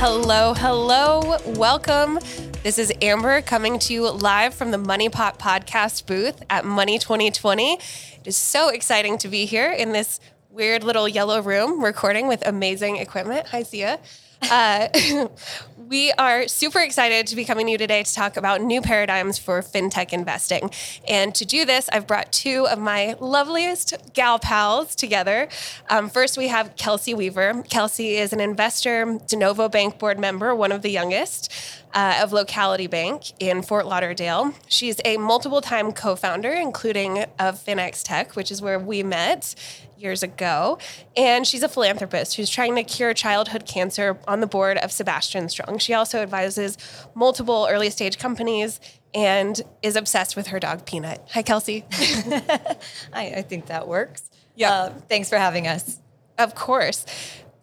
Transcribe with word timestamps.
Hello, 0.00 0.54
hello, 0.54 1.38
welcome. 1.44 2.20
This 2.62 2.78
is 2.78 2.92
Amber 3.02 3.42
coming 3.42 3.80
to 3.80 3.92
you 3.92 4.08
live 4.08 4.54
from 4.54 4.70
the 4.70 4.78
Money 4.78 5.08
Pot 5.08 5.40
podcast 5.40 6.06
booth 6.06 6.40
at 6.48 6.64
Money 6.64 7.00
2020. 7.00 7.72
It 7.74 7.80
is 8.24 8.36
so 8.36 8.68
exciting 8.68 9.18
to 9.18 9.26
be 9.26 9.44
here 9.44 9.72
in 9.72 9.90
this 9.90 10.20
weird 10.50 10.84
little 10.84 11.08
yellow 11.08 11.42
room 11.42 11.82
recording 11.82 12.28
with 12.28 12.46
amazing 12.46 12.98
equipment. 12.98 13.48
Hi, 13.48 13.64
Siya. 13.64 13.98
Uh, 14.40 15.28
we 15.88 16.12
are 16.12 16.46
super 16.48 16.80
excited 16.80 17.26
to 17.26 17.36
be 17.36 17.44
coming 17.44 17.66
to 17.66 17.72
you 17.72 17.78
today 17.78 18.02
to 18.02 18.14
talk 18.14 18.36
about 18.36 18.60
new 18.60 18.82
paradigms 18.82 19.38
for 19.38 19.62
fintech 19.62 20.12
investing. 20.12 20.70
And 21.08 21.34
to 21.34 21.46
do 21.46 21.64
this, 21.64 21.88
I've 21.90 22.06
brought 22.06 22.30
two 22.30 22.66
of 22.68 22.78
my 22.78 23.14
loveliest 23.20 23.94
gal 24.12 24.38
pals 24.38 24.94
together. 24.94 25.48
Um, 25.88 26.10
first, 26.10 26.36
we 26.36 26.48
have 26.48 26.76
Kelsey 26.76 27.14
Weaver. 27.14 27.62
Kelsey 27.70 28.16
is 28.16 28.32
an 28.34 28.40
investor, 28.40 29.18
De 29.26 29.36
Novo 29.36 29.68
Bank 29.68 29.98
board 29.98 30.18
member, 30.18 30.54
one 30.54 30.72
of 30.72 30.82
the 30.82 30.90
youngest. 30.90 31.52
Uh, 31.94 32.20
of 32.22 32.34
Locality 32.34 32.86
Bank 32.86 33.32
in 33.40 33.62
Fort 33.62 33.86
Lauderdale. 33.86 34.52
She's 34.68 35.00
a 35.06 35.16
multiple 35.16 35.62
time 35.62 35.92
co 35.92 36.16
founder, 36.16 36.52
including 36.52 37.20
of 37.38 37.64
FinXTech, 37.64 38.36
which 38.36 38.50
is 38.50 38.60
where 38.60 38.78
we 38.78 39.02
met 39.02 39.54
years 39.98 40.22
ago. 40.22 40.78
And 41.16 41.46
she's 41.46 41.62
a 41.62 41.68
philanthropist 41.68 42.36
who's 42.36 42.50
trying 42.50 42.74
to 42.76 42.82
cure 42.82 43.14
childhood 43.14 43.66
cancer 43.66 44.18
on 44.26 44.40
the 44.40 44.46
board 44.46 44.78
of 44.78 44.92
Sebastian 44.92 45.48
Strong. 45.48 45.78
She 45.78 45.94
also 45.94 46.18
advises 46.18 46.78
multiple 47.14 47.66
early 47.70 47.90
stage 47.90 48.18
companies 48.18 48.80
and 49.14 49.60
is 49.82 49.96
obsessed 49.96 50.36
with 50.36 50.48
her 50.48 50.60
dog 50.60 50.84
Peanut. 50.86 51.26
Hi, 51.32 51.42
Kelsey. 51.42 51.84
I, 51.90 52.76
I, 53.12 53.42
think 53.42 53.66
that 53.66 53.88
works. 53.88 54.30
Yeah. 54.54 54.72
Uh, 54.72 54.90
thanks 55.08 55.28
for 55.28 55.38
having 55.38 55.66
us. 55.66 55.98
Of 56.36 56.54
course. 56.54 57.06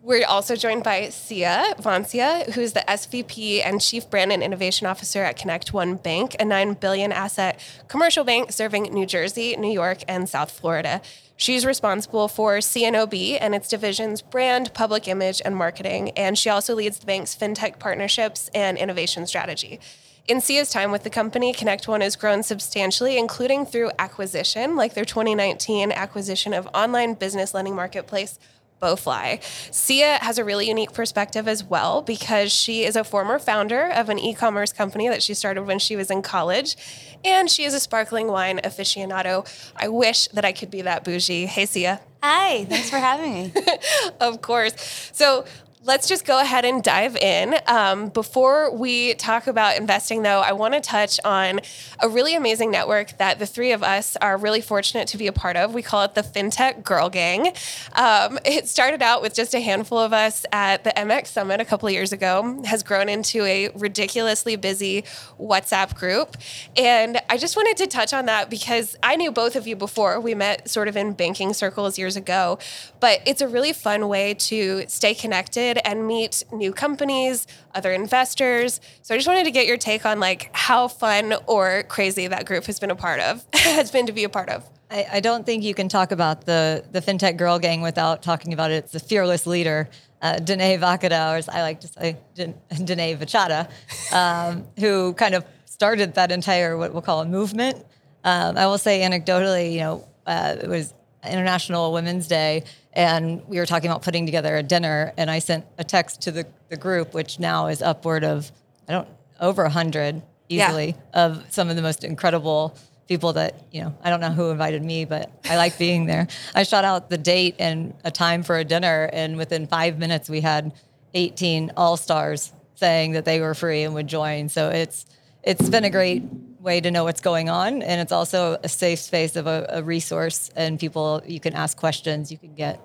We're 0.02 0.26
also 0.28 0.56
joined 0.56 0.84
by 0.84 1.08
Siya 1.08 1.78
Vansia, 1.82 2.52
who's 2.54 2.74
the 2.74 2.84
SVP 2.88 3.66
and 3.66 3.82
Chief 3.82 4.08
Brand 4.08 4.32
and 4.32 4.44
Innovation 4.44 4.86
Officer 4.86 5.24
at 5.24 5.36
ConnectOne 5.36 6.04
Bank, 6.04 6.36
a 6.40 6.46
9 6.46 6.76
billion 6.76 7.12
asset 7.12 7.60
commercial 7.88 8.24
bank 8.24 8.52
serving 8.52 8.84
New 8.94 9.08
Jersey, 9.08 9.56
New 9.56 9.72
York, 9.72 10.04
and 10.08 10.30
South 10.30 10.52
Florida. 10.52 11.02
She's 11.38 11.66
responsible 11.66 12.28
for 12.28 12.58
CNOB 12.58 13.38
and 13.42 13.54
its 13.54 13.68
divisions 13.68 14.22
brand, 14.22 14.74
public 14.74 15.08
image, 15.08 15.42
and 15.44 15.56
marketing. 15.56 16.12
And 16.12 16.38
she 16.38 16.50
also 16.50 16.76
leads 16.76 17.00
the 17.00 17.06
bank's 17.06 17.36
fintech 17.36 17.78
partnerships 17.78 18.50
and 18.56 18.78
innovation 18.78 19.28
strategy. 19.28 19.80
In 20.28 20.38
Siya's 20.38 20.72
time 20.72 20.92
with 20.92 21.04
the 21.04 21.10
company, 21.12 21.54
ConnectOne 21.54 22.02
has 22.02 22.16
grown 22.16 22.42
substantially, 22.42 23.18
including 23.18 23.66
through 23.66 23.92
acquisition, 24.00 24.76
like 24.76 24.96
their 24.96 25.06
2019 25.06 25.92
acquisition 25.92 26.52
of 26.54 26.68
online 26.74 27.14
business 27.14 27.54
lending 27.54 27.76
marketplace 27.76 28.40
BoeFly. 28.86 29.40
Siya 29.72 30.20
has 30.20 30.38
a 30.38 30.44
really 30.44 30.68
unique 30.68 30.94
perspective 30.94 31.48
as 31.48 31.64
well 31.64 32.04
because 32.04 32.52
she 32.52 32.84
is 32.84 32.96
a 32.96 33.04
former 33.04 33.40
founder 33.40 33.90
of 33.90 34.10
an 34.10 34.20
e 34.20 34.34
commerce 34.36 34.72
company 34.72 35.10
that 35.10 35.24
she 35.24 35.34
started 35.34 35.64
when 35.64 35.80
she 35.80 35.96
was 35.96 36.12
in 36.12 36.22
college, 36.22 36.78
and 37.24 37.50
she 37.50 37.64
is 37.64 37.74
a 37.74 37.80
sparkling 37.80 38.28
wine 38.28 38.60
aficionado. 38.64 39.48
I 39.76 39.88
wish 39.88 40.28
that 40.30 40.46
I 40.46 40.52
could 40.52 40.70
be 40.70 40.84
that 40.84 41.04
bougie. 41.04 41.48
Hey, 41.48 41.64
Siya. 41.64 42.00
Hi, 42.22 42.66
thanks 42.66 42.90
for 42.90 42.98
having 42.98 43.34
me. 43.34 43.54
of 44.20 44.42
course. 44.42 45.12
So 45.14 45.46
let's 45.86 46.08
just 46.08 46.26
go 46.26 46.40
ahead 46.40 46.66
and 46.66 46.84
dive 46.84 47.16
in. 47.16 47.56
Um, 47.68 48.10
before 48.10 48.76
we 48.76 49.14
talk 49.14 49.46
about 49.46 49.78
investing, 49.78 50.24
though, 50.24 50.40
I 50.40 50.52
want 50.54 50.74
to 50.74 50.82
touch 50.82 51.20
on 51.24 51.62
a 52.00 52.10
really 52.10 52.36
amazing 52.36 52.72
network 52.72 53.16
that 53.20 53.38
the 53.38 53.46
three 53.46 53.72
of 53.72 53.84
us 53.84 54.18
are 54.18 54.36
really 54.36 54.62
fortunate 54.62 55.08
to 55.10 55.18
be 55.18 55.28
a 55.28 55.32
part 55.32 55.56
of. 55.56 55.76
We 55.76 55.84
call 55.84 56.04
it 56.04 56.16
the 56.16 56.24
FinTech 56.24 56.84
Girl 56.84 57.10
Gang. 57.10 57.54
Um, 57.94 58.40
it 58.44 58.68
started 58.68 59.04
out 59.04 59.22
with 59.22 59.36
just 59.36 59.54
a 59.54 59.60
handful 59.60 60.00
of 60.00 60.12
us 60.12 60.44
at 60.52 60.84
the 60.84 60.90
MX 60.90 61.28
Summit 61.28 61.62
a 61.62 61.66
couple 61.66 61.88
years 61.92 62.12
ago, 62.12 62.64
has 62.66 62.82
grown 62.82 63.08
into 63.08 63.44
a 63.44 63.70
ridiculously 63.76 64.56
busy 64.56 65.04
WhatsApp 65.40 65.94
group. 65.94 66.36
And 66.76 67.22
I 67.30 67.38
just 67.38 67.56
wanted 67.56 67.78
to 67.78 67.88
touch 67.88 68.12
on 68.12 68.26
that 68.26 68.50
because 68.50 68.98
I 69.04 69.16
knew 69.16 69.32
both 69.32 69.56
of 69.56 69.68
you 69.68 69.76
before. 69.76 70.20
We 70.20 70.34
met 70.34 70.68
sort 70.68 70.88
of 70.88 70.98
in 70.98 71.14
banking 71.14 71.54
circles 71.54 72.00
years 72.00 72.16
ago, 72.16 72.58
but 73.00 73.22
it's 73.28 73.42
a 73.42 73.48
really 73.48 73.72
fun 73.72 74.08
way 74.08 74.34
to 74.34 74.86
stay 74.88 75.14
connected 75.14 75.75
and 75.84 76.08
meet 76.08 76.44
new 76.52 76.72
companies, 76.72 77.48
other 77.74 77.92
investors. 77.92 78.80
So 79.02 79.14
I 79.14 79.18
just 79.18 79.28
wanted 79.28 79.46
to 79.46 79.52
get 79.52 79.68
your 79.68 79.78
take 79.78 80.06
on 80.06 80.20
like 80.20 80.50
how 80.54 80.88
fun 80.88 81.34
or 81.48 81.84
crazy 81.84 82.28
that 82.28 82.46
group 82.46 82.66
has 82.66 82.80
been 82.80 82.92
a 82.92 82.96
part 82.96 83.20
of, 83.20 83.46
has 83.54 83.92
been 83.92 84.06
to 84.08 84.14
be 84.14 84.24
a 84.24 84.30
part 84.30 84.50
of. 84.50 84.68
I, 84.90 85.08
I, 85.14 85.20
don't 85.20 85.46
think 85.46 85.64
you 85.64 85.74
can 85.74 85.90
talk 85.90 86.12
about 86.12 86.46
the 86.46 86.86
the 86.92 87.02
fintech 87.02 87.38
girl 87.38 87.58
gang 87.58 87.82
without 87.82 88.22
talking 88.22 88.54
about 88.54 88.72
it. 88.72 88.76
It's 88.76 88.92
the 88.92 89.00
fearless 89.00 89.48
leader, 89.48 89.90
uh, 90.22 90.38
Danae 90.38 90.78
or 90.78 91.36
as 91.36 91.50
I 91.50 91.62
like 91.62 91.82
to 91.82 91.88
say, 91.88 92.18
Danae 92.36 93.16
Vachada, 93.16 93.70
um, 94.14 94.64
who 94.80 95.14
kind 95.14 95.36
of 95.36 95.44
started 95.66 96.14
that 96.16 96.32
entire 96.32 96.78
what 96.78 96.94
we'll 96.94 97.02
call 97.02 97.22
a 97.22 97.26
movement. 97.26 97.84
Um, 98.24 98.58
I 98.58 98.66
will 98.68 98.78
say 98.78 99.02
anecdotally, 99.02 99.74
you 99.74 99.80
know, 99.80 100.08
uh, 100.26 100.56
it 100.62 100.68
was 100.68 100.94
International 101.30 101.92
Women's 101.92 102.28
Day, 102.28 102.64
and 102.94 103.46
we 103.48 103.58
were 103.58 103.66
talking 103.66 103.90
about 103.90 104.02
putting 104.02 104.26
together 104.26 104.56
a 104.56 104.64
dinner. 104.64 105.14
And 105.18 105.30
I 105.30 105.40
sent 105.40 105.66
a 105.78 105.84
text 105.84 106.22
to 106.24 106.32
the, 106.32 106.48
the 106.70 106.78
group, 106.78 107.14
which 107.14 107.40
now 107.40 107.68
is 107.68 107.82
upward 107.82 108.24
of 108.24 108.52
I 108.88 108.94
don't 108.94 109.08
over 109.40 109.64
a 109.64 109.70
hundred 109.70 110.22
easily 110.50 110.88
yeah. 110.88 111.26
of 111.26 111.46
some 111.50 111.70
of 111.70 111.76
the 111.76 111.82
most 111.82 112.04
incredible 112.04 112.78
people 113.08 113.34
that 113.34 113.66
you 113.72 113.82
know. 113.82 113.96
I 114.04 114.10
don't 114.10 114.22
know 114.22 114.32
who 114.32 114.50
invited 114.50 114.84
me, 114.84 115.06
but 115.06 115.32
I 115.46 115.58
like 115.58 115.78
being 115.78 116.06
there. 116.06 116.28
I 116.54 116.64
shot 116.64 116.84
out 116.84 117.10
the 117.10 117.18
date 117.18 117.56
and 117.60 117.94
a 118.04 118.12
time 118.12 118.44
for 118.44 118.58
a 118.58 118.64
dinner, 118.64 119.10
and 119.12 119.38
within 119.38 119.68
five 119.68 119.98
minutes 119.98 120.30
we 120.30 120.42
had 120.42 120.74
18 121.14 121.72
all 121.78 121.98
stars 121.98 122.52
saying 122.76 123.14
that 123.14 123.26
they 123.26 123.40
were 123.40 123.54
free 123.54 123.84
and 123.84 123.94
would 123.94 124.08
join. 124.08 124.50
So 124.50 124.70
it's 124.70 125.06
it's 125.44 125.70
been 125.70 125.86
a 125.86 125.90
great 125.90 126.24
way 126.66 126.82
to 126.82 126.90
know 126.90 127.04
what's 127.04 127.22
going 127.22 127.48
on 127.48 127.84
and 127.84 128.02
it's 128.02 128.12
also 128.12 128.58
a 128.64 128.68
safe 128.68 129.00
space 129.00 129.36
of 129.36 129.46
a, 129.46 129.68
a 129.70 129.84
resource 129.84 130.50
and 130.56 130.80
people 130.80 131.22
you 131.26 131.40
can 131.40 131.54
ask 131.54 131.78
questions 131.78 132.32
you 132.32 132.40
can 132.40 132.56
get 132.56 132.80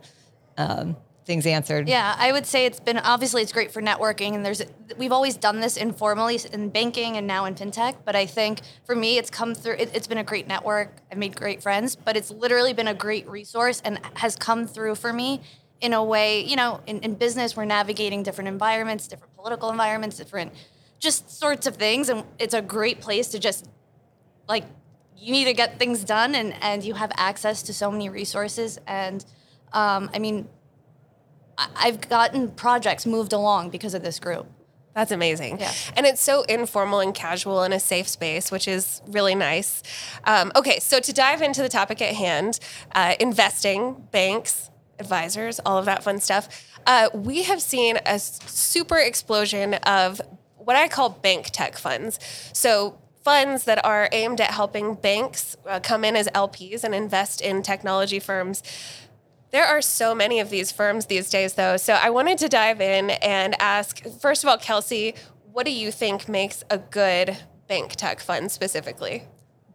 um, 0.59 0.95
things 1.25 1.47
answered. 1.47 1.89
Yeah 1.89 2.15
i 2.19 2.31
would 2.31 2.45
say 2.45 2.67
it's 2.67 2.79
been 2.79 2.99
obviously 2.99 3.41
it's 3.41 3.53
great 3.53 3.73
for 3.73 3.81
networking 3.81 4.35
and 4.35 4.45
there's 4.45 4.63
we've 4.99 5.13
always 5.13 5.37
done 5.37 5.61
this 5.61 5.77
informally 5.79 6.39
in 6.53 6.69
banking 6.69 7.17
and 7.17 7.27
now 7.27 7.47
in 7.47 7.55
fintech 7.55 7.95
but 8.05 8.15
i 8.15 8.27
think 8.27 8.61
for 8.85 8.95
me 8.95 9.17
it's 9.17 9.31
come 9.31 9.55
through 9.55 9.75
it, 9.75 9.91
it's 9.95 10.07
been 10.07 10.19
a 10.19 10.25
great 10.25 10.47
network. 10.47 10.99
I've 11.11 11.19
made 11.19 11.35
great 11.35 11.63
friends 11.63 11.97
but 11.97 12.17
it's 12.19 12.31
literally 12.31 12.75
been 12.75 12.89
a 12.89 12.95
great 12.95 13.27
resource 13.29 13.81
and 13.85 13.99
has 14.15 14.37
come 14.37 14.67
through 14.67 14.97
for 14.97 15.13
me 15.13 15.41
in 15.81 15.95
a 15.95 16.05
way 16.05 16.45
you 16.45 16.57
know 16.57 16.81
in, 16.87 17.01
in 17.01 17.15
business 17.15 17.57
we're 17.57 17.65
navigating 17.65 18.23
different 18.23 18.49
environments 18.49 19.09
different 19.09 19.35
political 19.37 19.71
environments 19.71 20.19
different 20.19 20.53
just 21.01 21.31
sorts 21.31 21.67
of 21.67 21.77
things. 21.77 22.09
And 22.09 22.25
it's 22.39 22.55
a 22.55 22.63
great 22.63 23.01
place 23.01 23.29
to 23.29 23.39
just 23.39 23.69
like 24.49 24.65
you 25.17 25.33
need 25.33 25.45
to 25.45 25.55
get 25.55 25.79
things 25.79 26.05
done 26.05 26.35
and, 26.35 26.55
and 26.63 26.83
you 26.83 26.95
have 26.95 27.13
access 27.17 27.63
to 27.65 27.75
so 27.75 27.91
many 27.91 28.09
resources. 28.09 28.79
And 28.87 29.25
um, 29.73 30.11
I 30.15 30.19
mean, 30.19 30.49
I've 31.59 32.09
gotten 32.09 32.51
projects 32.51 33.05
moved 33.05 33.33
along 33.33 33.71
because 33.71 33.95
of 33.95 34.03
this 34.03 34.19
group. 34.19 34.47
That's 34.95 35.13
amazing. 35.13 35.61
Yeah. 35.61 35.73
And 35.97 36.05
it's 36.05 36.21
so 36.21 36.43
informal 36.43 37.01
and 37.01 37.15
casual 37.15 37.63
in 37.63 37.73
a 37.73 37.79
safe 37.79 38.09
space, 38.09 38.51
which 38.51 38.67
is 38.67 39.03
really 39.07 39.35
nice. 39.35 39.83
Um, 40.25 40.51
okay, 40.57 40.81
so 40.81 40.99
to 41.01 41.13
dive 41.13 41.43
into 41.43 41.63
the 41.63 41.69
topic 41.69 42.03
at 42.03 42.15
hand 42.15 42.59
uh, 42.95 43.15
investing, 43.21 44.09
banks, 44.11 44.71
advisors, 44.99 45.61
all 45.65 45.79
of 45.79 45.85
that 45.85 46.03
fun 46.03 46.19
stuff. 46.19 46.67
Uh, 46.87 47.09
we 47.15 47.45
have 47.45 47.61
seen 47.61 47.99
a 48.07 48.19
super 48.19 48.99
explosion 48.99 49.75
of 49.75 50.21
what 50.65 50.77
I 50.77 50.89
call 50.89 51.11
bank 51.11 51.51
tech 51.51 51.77
funds. 51.77 52.19
So 52.53 52.99
funds 53.23 53.65
that 53.65 53.85
are 53.85 54.09
aimed 54.13 54.41
at 54.41 54.51
helping 54.51 54.95
banks 54.95 55.57
uh, 55.67 55.81
come 55.81 56.05
in 56.05 56.17
as 56.17 56.29
LPs 56.29 56.85
and 56.85 56.95
invest 56.95 57.41
in 57.41 57.63
technology 57.63 58.19
firms. 58.19 58.63
There 59.51 59.67
are 59.67 59.83
so 59.83 60.15
many 60.15 60.39
of 60.41 60.51
these 60.51 60.71
firms 60.71 61.07
these 61.07 61.29
days, 61.29 61.55
though. 61.55 61.77
So 61.77 61.95
I 61.95 62.11
wanted 62.11 62.39
to 62.39 62.49
dive 62.49 62.81
in 62.81 63.11
and 63.11 63.61
ask 63.61 64.05
first 64.21 64.45
of 64.45 64.49
all, 64.49 64.59
Kelsey, 64.59 65.15
what 65.53 65.67
do 65.67 65.73
you 65.73 65.91
think 65.91 66.29
makes 66.29 66.63
a 66.71 66.79
good 66.79 67.37
bank 67.67 67.97
tech 67.97 68.21
fund 68.21 68.53
specifically? 68.53 69.25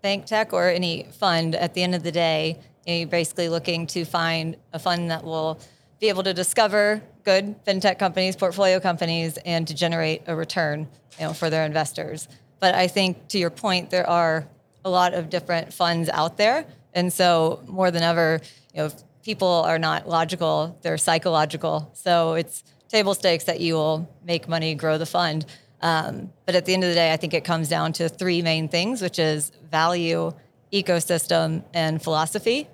Bank 0.02 0.26
tech 0.26 0.54
or 0.54 0.70
any 0.70 1.08
fund, 1.20 1.56
at 1.56 1.74
the 1.74 1.84
end 1.84 1.94
of 1.94 2.04
the 2.04 2.12
day, 2.12 2.60
you're 2.86 3.08
basically 3.08 3.50
looking 3.50 3.88
to 3.88 4.06
find 4.06 4.56
a 4.72 4.80
fund 4.80 5.12
that 5.12 5.24
will 5.24 5.60
be 6.00 6.10
able 6.10 6.24
to 6.24 6.34
discover 6.34 7.02
good 7.24 7.64
fintech 7.66 7.98
companies, 7.98 8.36
portfolio 8.36 8.80
companies, 8.80 9.38
and 9.46 9.68
to 9.68 9.74
generate 9.74 10.24
a 10.28 10.36
return 10.36 10.88
you 11.20 11.26
know, 11.26 11.34
for 11.34 11.50
their 11.50 11.66
investors. 11.66 12.28
But 12.60 12.76
I 12.76 12.88
think 12.88 13.28
to 13.30 13.38
your 13.38 13.50
point, 13.50 13.90
there 13.90 14.08
are 14.10 14.48
a 14.84 14.90
lot 14.90 15.14
of 15.14 15.30
different 15.30 15.74
funds 15.74 16.10
out 16.10 16.38
there. 16.38 16.66
And 16.94 17.12
so 17.12 17.64
more 17.68 17.92
than 17.92 18.04
ever, 18.04 18.40
you 18.74 18.84
know, 18.84 18.92
people 19.24 19.48
are 19.48 19.80
not 19.80 20.08
logical, 20.08 20.78
they're 20.82 20.98
psychological. 20.98 21.92
So 21.94 22.36
it's 22.36 22.64
table 22.88 23.16
stakes 23.16 23.46
that 23.46 23.60
you 23.60 23.74
will 23.74 24.10
make 24.24 24.48
money, 24.48 24.76
grow 24.76 24.98
the 24.98 25.06
fund. 25.06 25.46
Um, 25.82 26.32
but 26.46 26.56
at 26.56 26.66
the 26.66 26.74
end 26.74 26.84
of 26.84 26.90
the 26.90 26.96
day, 26.96 27.12
I 27.12 27.18
think 27.18 27.34
it 27.34 27.44
comes 27.44 27.68
down 27.68 27.94
to 27.94 28.08
three 28.08 28.42
main 28.42 28.70
things, 28.70 29.02
which 29.02 29.20
is 29.20 29.52
value, 29.70 30.32
ecosystem, 30.72 31.64
and 31.74 32.02
philosophy. 32.02 32.68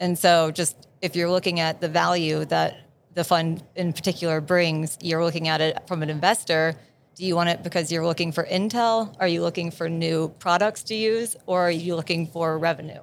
And 0.00 0.18
so 0.18 0.50
just 0.50 0.76
if 1.04 1.14
you're 1.14 1.30
looking 1.30 1.60
at 1.60 1.82
the 1.82 1.88
value 1.88 2.46
that 2.46 2.78
the 3.12 3.22
fund 3.22 3.62
in 3.76 3.92
particular 3.92 4.40
brings, 4.40 4.96
you're 5.02 5.22
looking 5.22 5.48
at 5.48 5.60
it 5.60 5.86
from 5.86 6.02
an 6.02 6.08
investor. 6.08 6.74
Do 7.14 7.26
you 7.26 7.36
want 7.36 7.50
it 7.50 7.62
because 7.62 7.92
you're 7.92 8.06
looking 8.06 8.32
for 8.32 8.44
intel? 8.44 9.14
Are 9.20 9.28
you 9.28 9.42
looking 9.42 9.70
for 9.70 9.86
new 9.86 10.30
products 10.38 10.82
to 10.84 10.94
use? 10.94 11.36
Or 11.44 11.60
are 11.68 11.70
you 11.70 11.94
looking 11.94 12.26
for 12.26 12.58
revenue? 12.58 13.02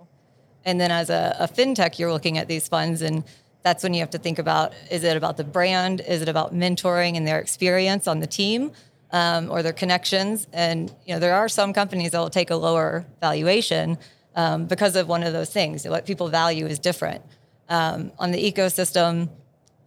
And 0.66 0.82
then 0.82 0.90
as 0.90 1.12
a, 1.12 1.36
a 1.40 1.48
fintech, 1.48 2.00
you're 2.00 2.12
looking 2.12 2.40
at 2.40 2.48
these 2.48 2.68
funds 2.68 3.04
and 3.04 3.24
that's 3.62 3.84
when 3.84 3.94
you 3.94 4.00
have 4.00 4.10
to 4.10 4.18
think 4.18 4.40
about 4.40 4.74
is 4.90 5.04
it 5.04 5.16
about 5.16 5.38
the 5.38 5.44
brand 5.44 6.02
is 6.02 6.24
it 6.24 6.28
about 6.28 6.52
mentoring 6.52 7.16
and 7.16 7.28
their 7.28 7.40
experience 7.40 8.08
on 8.08 8.20
the 8.20 8.26
team 8.26 8.72
um, 9.12 9.52
or 9.52 9.62
their 9.62 9.74
connections 9.74 10.48
and 10.52 10.90
you 11.06 11.14
know 11.14 11.20
there 11.20 11.36
are 11.36 11.48
some 11.48 11.72
companies 11.72 12.10
that 12.10 12.20
will 12.20 12.32
take 12.32 12.50
a 12.50 12.56
lower 12.56 13.06
valuation 13.20 14.00
um, 14.36 14.66
because 14.66 14.96
of 14.96 15.08
one 15.08 15.22
of 15.22 15.32
those 15.32 15.52
things 15.52 15.88
what 15.88 16.08
people 16.08 16.28
value 16.28 16.66
is 16.66 16.80
different 16.80 17.24
um, 17.70 18.12
on 18.20 18.32
the 18.32 18.52
ecosystem 18.52 19.30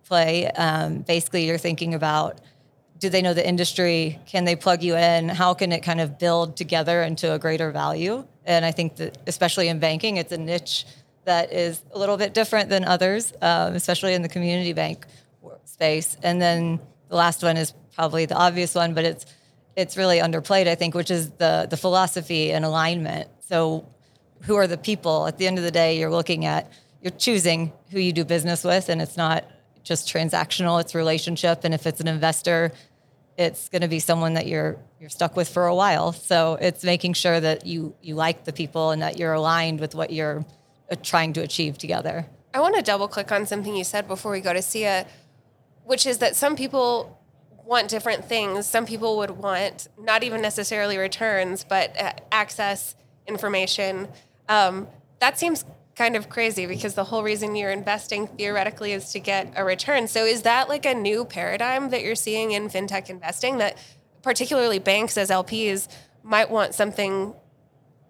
play 0.05 0.51
um, 0.53 0.99
basically 0.99 1.47
you're 1.47 1.59
thinking 1.59 1.95
about 1.95 2.41
do 2.99 3.09
they 3.09 3.23
know 3.23 3.35
the 3.35 3.47
industry 3.47 4.19
can 4.27 4.45
they 4.45 4.57
plug 4.57 4.83
you 4.83 4.97
in 4.97 5.29
how 5.29 5.55
can 5.55 5.73
it 5.73 5.81
kind 5.81 6.01
of 6.01 6.19
build 6.19 6.57
together 6.57 7.03
into 7.03 7.33
a 7.33 7.39
greater 7.39 7.71
value 7.71 8.25
and 8.45 8.65
i 8.65 8.71
think 8.71 8.97
that 8.97 9.19
especially 9.27 9.69
in 9.69 9.79
banking 9.79 10.17
it's 10.17 10.33
a 10.33 10.39
niche 10.39 10.85
that 11.25 11.53
is 11.53 11.83
a 11.93 11.99
little 11.99 12.17
bit 12.17 12.35
different 12.35 12.69
than 12.69 12.85
others, 12.85 13.33
um, 13.43 13.75
especially 13.75 14.15
in 14.15 14.23
the 14.23 14.29
community 14.29 14.73
bank 14.73 15.07
space. 15.65 16.17
And 16.23 16.41
then 16.41 16.81
the 17.09 17.17
last 17.17 17.43
one 17.43 17.57
is 17.57 17.73
probably 17.95 18.27
the 18.27 18.37
obvious 18.37 18.75
one, 18.75 18.95
but 18.95 19.05
it's 19.05 19.27
it's 19.77 19.97
really 19.97 20.19
underplayed, 20.19 20.69
I 20.69 20.77
think, 20.77 20.95
which 20.95 21.11
is 21.11 21.31
the 21.33 21.67
the 21.69 21.77
philosophy 21.77 22.53
and 22.53 22.65
alignment. 22.65 23.29
So, 23.41 23.89
who 24.43 24.57
are 24.57 24.67
the 24.67 24.79
people? 24.79 25.27
At 25.27 25.39
the 25.39 25.47
end 25.47 25.59
of 25.59 25.65
the 25.65 25.71
day, 25.71 25.99
you're 25.99 26.11
looking 26.11 26.45
at 26.45 26.71
you're 27.05 27.13
choosing 27.13 27.71
who 27.91 28.01
you 28.01 28.13
do 28.13 28.25
business 28.25 28.65
with, 28.65 28.89
and 28.89 29.01
it's 29.03 29.17
not 29.17 29.45
just 29.85 30.09
transactional; 30.09 30.81
it's 30.81 30.95
relationship. 30.95 31.63
And 31.63 31.75
if 31.75 31.87
it's 31.87 32.01
an 32.01 32.09
investor, 32.09 32.73
it's 33.37 33.69
going 33.69 33.83
to 33.83 33.89
be 33.89 34.01
someone 34.01 34.35
that 34.35 34.47
you're 34.47 34.79
you're 34.99 35.11
stuck 35.11 35.37
with 35.37 35.49
for 35.49 35.67
a 35.67 35.75
while. 35.75 36.13
So 36.13 36.57
it's 36.61 36.83
making 36.83 37.13
sure 37.13 37.39
that 37.39 37.67
you 37.67 37.95
you 38.01 38.15
like 38.15 38.45
the 38.45 38.55
people 38.55 38.91
and 38.91 39.03
that 39.03 39.19
you're 39.19 39.35
aligned 39.35 39.81
with 39.81 39.95
what 39.95 40.11
you're 40.11 40.47
uh, 40.91 40.97
trying 41.03 41.35
to 41.35 41.43
achieve 41.43 41.77
together. 41.77 42.27
I 42.55 42.61
want 42.61 42.75
to 42.77 42.83
double 42.83 43.07
click 43.07 43.31
on 43.31 43.45
something 43.45 43.77
you 43.77 43.85
said 43.85 44.09
before 44.09 44.33
we 44.33 44.41
go 44.41 44.55
to 44.55 44.61
Siya, 44.61 45.07
which 45.85 46.07
is 46.07 46.19
that 46.19 46.37
some 46.37 46.57
people 46.57 47.21
want 47.65 47.89
different 47.89 48.25
things. 48.25 48.67
Some 48.67 48.87
people 48.87 49.19
would 49.19 49.33
want 49.33 49.89
not 49.99 50.23
even 50.23 50.41
necessarily 50.41 50.97
returns, 50.97 51.65
but 51.65 52.01
uh, 52.01 52.13
access 52.33 52.95
information. 53.27 54.09
Um, 54.49 54.89
that 55.21 55.39
seems 55.39 55.67
kind 55.97 56.17
of 56.17 56.29
crazy 56.29 56.67
because 56.67 56.95
the 56.95 57.05
whole 57.05 57.23
reason 57.23 57.55
you're 57.55 57.71
investing 57.71 58.27
theoretically 58.27 58.93
is 58.93 59.13
to 59.13 59.21
get 59.21 59.53
a 59.57 59.65
return. 59.65 60.09
So 60.09 60.25
is 60.25 60.43
that 60.43 60.69
like 60.69 60.85
a 60.87 60.95
new 60.95 61.25
paradigm 61.25 61.91
that 61.91 62.03
you're 62.03 62.17
seeing 62.17 62.53
in 62.53 62.69
fintech 62.69 63.09
investing 63.09 63.59
that 63.59 63.79
particularly 64.23 64.79
banks 64.79 65.17
as 65.17 65.31
LPs 65.31 65.89
might 66.23 66.51
want 66.51 66.75
something 66.75 67.35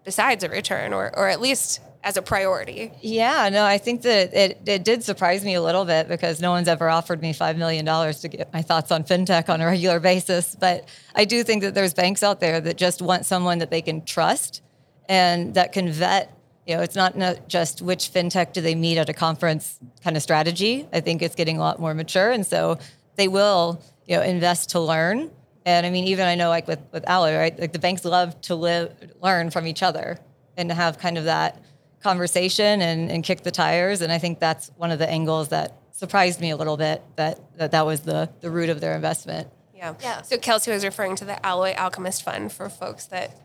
besides 0.05 0.45
a 0.45 0.49
return 0.49 0.93
or 0.93 1.17
or 1.17 1.29
at 1.29 1.41
least 1.41 1.81
as 2.05 2.19
a 2.19 2.23
priority. 2.23 2.93
Yeah, 3.01 3.49
no, 3.49 3.65
I 3.65 3.79
think 3.79 4.03
that 4.03 4.35
it, 4.35 4.61
it 4.67 4.85
did 4.85 5.03
surprise 5.03 5.43
me 5.43 5.55
a 5.55 5.63
little 5.63 5.87
bit 5.87 6.07
because 6.07 6.39
no 6.39 6.51
one's 6.51 6.69
ever 6.69 6.91
offered 6.91 7.23
me 7.23 7.33
$5 7.33 7.57
million 7.57 7.87
to 7.87 8.29
get 8.29 8.53
my 8.53 8.61
thoughts 8.61 8.93
on 8.93 9.05
fintech 9.05 9.49
on 9.49 9.63
a 9.63 9.67
regular 9.67 10.01
basis. 10.01 10.55
But 10.55 10.87
I 11.15 11.25
do 11.25 11.43
think 11.43 11.63
that 11.63 11.75
there's 11.75 11.95
banks 11.95 12.23
out 12.23 12.41
there 12.41 12.61
that 12.61 12.77
just 12.77 13.01
want 13.01 13.25
someone 13.25 13.59
that 13.59 13.71
they 13.71 13.81
can 13.81 14.05
trust 14.05 14.63
and 15.09 15.55
that 15.55 15.73
can 15.73 15.91
vet. 15.91 16.34
You 16.67 16.77
know, 16.77 16.83
it's 16.83 16.97
not 16.97 17.15
just 17.49 17.83
which 17.83 18.11
fintech 18.13 18.53
do 18.53 18.61
they 18.61 18.75
meet 18.75 18.97
at 18.97 19.09
a 19.09 19.13
conference 19.13 19.79
kind 20.03 20.17
of 20.17 20.23
strategy. 20.23 20.87
I 20.93 21.01
think 21.01 21.21
it's 21.21 21.35
getting 21.35 21.59
a 21.59 21.61
lot 21.61 21.79
more 21.79 21.93
mature. 21.95 22.31
And 22.31 22.47
so 22.47 22.79
they 23.17 23.29
will, 23.29 23.83
you 24.07 24.17
know, 24.17 24.23
invest 24.23 24.71
to 24.71 24.81
learn. 24.81 25.31
And 25.67 25.87
I 25.87 25.91
mean, 25.91 26.05
even 26.05 26.27
I 26.27 26.35
know 26.35 26.49
like 26.49 26.67
with, 26.67 26.81
with 26.93 27.09
Alloy, 27.09 27.37
right? 27.37 27.59
Like 27.59 27.73
the 27.73 27.79
banks 27.79 28.05
love 28.05 28.41
to 28.43 28.55
live, 28.55 28.95
learn 29.23 29.51
from 29.51 29.67
each 29.67 29.83
other 29.83 30.19
and 30.57 30.69
to 30.69 30.75
have 30.75 30.99
kind 30.99 31.19
of 31.19 31.25
that 31.25 31.63
conversation 32.03 32.81
and, 32.83 33.11
and 33.11 33.25
kick 33.25 33.43
the 33.43 33.51
tires. 33.51 34.01
And 34.01 34.13
I 34.13 34.19
think 34.19 34.39
that's 34.39 34.71
one 34.77 34.91
of 34.91 34.99
the 34.99 35.09
angles 35.09 35.49
that 35.49 35.77
surprised 35.93 36.41
me 36.41 36.51
a 36.51 36.57
little 36.57 36.77
bit 36.77 37.03
that 37.17 37.41
that, 37.57 37.71
that 37.71 37.87
was 37.87 38.01
the, 38.01 38.31
the 38.41 38.51
root 38.51 38.69
of 38.69 38.81
their 38.81 38.95
investment. 38.95 39.49
Yeah. 39.75 39.95
yeah. 40.01 40.23
So 40.23 40.39
Kelsey 40.39 40.71
was 40.71 40.85
referring 40.85 41.17
to 41.17 41.25
the 41.25 41.45
Alloy 41.45 41.75
Alchemist 41.75 42.23
Fund 42.23 42.53
for 42.53 42.69
folks 42.69 43.07
that 43.07 43.39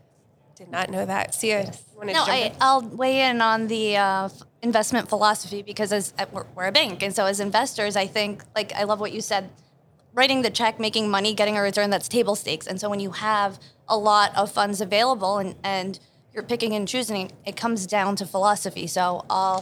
did 0.59 0.69
not 0.69 0.89
know 0.89 1.06
that. 1.06 1.33
Sia, 1.33 1.61
yes. 1.63 1.83
no, 2.03 2.25
I, 2.27 2.53
will 2.59 2.89
weigh 2.89 3.21
in 3.21 3.41
on 3.41 3.67
the 3.67 3.95
uh, 3.95 4.29
investment 4.61 5.07
philosophy 5.07 5.61
because 5.61 5.94
as 5.94 6.13
uh, 6.19 6.25
we're, 6.33 6.45
we're 6.53 6.67
a 6.67 6.71
bank, 6.71 7.01
and 7.01 7.15
so 7.15 7.25
as 7.25 7.39
investors, 7.39 7.95
I 7.95 8.07
think 8.07 8.44
like 8.56 8.73
I 8.73 8.83
love 8.83 9.00
what 9.00 9.13
you 9.13 9.21
said. 9.21 9.50
Writing 10.13 10.41
the 10.41 10.50
check, 10.50 10.79
making 10.79 11.09
money, 11.09 11.33
getting 11.33 11.56
a 11.56 11.61
return, 11.61 11.91
that's 11.91 12.09
table 12.09 12.35
stakes. 12.35 12.67
And 12.67 12.81
so 12.81 12.89
when 12.89 13.00
you 13.00 13.11
have 13.11 13.59
a 13.88 13.97
lot 13.97 14.35
of 14.35 14.51
funds 14.51 14.81
available 14.81 15.38
and, 15.38 15.56
and 15.63 16.00
you're 16.33 16.44
picking 16.44 16.73
and 16.73 16.88
choosing, 16.88 17.31
it 17.45 17.56
comes 17.56 17.85
down 17.85 18.15
to 18.17 18.25
philosophy. 18.25 18.88
So 18.88 19.23
uh, 19.29 19.61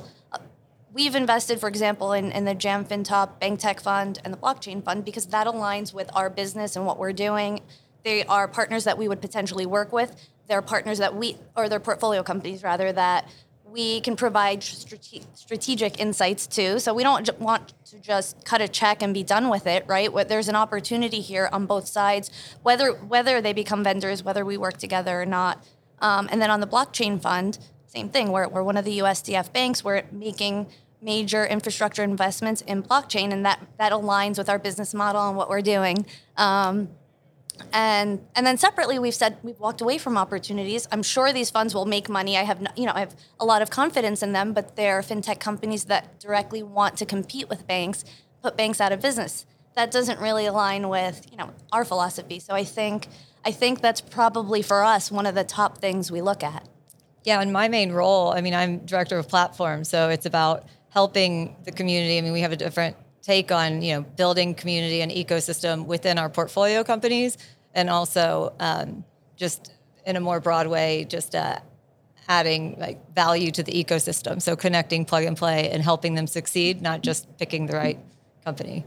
we've 0.94 1.16
invested, 1.16 1.60
for 1.60 1.68
example, 1.68 2.14
in, 2.14 2.32
in 2.32 2.46
the 2.46 2.56
Jam 2.56 2.86
FinTop 2.86 3.42
Bank 3.42 3.60
Tech 3.60 3.82
Fund 3.82 4.20
and 4.24 4.34
the 4.34 4.38
Blockchain 4.38 4.82
Fund 4.84 5.04
because 5.04 5.28
that 5.28 5.48
aligns 5.48 5.94
with 5.94 6.10
our 6.16 6.30
business 6.30 6.78
and 6.78 6.86
what 6.86 6.98
we're 6.98 7.14
doing. 7.14 7.60
They 8.04 8.24
are 8.24 8.48
partners 8.48 8.86
that 8.86 8.98
we 8.98 9.10
would 9.10 9.22
potentially 9.22 9.66
work 9.66 9.92
with. 9.92 10.16
They're 10.48 10.62
partners 10.62 11.00
that 11.00 11.16
we, 11.16 11.38
or 11.56 11.70
they're 11.70 11.80
portfolio 11.80 12.24
companies 12.24 12.64
rather, 12.64 12.92
that 12.92 13.28
we 13.70 14.02
can 14.02 14.16
provide 14.16 14.64
strate- 14.64 15.26
strategic 15.34 16.00
insights 16.00 16.48
to. 16.48 16.80
So 16.80 16.94
we 16.94 17.04
don't 17.04 17.40
want 17.40 17.74
to 17.86 18.00
just 18.00 18.46
cut 18.46 18.62
a 18.62 18.68
check 18.68 19.02
and 19.02 19.14
be 19.14 19.24
done 19.24 19.50
with 19.50 19.68
it, 19.68 19.84
right? 19.88 20.10
There's 20.28 20.48
an 20.48 20.56
opportunity 20.56 21.20
here 21.20 21.50
on 21.52 21.66
both 21.66 21.88
sides, 21.88 22.32
whether 22.64 22.94
whether 22.94 23.42
they 23.42 23.54
become 23.54 23.84
vendors, 23.84 24.24
whether 24.24 24.46
we 24.46 24.58
work 24.58 24.78
together 24.78 25.22
or 25.22 25.26
not. 25.26 25.64
Um, 26.00 26.30
and 26.32 26.42
then 26.42 26.50
on 26.50 26.60
the 26.60 26.68
blockchain 26.68 27.22
fund, 27.22 27.60
same 27.88 28.10
thing. 28.10 28.32
We're, 28.32 28.48
we're 28.48 28.64
one 28.64 28.78
of 28.78 28.86
the 28.86 29.00
USDF 29.00 29.52
banks. 29.52 29.84
We're 29.84 30.04
making 30.12 30.68
major 31.02 31.46
infrastructure 31.46 32.04
investments 32.04 32.62
in 32.62 32.84
blockchain, 32.84 33.32
and 33.32 33.46
that 33.46 33.60
that 33.78 33.92
aligns 33.92 34.38
with 34.38 34.50
our 34.50 34.60
business 34.60 34.94
model 34.94 35.28
and 35.28 35.38
what 35.38 35.50
we're 35.50 35.62
doing. 35.62 36.06
Um, 36.36 36.90
and 37.74 38.26
and 38.36 38.46
then 38.46 38.58
separately, 38.58 39.00
we've 39.00 39.16
said 39.16 39.38
we've 39.44 39.60
walked 39.60 39.82
away 39.82 39.98
from 39.98 40.18
opportunities. 40.18 40.88
I'm 40.92 41.04
sure 41.04 41.34
these 41.34 41.50
funds 41.50 41.74
will 41.74 41.86
make 41.86 42.10
money. 42.10 42.38
I 42.38 42.44
have 42.44 42.66
you 42.76 42.86
know 42.86 42.94
I 42.96 43.02
have 43.02 43.16
a 43.40 43.46
lot 43.46 43.62
of 43.62 43.70
confidence 43.70 44.24
in 44.24 44.34
them, 44.34 44.54
but 44.54 44.76
they're 44.76 45.02
fintech 45.02 45.40
companies 45.40 45.86
that 45.86 46.20
directly 46.20 46.64
want 46.64 46.98
to 46.98 47.06
compete 47.06 47.50
with 47.50 47.68
banks, 47.68 48.06
put 48.42 48.58
banks 48.58 48.80
out 48.80 48.92
of 48.92 49.02
business. 49.02 49.46
That 49.76 49.92
doesn't 49.92 50.20
really 50.20 50.46
align 50.46 50.90
with 50.90 51.28
you 51.32 51.38
know 51.38 51.52
our 51.72 51.86
philosophy. 51.86 52.40
So 52.40 52.54
I 52.54 52.64
think 52.64 53.08
I 53.46 53.52
think 53.52 53.82
that's 53.82 54.02
probably 54.02 54.62
for 54.62 54.84
us 54.84 55.12
one 55.12 55.26
of 55.26 55.36
the 55.36 55.44
top 55.44 55.78
things 55.80 56.12
we 56.12 56.22
look 56.22 56.44
at. 56.44 56.68
Yeah, 57.24 57.42
and 57.42 57.52
my 57.52 57.68
main 57.68 57.92
role, 57.92 58.32
I 58.32 58.42
mean, 58.42 58.54
I'm 58.54 58.80
director 58.86 59.18
of 59.18 59.28
platforms, 59.28 59.90
so 59.90 60.10
it's 60.10 60.26
about 60.26 60.66
helping 60.90 61.56
the 61.66 61.72
community. 61.72 62.18
I 62.18 62.22
mean, 62.22 62.32
we 62.32 62.42
have 62.42 62.52
a 62.54 62.56
different 62.56 62.96
take 63.28 63.52
on 63.52 63.82
you 63.82 63.94
know 63.94 64.02
building 64.02 64.56
community 64.56 65.02
and 65.02 65.12
ecosystem 65.12 65.86
within 65.86 66.18
our 66.18 66.30
portfolio 66.30 66.84
companies, 66.84 67.38
and 67.74 67.90
also 67.90 68.54
um, 68.60 69.04
just 69.36 69.74
in 70.06 70.16
a 70.16 70.22
more 70.22 70.40
broad 70.40 70.68
way, 70.68 71.06
just 71.10 71.36
uh, 71.36 71.60
adding 72.30 72.78
like 72.80 73.14
value 73.14 73.52
to 73.52 73.64
the 73.64 73.74
ecosystem. 73.84 74.42
So 74.42 74.56
connecting 74.56 75.04
plug 75.04 75.26
and 75.26 75.36
play 75.36 75.70
and 75.70 75.84
helping 75.84 76.16
them 76.16 76.28
succeed, 76.28 76.82
not 76.82 77.02
just 77.02 77.38
picking 77.38 77.66
the 77.66 77.76
right 77.76 78.00
company. 78.46 78.86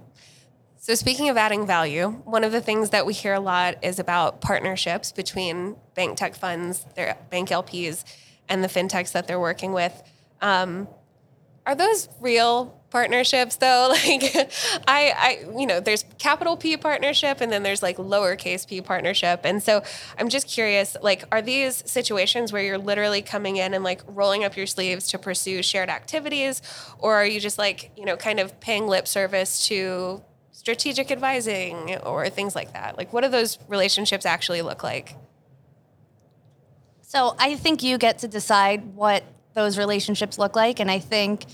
So, 0.79 0.95
speaking 0.95 1.29
of 1.29 1.37
adding 1.37 1.67
value, 1.67 2.09
one 2.25 2.43
of 2.43 2.53
the 2.53 2.63
things 2.63 2.89
that 2.91 3.05
we 3.05 3.13
hear 3.13 3.35
a 3.35 3.41
lot 3.41 3.85
is 3.85 3.99
about 3.99 4.41
partnerships 4.41 5.13
between 5.13 5.77
bank 5.95 6.17
tech 6.17 6.35
funds, 6.35 6.87
their 6.97 7.19
bank 7.29 7.51
LPs, 7.51 8.05
and 8.49 8.65
the 8.65 8.69
fintechs 8.69 9.13
that 9.13 9.29
they're 9.29 9.39
working 9.39 9.75
with. 9.75 10.03
Um, 10.41 10.89
are 11.67 11.75
those 11.75 12.09
real 12.19 12.80
partnerships 12.91 13.57
though? 13.57 13.95
Like 14.01 14.35
I 14.89 15.13
I 15.17 15.59
you 15.59 15.67
know, 15.67 15.81
there's 15.81 16.05
capital 16.19 16.57
P 16.57 16.77
partnership 16.77 17.41
and 17.41 17.51
then 17.53 17.63
there's 17.63 17.83
like 17.83 17.97
lowercase 17.97 18.67
p 18.67 18.81
partnership. 18.81 19.41
And 19.45 19.63
so 19.63 19.83
I'm 20.19 20.29
just 20.29 20.49
curious, 20.49 20.97
like 21.03 21.25
are 21.31 21.43
these 21.43 21.83
situations 21.91 22.53
where 22.53 22.63
you're 22.63 22.79
literally 22.79 23.23
coming 23.23 23.57
in 23.57 23.75
and 23.75 23.85
like 23.85 24.03
rolling 24.07 24.45
up 24.45 24.57
your 24.57 24.67
sleeves 24.67 25.09
to 25.09 25.19
pursue 25.19 25.63
shared 25.63 25.89
activities 25.89 26.63
or 26.99 27.15
are 27.15 27.27
you 27.27 27.41
just 27.41 27.59
like, 27.59 27.91
you 27.97 28.05
know, 28.05 28.17
kind 28.17 28.41
of 28.41 28.59
paying 28.61 28.87
lip 28.87 29.07
service 29.07 29.67
to 29.69 30.23
strategic 30.53 31.11
advising 31.11 31.97
or 31.99 32.29
things 32.29 32.55
like 32.55 32.73
that? 32.73 32.97
Like 32.97 33.13
what 33.13 33.23
do 33.23 33.29
those 33.29 33.59
relationships 33.69 34.27
actually 34.27 34.63
look 34.63 34.83
like? 34.83 35.17
So 37.03 37.35
I 37.39 37.57
think 37.57 37.83
you 37.83 37.99
get 37.99 38.19
to 38.19 38.29
decide 38.29 38.95
what 38.95 39.25
those 39.55 39.77
relationships 39.77 40.39
look 40.39 40.55
like. 40.55 40.79
And 40.79 40.91
I 40.91 41.01
think 41.01 41.45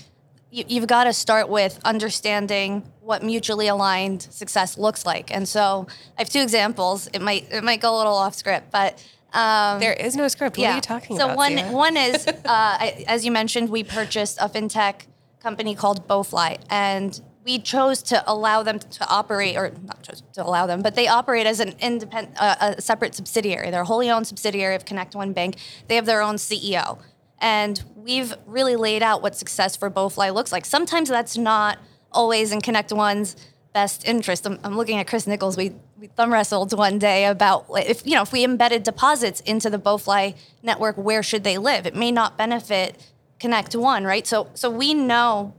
you, 0.67 0.79
have 0.79 0.87
got 0.87 1.05
to 1.05 1.13
start 1.13 1.49
with 1.49 1.79
understanding 1.83 2.83
what 3.01 3.23
mutually 3.23 3.67
aligned 3.67 4.21
success 4.23 4.77
looks 4.77 5.05
like. 5.05 5.33
And 5.33 5.47
so 5.47 5.87
I 6.17 6.21
have 6.21 6.29
two 6.29 6.41
examples. 6.41 7.07
It 7.13 7.21
might 7.21 7.51
it 7.51 7.63
might 7.63 7.81
go 7.81 7.95
a 7.95 7.97
little 7.97 8.15
off 8.15 8.35
script, 8.35 8.71
but 8.71 9.03
um, 9.33 9.79
there 9.79 9.93
is 9.93 10.15
no 10.15 10.27
script. 10.27 10.57
What 10.57 10.63
yeah. 10.63 10.71
are 10.71 10.75
you 10.75 10.81
talking 10.81 11.17
so 11.17 11.25
about? 11.25 11.33
So 11.33 11.37
one 11.37 11.71
one 11.71 11.97
is 11.97 12.27
uh, 12.27 12.33
I, 12.45 13.05
as 13.07 13.25
you 13.25 13.31
mentioned, 13.31 13.69
we 13.69 13.83
purchased 13.83 14.37
a 14.39 14.49
fintech 14.49 15.01
company 15.41 15.75
called 15.75 16.07
BoeFly, 16.07 16.59
and 16.69 17.19
we 17.47 17.59
chose 17.59 18.01
to 18.03 18.21
allow 18.29 18.61
them 18.61 18.77
to 18.77 19.07
operate, 19.07 19.55
or 19.55 19.71
not 19.85 20.03
chose 20.03 20.21
to 20.33 20.45
allow 20.45 20.65
them, 20.65 20.81
but 20.81 20.95
they 20.95 21.07
operate 21.07 21.45
as 21.45 21.61
an 21.61 21.73
independent, 21.79 22.35
uh, 22.37 22.73
a 22.77 22.81
separate 22.81 23.15
subsidiary. 23.15 23.71
They're 23.71 23.81
a 23.81 23.85
wholly 23.85 24.09
owned 24.09 24.27
subsidiary 24.27 24.75
of 24.75 24.83
ConnectOne 24.83 25.33
Bank. 25.33 25.55
They 25.87 25.95
have 25.95 26.05
their 26.05 26.21
own 26.21 26.35
CEO. 26.35 26.99
And 27.39 27.83
we've 27.95 28.33
really 28.45 28.75
laid 28.75 29.03
out 29.03 29.21
what 29.21 29.35
success 29.35 29.75
for 29.75 29.89
BoeFly 29.91 30.33
looks 30.33 30.51
like. 30.51 30.65
Sometimes 30.65 31.09
that's 31.09 31.37
not 31.37 31.77
always 32.11 32.51
in 32.51 32.59
ConnectOne's 32.61 33.35
best 33.73 34.07
interest. 34.07 34.47
I'm, 34.47 34.59
I'm, 34.63 34.75
looking 34.75 34.97
at 34.97 35.07
Chris 35.07 35.27
Nichols. 35.27 35.55
We, 35.55 35.73
we 35.99 36.07
thumb 36.07 36.33
wrestled 36.33 36.75
one 36.75 36.97
day 36.97 37.25
about 37.25 37.65
if 37.75 38.05
you 38.07 38.15
know 38.15 38.23
if 38.23 38.31
we 38.31 38.43
embedded 38.43 38.81
deposits 38.83 39.39
into 39.41 39.69
the 39.69 39.77
BoeFly 39.77 40.35
network, 40.63 40.97
where 40.97 41.21
should 41.21 41.43
they 41.43 41.57
live? 41.57 41.85
It 41.85 41.95
may 41.95 42.11
not 42.11 42.37
benefit 42.37 43.11
ConnectOne, 43.39 44.03
right? 44.05 44.25
So 44.25 44.49
so 44.55 44.71
we 44.71 44.95
know 44.95 45.53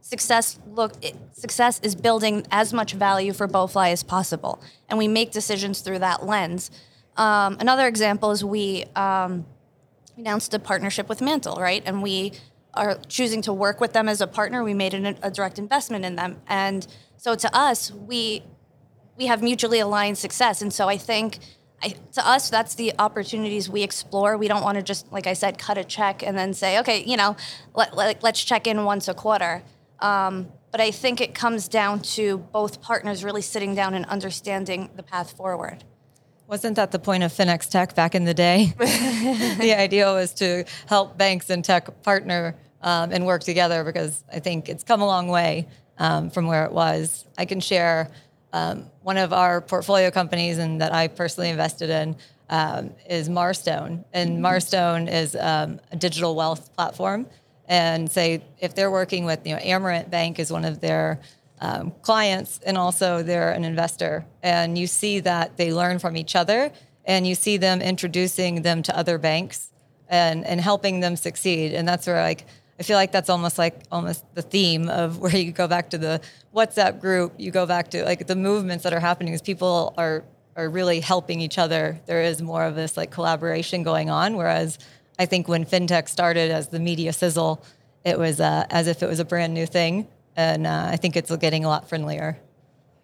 success 0.00 0.58
look 0.66 0.94
success 1.32 1.78
is 1.84 1.94
building 1.94 2.44
as 2.50 2.72
much 2.72 2.92
value 2.94 3.32
for 3.32 3.46
BoeFly 3.46 3.92
as 3.92 4.02
possible, 4.02 4.60
and 4.88 4.98
we 4.98 5.06
make 5.06 5.30
decisions 5.30 5.80
through 5.80 6.00
that 6.00 6.26
lens. 6.26 6.72
Um, 7.16 7.56
another 7.60 7.86
example 7.86 8.32
is 8.32 8.44
we. 8.44 8.84
Um, 8.96 9.46
announced 10.20 10.54
a 10.54 10.58
partnership 10.58 11.08
with 11.08 11.20
Mantl, 11.20 11.58
right? 11.58 11.82
And 11.84 12.02
we 12.02 12.32
are 12.74 12.98
choosing 13.08 13.42
to 13.42 13.52
work 13.52 13.80
with 13.80 13.92
them 13.92 14.08
as 14.08 14.20
a 14.20 14.26
partner. 14.26 14.62
We 14.62 14.74
made 14.74 14.94
an, 14.94 15.18
a 15.22 15.30
direct 15.30 15.58
investment 15.58 16.04
in 16.04 16.14
them, 16.14 16.40
and 16.46 16.86
so 17.16 17.34
to 17.34 17.56
us, 17.56 17.90
we 17.90 18.42
we 19.16 19.26
have 19.26 19.42
mutually 19.42 19.80
aligned 19.80 20.18
success. 20.18 20.62
And 20.62 20.72
so 20.72 20.88
I 20.88 20.96
think. 20.96 21.38
I, 21.82 21.94
to 22.12 22.28
us, 22.28 22.50
that's 22.50 22.74
the 22.74 22.92
opportunities 22.98 23.70
we 23.70 23.82
explore. 23.82 24.36
We 24.36 24.48
don't 24.48 24.62
want 24.62 24.76
to 24.76 24.82
just, 24.82 25.10
like 25.10 25.26
I 25.26 25.32
said, 25.32 25.56
cut 25.56 25.78
a 25.78 25.82
check 25.82 26.22
and 26.22 26.36
then 26.36 26.52
say, 26.52 26.78
okay, 26.80 27.02
you 27.02 27.16
know, 27.16 27.36
let, 27.74 27.96
let, 27.96 28.22
us 28.22 28.44
check 28.44 28.66
in 28.66 28.84
once 28.84 29.08
a 29.08 29.14
quarter. 29.14 29.62
Um, 29.98 30.52
but 30.72 30.82
I 30.82 30.90
think 30.90 31.22
it 31.22 31.34
comes 31.34 31.68
down 31.68 32.00
to 32.00 32.36
both 32.36 32.82
partners 32.82 33.24
really 33.24 33.40
sitting 33.40 33.74
down 33.74 33.94
and 33.94 34.04
understanding 34.04 34.90
the 34.94 35.02
path 35.02 35.34
forward. 35.34 35.84
Wasn't 36.50 36.74
that 36.74 36.90
the 36.90 36.98
point 36.98 37.22
of 37.22 37.32
FinXTech 37.32 37.94
back 37.94 38.16
in 38.16 38.24
the 38.24 38.34
day? 38.34 38.72
the 38.76 39.72
idea 39.78 40.12
was 40.12 40.34
to 40.34 40.64
help 40.86 41.16
banks 41.16 41.48
and 41.48 41.64
tech 41.64 42.02
partner 42.02 42.56
um, 42.82 43.12
and 43.12 43.24
work 43.24 43.44
together 43.44 43.84
because 43.84 44.24
I 44.32 44.40
think 44.40 44.68
it's 44.68 44.82
come 44.82 45.00
a 45.00 45.06
long 45.06 45.28
way 45.28 45.68
um, 45.96 46.28
from 46.28 46.48
where 46.48 46.64
it 46.64 46.72
was. 46.72 47.24
I 47.38 47.44
can 47.44 47.60
share 47.60 48.10
um, 48.52 48.86
one 49.02 49.16
of 49.16 49.32
our 49.32 49.60
portfolio 49.60 50.10
companies 50.10 50.58
and 50.58 50.80
that 50.80 50.92
I 50.92 51.06
personally 51.06 51.50
invested 51.50 51.88
in 51.88 52.16
um, 52.48 52.94
is 53.08 53.28
Marstone, 53.28 54.04
and 54.12 54.30
mm-hmm. 54.30 54.44
Marstone 54.44 55.08
is 55.08 55.36
um, 55.36 55.78
a 55.92 55.96
digital 55.96 56.34
wealth 56.34 56.74
platform. 56.74 57.26
And 57.68 58.10
say 58.10 58.42
if 58.58 58.74
they're 58.74 58.90
working 58.90 59.24
with 59.24 59.46
you 59.46 59.54
know 59.54 59.60
Amerant 59.60 60.10
Bank 60.10 60.40
is 60.40 60.50
one 60.50 60.64
of 60.64 60.80
their 60.80 61.20
um, 61.60 61.92
clients 62.02 62.58
and 62.64 62.78
also 62.78 63.22
they're 63.22 63.52
an 63.52 63.64
investor. 63.64 64.24
And 64.42 64.78
you 64.78 64.86
see 64.86 65.20
that 65.20 65.56
they 65.56 65.72
learn 65.72 65.98
from 65.98 66.16
each 66.16 66.34
other 66.34 66.72
and 67.04 67.26
you 67.26 67.34
see 67.34 67.56
them 67.56 67.82
introducing 67.82 68.62
them 68.62 68.82
to 68.82 68.96
other 68.96 69.18
banks 69.18 69.70
and, 70.08 70.44
and 70.46 70.60
helping 70.60 71.00
them 71.00 71.16
succeed. 71.16 71.72
And 71.72 71.86
that's 71.86 72.06
where 72.06 72.22
like, 72.22 72.46
I 72.78 72.82
feel 72.82 72.96
like 72.96 73.12
that's 73.12 73.28
almost 73.28 73.58
like 73.58 73.82
almost 73.92 74.24
the 74.34 74.42
theme 74.42 74.88
of 74.88 75.18
where 75.22 75.36
you 75.36 75.52
go 75.52 75.68
back 75.68 75.90
to 75.90 75.98
the 75.98 76.20
WhatsApp 76.54 77.00
group, 77.00 77.34
you 77.36 77.50
go 77.50 77.66
back 77.66 77.90
to 77.90 78.04
like 78.04 78.26
the 78.26 78.36
movements 78.36 78.84
that 78.84 78.92
are 78.92 79.00
happening 79.00 79.34
is 79.34 79.42
people 79.42 79.94
are 79.96 80.24
are 80.56 80.68
really 80.68 81.00
helping 81.00 81.40
each 81.40 81.58
other. 81.58 82.00
There 82.06 82.22
is 82.22 82.42
more 82.42 82.64
of 82.64 82.74
this 82.74 82.96
like 82.96 83.10
collaboration 83.10 83.82
going 83.82 84.10
on. 84.10 84.36
Whereas 84.36 84.78
I 85.18 85.26
think 85.26 85.46
when 85.46 85.64
fintech 85.64 86.08
started 86.08 86.50
as 86.50 86.68
the 86.68 86.80
media 86.80 87.12
sizzle, 87.12 87.64
it 88.04 88.18
was 88.18 88.40
uh, 88.40 88.66
as 88.68 88.88
if 88.88 89.02
it 89.02 89.06
was 89.06 89.20
a 89.20 89.24
brand 89.24 89.54
new 89.54 89.64
thing 89.64 90.08
and 90.40 90.66
uh, 90.66 90.88
I 90.90 90.96
think 90.96 91.16
it's 91.16 91.34
getting 91.36 91.64
a 91.64 91.68
lot 91.68 91.88
friendlier. 91.88 92.38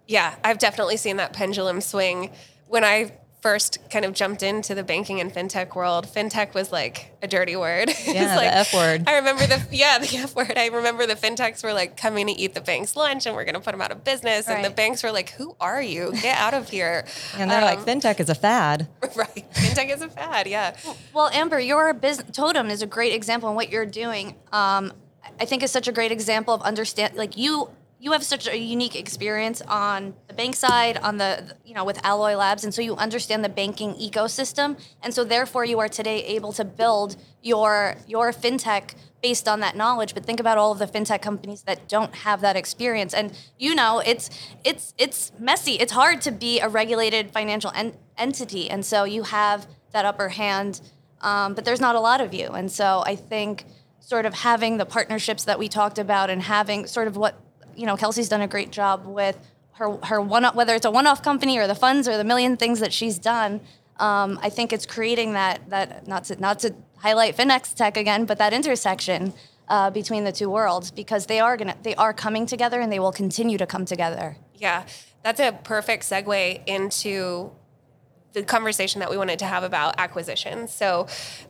Yeah, 0.06 0.34
I've 0.44 0.58
definitely 0.58 0.96
seen 0.96 1.16
that 1.16 1.32
pendulum 1.32 1.80
swing. 1.80 2.30
When 2.68 2.84
I 2.84 3.12
first 3.46 3.78
kind 3.90 4.04
of 4.04 4.12
jumped 4.12 4.42
into 4.42 4.74
the 4.74 4.82
banking 4.82 5.20
and 5.20 5.32
fintech 5.32 5.76
world, 5.76 6.04
fintech 6.06 6.52
was 6.52 6.72
like 6.72 7.16
a 7.22 7.28
dirty 7.28 7.54
word. 7.54 7.92
Yeah, 8.06 8.36
like, 8.36 8.50
the 8.50 8.56
F 8.56 8.74
word. 8.74 9.04
I 9.06 9.16
remember 9.16 9.46
the 9.46 9.60
yeah 9.70 9.98
the 9.98 10.16
F 10.16 10.34
word. 10.34 10.54
I 10.56 10.66
remember 10.68 11.06
the 11.06 11.14
fintechs 11.14 11.62
were 11.62 11.72
like 11.72 11.96
coming 11.96 12.28
to 12.28 12.32
eat 12.32 12.54
the 12.54 12.60
bank's 12.60 12.96
lunch, 12.96 13.26
and 13.26 13.34
we're 13.36 13.44
going 13.44 13.54
to 13.54 13.60
put 13.60 13.72
them 13.72 13.82
out 13.82 13.90
of 13.90 14.04
business. 14.04 14.48
Right. 14.48 14.54
And 14.54 14.64
the 14.64 14.70
banks 14.70 15.02
were 15.02 15.12
like, 15.12 15.30
"Who 15.30 15.54
are 15.60 15.82
you? 15.82 16.12
Get 16.22 16.38
out 16.38 16.54
of 16.54 16.70
here!" 16.70 17.04
And 17.38 17.50
they're 17.50 17.58
um, 17.58 17.64
like, 17.64 17.80
"Fintech 17.80 18.20
is 18.20 18.30
a 18.30 18.34
fad." 18.34 18.88
Right, 19.16 19.46
fintech 19.52 19.94
is 19.94 20.02
a 20.02 20.08
fad. 20.08 20.46
Yeah. 20.46 20.76
Well, 21.14 21.30
Amber, 21.32 21.58
your 21.58 21.94
business 21.94 22.36
totem 22.36 22.68
is 22.68 22.82
a 22.82 22.86
great 22.86 23.14
example 23.14 23.48
in 23.48 23.54
what 23.54 23.70
you're 23.70 23.86
doing. 23.86 24.34
Um, 24.52 24.92
I 25.40 25.44
think 25.44 25.62
is 25.62 25.70
such 25.70 25.88
a 25.88 25.92
great 25.92 26.12
example 26.12 26.54
of 26.54 26.62
understand 26.62 27.16
like 27.16 27.36
you 27.36 27.70
you 27.98 28.12
have 28.12 28.22
such 28.22 28.46
a 28.46 28.58
unique 28.58 28.94
experience 28.94 29.62
on 29.62 30.14
the 30.28 30.34
bank 30.34 30.54
side 30.54 30.98
on 30.98 31.16
the 31.16 31.56
you 31.64 31.74
know 31.74 31.84
with 31.84 31.98
alloy 32.04 32.34
labs 32.36 32.62
and 32.64 32.72
so 32.74 32.82
you 32.82 32.94
understand 32.96 33.44
the 33.44 33.48
banking 33.48 33.94
ecosystem 33.94 34.78
and 35.02 35.14
so 35.14 35.24
therefore 35.24 35.64
you 35.64 35.78
are 35.78 35.88
today 35.88 36.22
able 36.24 36.52
to 36.52 36.64
build 36.64 37.16
your 37.42 37.96
your 38.06 38.32
fintech 38.32 38.94
based 39.22 39.48
on 39.48 39.60
that 39.60 39.76
knowledge. 39.76 40.14
But 40.14 40.24
think 40.24 40.40
about 40.40 40.58
all 40.58 40.72
of 40.72 40.78
the 40.78 40.86
fintech 40.86 41.20
companies 41.22 41.62
that 41.62 41.88
don't 41.88 42.14
have 42.14 42.40
that 42.42 42.54
experience. 42.56 43.12
And 43.14 43.32
you 43.58 43.74
know 43.74 44.00
it's 44.04 44.30
it's 44.64 44.94
it's 44.98 45.32
messy. 45.38 45.72
It's 45.72 45.92
hard 45.92 46.20
to 46.22 46.30
be 46.30 46.60
a 46.60 46.68
regulated 46.68 47.30
financial 47.32 47.72
en- 47.74 47.96
entity 48.16 48.70
and 48.70 48.84
so 48.84 49.04
you 49.04 49.22
have 49.24 49.66
that 49.92 50.04
upper 50.04 50.28
hand 50.28 50.80
um, 51.22 51.54
but 51.54 51.64
there's 51.64 51.80
not 51.80 51.94
a 51.96 52.00
lot 52.00 52.20
of 52.20 52.34
you. 52.34 52.48
And 52.50 52.70
so 52.70 53.02
i 53.06 53.16
think 53.16 53.64
sort 54.06 54.24
of 54.24 54.34
having 54.34 54.76
the 54.76 54.86
partnerships 54.86 55.42
that 55.42 55.58
we 55.58 55.68
talked 55.68 55.98
about 55.98 56.30
and 56.30 56.40
having 56.40 56.86
sort 56.86 57.08
of 57.08 57.16
what 57.16 57.34
you 57.74 57.86
know 57.86 57.96
Kelsey's 57.96 58.28
done 58.28 58.40
a 58.40 58.46
great 58.46 58.70
job 58.70 59.04
with 59.04 59.36
her 59.72 59.96
her 60.04 60.20
one 60.20 60.44
whether 60.54 60.76
it's 60.76 60.86
a 60.86 60.90
one 60.92 61.08
off 61.08 61.24
company 61.24 61.58
or 61.58 61.66
the 61.66 61.74
funds 61.74 62.06
or 62.06 62.16
the 62.16 62.22
million 62.22 62.56
things 62.56 62.78
that 62.78 62.92
she's 62.92 63.18
done. 63.18 63.60
Um, 63.98 64.38
I 64.40 64.48
think 64.48 64.72
it's 64.72 64.86
creating 64.86 65.32
that 65.32 65.68
that 65.70 66.06
not 66.06 66.22
to 66.24 66.40
not 66.40 66.60
to 66.60 66.72
highlight 66.98 67.36
FinXTech 67.36 67.96
again, 67.96 68.26
but 68.26 68.38
that 68.38 68.52
intersection 68.52 69.34
uh, 69.66 69.90
between 69.90 70.22
the 70.22 70.30
two 70.30 70.48
worlds 70.48 70.92
because 70.92 71.26
they 71.26 71.40
are 71.40 71.56
gonna 71.56 71.76
they 71.82 71.96
are 71.96 72.12
coming 72.12 72.46
together 72.46 72.80
and 72.80 72.92
they 72.92 73.00
will 73.00 73.12
continue 73.12 73.58
to 73.58 73.66
come 73.66 73.84
together. 73.84 74.36
Yeah, 74.54 74.86
that's 75.24 75.40
a 75.40 75.50
perfect 75.50 76.04
segue 76.04 76.62
into 76.68 77.50
the 78.36 78.42
conversation 78.42 79.00
that 79.00 79.08
we 79.08 79.16
wanted 79.16 79.38
to 79.38 79.46
have 79.46 79.64
about 79.64 79.94
acquisitions. 79.98 80.70
So 80.70 81.08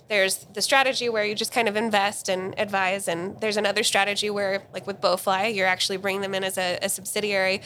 there's 0.09 0.47
the 0.55 0.62
strategy 0.62 1.09
where 1.09 1.25
you 1.25 1.35
just 1.35 1.50
kind 1.50 1.66
of 1.69 1.75
invest 1.75 2.28
and 2.28 2.55
advise, 2.59 3.09
and 3.09 3.40
there's 3.40 3.57
another 3.57 3.83
strategy 3.83 4.31
where, 4.31 4.62
like 4.73 4.87
with 4.87 5.00
BoeFly, 5.00 5.52
you're 5.52 5.66
actually 5.66 5.97
bringing 5.97 6.21
them 6.21 6.33
in 6.33 6.45
as 6.45 6.57
a, 6.57 6.78
a 6.81 6.88
subsidiary 6.88 7.61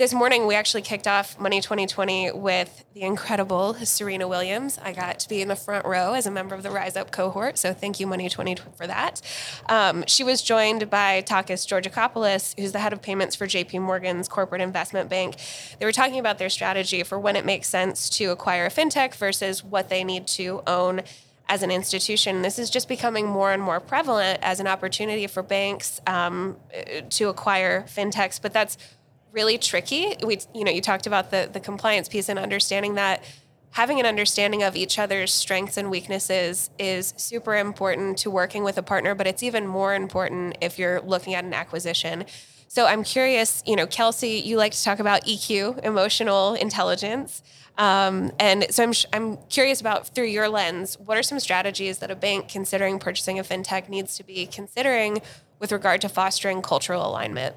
this 0.00 0.14
morning 0.14 0.46
we 0.46 0.54
actually 0.54 0.80
kicked 0.80 1.06
off 1.06 1.38
Money 1.38 1.60
2020 1.60 2.32
with 2.32 2.86
the 2.94 3.02
incredible 3.02 3.74
Serena 3.74 4.26
Williams. 4.26 4.78
I 4.82 4.94
got 4.94 5.18
to 5.18 5.28
be 5.28 5.42
in 5.42 5.48
the 5.48 5.54
front 5.54 5.84
row 5.84 6.14
as 6.14 6.24
a 6.26 6.30
member 6.30 6.54
of 6.54 6.62
the 6.62 6.70
Rise 6.70 6.96
Up 6.96 7.10
cohort, 7.10 7.58
so 7.58 7.74
thank 7.74 8.00
you 8.00 8.06
Money 8.06 8.30
20 8.30 8.56
for 8.78 8.86
that. 8.86 9.20
Um, 9.68 10.02
she 10.06 10.24
was 10.24 10.40
joined 10.40 10.88
by 10.88 11.20
Takis 11.20 11.66
Georgakopoulos, 11.66 12.58
who's 12.58 12.72
the 12.72 12.78
head 12.78 12.94
of 12.94 13.02
payments 13.02 13.36
for 13.36 13.46
JP 13.46 13.82
Morgan's 13.82 14.26
corporate 14.26 14.62
investment 14.62 15.10
bank. 15.10 15.36
They 15.78 15.84
were 15.84 15.92
talking 15.92 16.18
about 16.18 16.38
their 16.38 16.48
strategy 16.48 17.02
for 17.02 17.18
when 17.18 17.36
it 17.36 17.44
makes 17.44 17.68
sense 17.68 18.08
to 18.16 18.30
acquire 18.30 18.64
a 18.64 18.70
fintech 18.70 19.14
versus 19.16 19.62
what 19.62 19.90
they 19.90 20.02
need 20.02 20.26
to 20.28 20.62
own 20.66 21.02
as 21.50 21.62
an 21.62 21.70
institution. 21.70 22.40
This 22.40 22.58
is 22.58 22.70
just 22.70 22.88
becoming 22.88 23.26
more 23.26 23.52
and 23.52 23.60
more 23.60 23.80
prevalent 23.80 24.38
as 24.40 24.60
an 24.60 24.68
opportunity 24.68 25.26
for 25.26 25.42
banks 25.42 26.00
um, 26.06 26.56
to 27.10 27.28
acquire 27.28 27.82
fintechs, 27.82 28.40
but 28.40 28.54
that's 28.54 28.78
really 29.32 29.58
tricky. 29.58 30.16
We, 30.24 30.40
you 30.54 30.64
know, 30.64 30.70
you 30.70 30.80
talked 30.80 31.06
about 31.06 31.30
the 31.30 31.48
the 31.52 31.60
compliance 31.60 32.08
piece 32.08 32.28
and 32.28 32.38
understanding 32.38 32.94
that 32.94 33.22
having 33.72 34.00
an 34.00 34.06
understanding 34.06 34.62
of 34.62 34.74
each 34.76 34.98
other's 34.98 35.32
strengths 35.32 35.76
and 35.76 35.90
weaknesses 35.90 36.70
is 36.78 37.14
super 37.16 37.56
important 37.56 38.18
to 38.18 38.30
working 38.30 38.64
with 38.64 38.76
a 38.78 38.82
partner, 38.82 39.14
but 39.14 39.26
it's 39.26 39.42
even 39.42 39.66
more 39.66 39.94
important 39.94 40.56
if 40.60 40.78
you're 40.78 41.00
looking 41.02 41.34
at 41.34 41.44
an 41.44 41.54
acquisition. 41.54 42.24
So 42.66 42.86
I'm 42.86 43.04
curious, 43.04 43.62
you 43.66 43.76
know, 43.76 43.86
Kelsey, 43.86 44.42
you 44.44 44.56
like 44.56 44.72
to 44.72 44.82
talk 44.82 44.98
about 44.98 45.24
EQ, 45.24 45.84
emotional 45.84 46.54
intelligence. 46.54 47.42
Um, 47.78 48.32
and 48.38 48.66
so 48.70 48.82
I'm, 48.82 48.92
I'm 49.12 49.36
curious 49.48 49.80
about 49.80 50.14
through 50.14 50.26
your 50.26 50.48
lens, 50.48 50.98
what 50.98 51.16
are 51.16 51.22
some 51.22 51.40
strategies 51.40 51.98
that 51.98 52.10
a 52.10 52.16
bank 52.16 52.48
considering 52.48 52.98
purchasing 52.98 53.38
a 53.38 53.44
fintech 53.44 53.88
needs 53.88 54.16
to 54.16 54.24
be 54.24 54.46
considering 54.46 55.22
with 55.58 55.72
regard 55.72 56.00
to 56.02 56.08
fostering 56.08 56.62
cultural 56.62 57.06
alignment? 57.06 57.56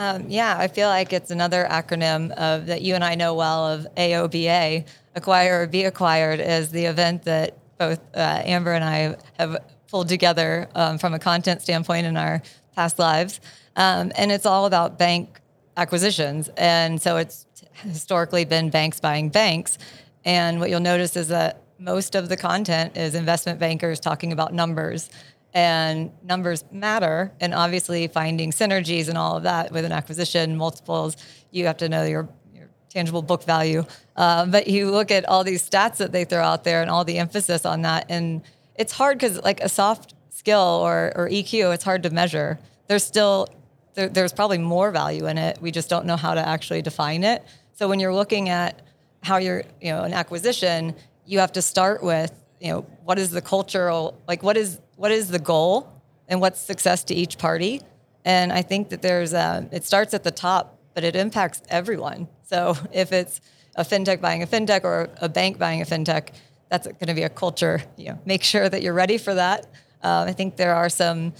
Um, 0.00 0.30
yeah, 0.30 0.56
I 0.58 0.68
feel 0.68 0.88
like 0.88 1.12
it's 1.12 1.30
another 1.30 1.66
acronym 1.70 2.30
of 2.30 2.64
that 2.66 2.80
you 2.80 2.94
and 2.94 3.04
I 3.04 3.16
know 3.16 3.34
well 3.34 3.68
of 3.68 3.86
AOBA, 3.96 4.86
acquire 5.14 5.60
or 5.60 5.66
be 5.66 5.84
acquired, 5.84 6.40
is 6.40 6.70
the 6.70 6.86
event 6.86 7.24
that 7.24 7.58
both 7.76 8.00
uh, 8.14 8.40
Amber 8.42 8.72
and 8.72 8.82
I 8.82 9.16
have 9.38 9.58
pulled 9.90 10.08
together 10.08 10.70
um, 10.74 10.96
from 10.96 11.12
a 11.12 11.18
content 11.18 11.60
standpoint 11.60 12.06
in 12.06 12.16
our 12.16 12.40
past 12.74 12.98
lives, 12.98 13.42
um, 13.76 14.10
and 14.16 14.32
it's 14.32 14.46
all 14.46 14.64
about 14.64 14.98
bank 14.98 15.38
acquisitions, 15.76 16.48
and 16.56 17.00
so 17.00 17.18
it's 17.18 17.44
historically 17.82 18.46
been 18.46 18.70
banks 18.70 19.00
buying 19.00 19.28
banks, 19.28 19.76
and 20.24 20.60
what 20.60 20.70
you'll 20.70 20.80
notice 20.80 21.14
is 21.14 21.28
that 21.28 21.62
most 21.78 22.14
of 22.14 22.30
the 22.30 22.38
content 22.38 22.96
is 22.96 23.14
investment 23.14 23.58
bankers 23.58 24.00
talking 24.00 24.32
about 24.32 24.54
numbers 24.54 25.10
and 25.52 26.12
numbers 26.22 26.64
matter. 26.70 27.32
And 27.40 27.54
obviously 27.54 28.06
finding 28.08 28.52
synergies 28.52 29.08
and 29.08 29.18
all 29.18 29.36
of 29.36 29.42
that 29.44 29.72
with 29.72 29.84
an 29.84 29.92
acquisition 29.92 30.56
multiples 30.56 31.16
you 31.50 31.66
have 31.66 31.76
to 31.78 31.88
know 31.88 32.04
your, 32.04 32.28
your 32.54 32.68
tangible 32.88 33.22
book 33.22 33.44
value. 33.44 33.84
Uh, 34.16 34.46
but 34.46 34.68
you 34.68 34.90
look 34.90 35.10
at 35.10 35.28
all 35.28 35.44
these 35.44 35.68
stats 35.68 35.96
that 35.96 36.12
they 36.12 36.24
throw 36.24 36.42
out 36.42 36.64
there 36.64 36.82
and 36.82 36.90
all 36.90 37.04
the 37.04 37.18
emphasis 37.18 37.66
on 37.66 37.82
that. 37.82 38.06
And 38.08 38.42
it's 38.76 38.92
hard 38.92 39.18
because 39.18 39.42
like 39.42 39.60
a 39.60 39.68
soft 39.68 40.14
skill 40.30 40.80
or, 40.82 41.12
or 41.16 41.28
eq 41.28 41.74
it's 41.74 41.84
hard 41.84 42.02
to 42.04 42.10
measure. 42.10 42.58
There's 42.86 43.04
still 43.04 43.48
there, 43.94 44.08
there's 44.08 44.32
probably 44.32 44.58
more 44.58 44.90
value 44.90 45.26
in 45.26 45.36
it. 45.36 45.60
We 45.60 45.70
just 45.70 45.90
don't 45.90 46.06
know 46.06 46.16
how 46.16 46.34
to 46.34 46.46
actually 46.46 46.82
define 46.82 47.24
it. 47.24 47.44
So 47.72 47.88
when 47.88 47.98
you're 47.98 48.14
looking 48.14 48.48
at 48.48 48.80
how 49.22 49.36
you're 49.38 49.64
you 49.80 49.92
know 49.92 50.02
an 50.02 50.14
acquisition 50.14 50.94
you 51.26 51.38
have 51.38 51.52
to 51.52 51.62
start 51.62 52.02
with 52.02 52.32
you 52.60 52.68
know 52.68 52.80
what 53.04 53.18
is 53.18 53.30
the 53.30 53.40
cultural 53.40 54.20
like 54.28 54.42
what 54.42 54.56
is 54.56 54.80
what 54.96 55.10
is 55.10 55.28
the 55.28 55.38
goal 55.38 56.00
and 56.30 56.40
what's 56.40 56.60
success 56.60 57.04
to 57.04 57.14
each 57.14 57.36
party. 57.36 57.82
And 58.24 58.52
I 58.52 58.62
think 58.62 58.90
that 58.90 59.02
there's 59.02 59.34
a, 59.34 59.68
it 59.72 59.84
starts 59.84 60.14
at 60.14 60.22
the 60.22 60.30
top, 60.30 60.78
but 60.94 61.04
it 61.04 61.16
impacts 61.16 61.60
everyone. 61.68 62.28
So 62.44 62.76
if 62.92 63.12
it's 63.12 63.40
a 63.76 63.82
fintech 63.82 64.20
buying 64.20 64.42
a 64.42 64.46
fintech 64.46 64.84
or 64.84 65.10
a 65.20 65.28
bank 65.28 65.58
buying 65.58 65.82
a 65.82 65.84
fintech, 65.84 66.28
that's 66.70 66.86
going 66.86 67.08
to 67.08 67.14
be 67.14 67.24
a 67.24 67.28
culture. 67.28 67.82
You 67.96 68.10
know, 68.10 68.18
make 68.24 68.44
sure 68.44 68.68
that 68.68 68.80
you're 68.80 68.94
ready 68.94 69.18
for 69.18 69.34
that. 69.34 69.66
Um, 70.02 70.28
I 70.28 70.32
think 70.32 70.56
there 70.56 70.74
are 70.74 70.88
some 70.88 71.34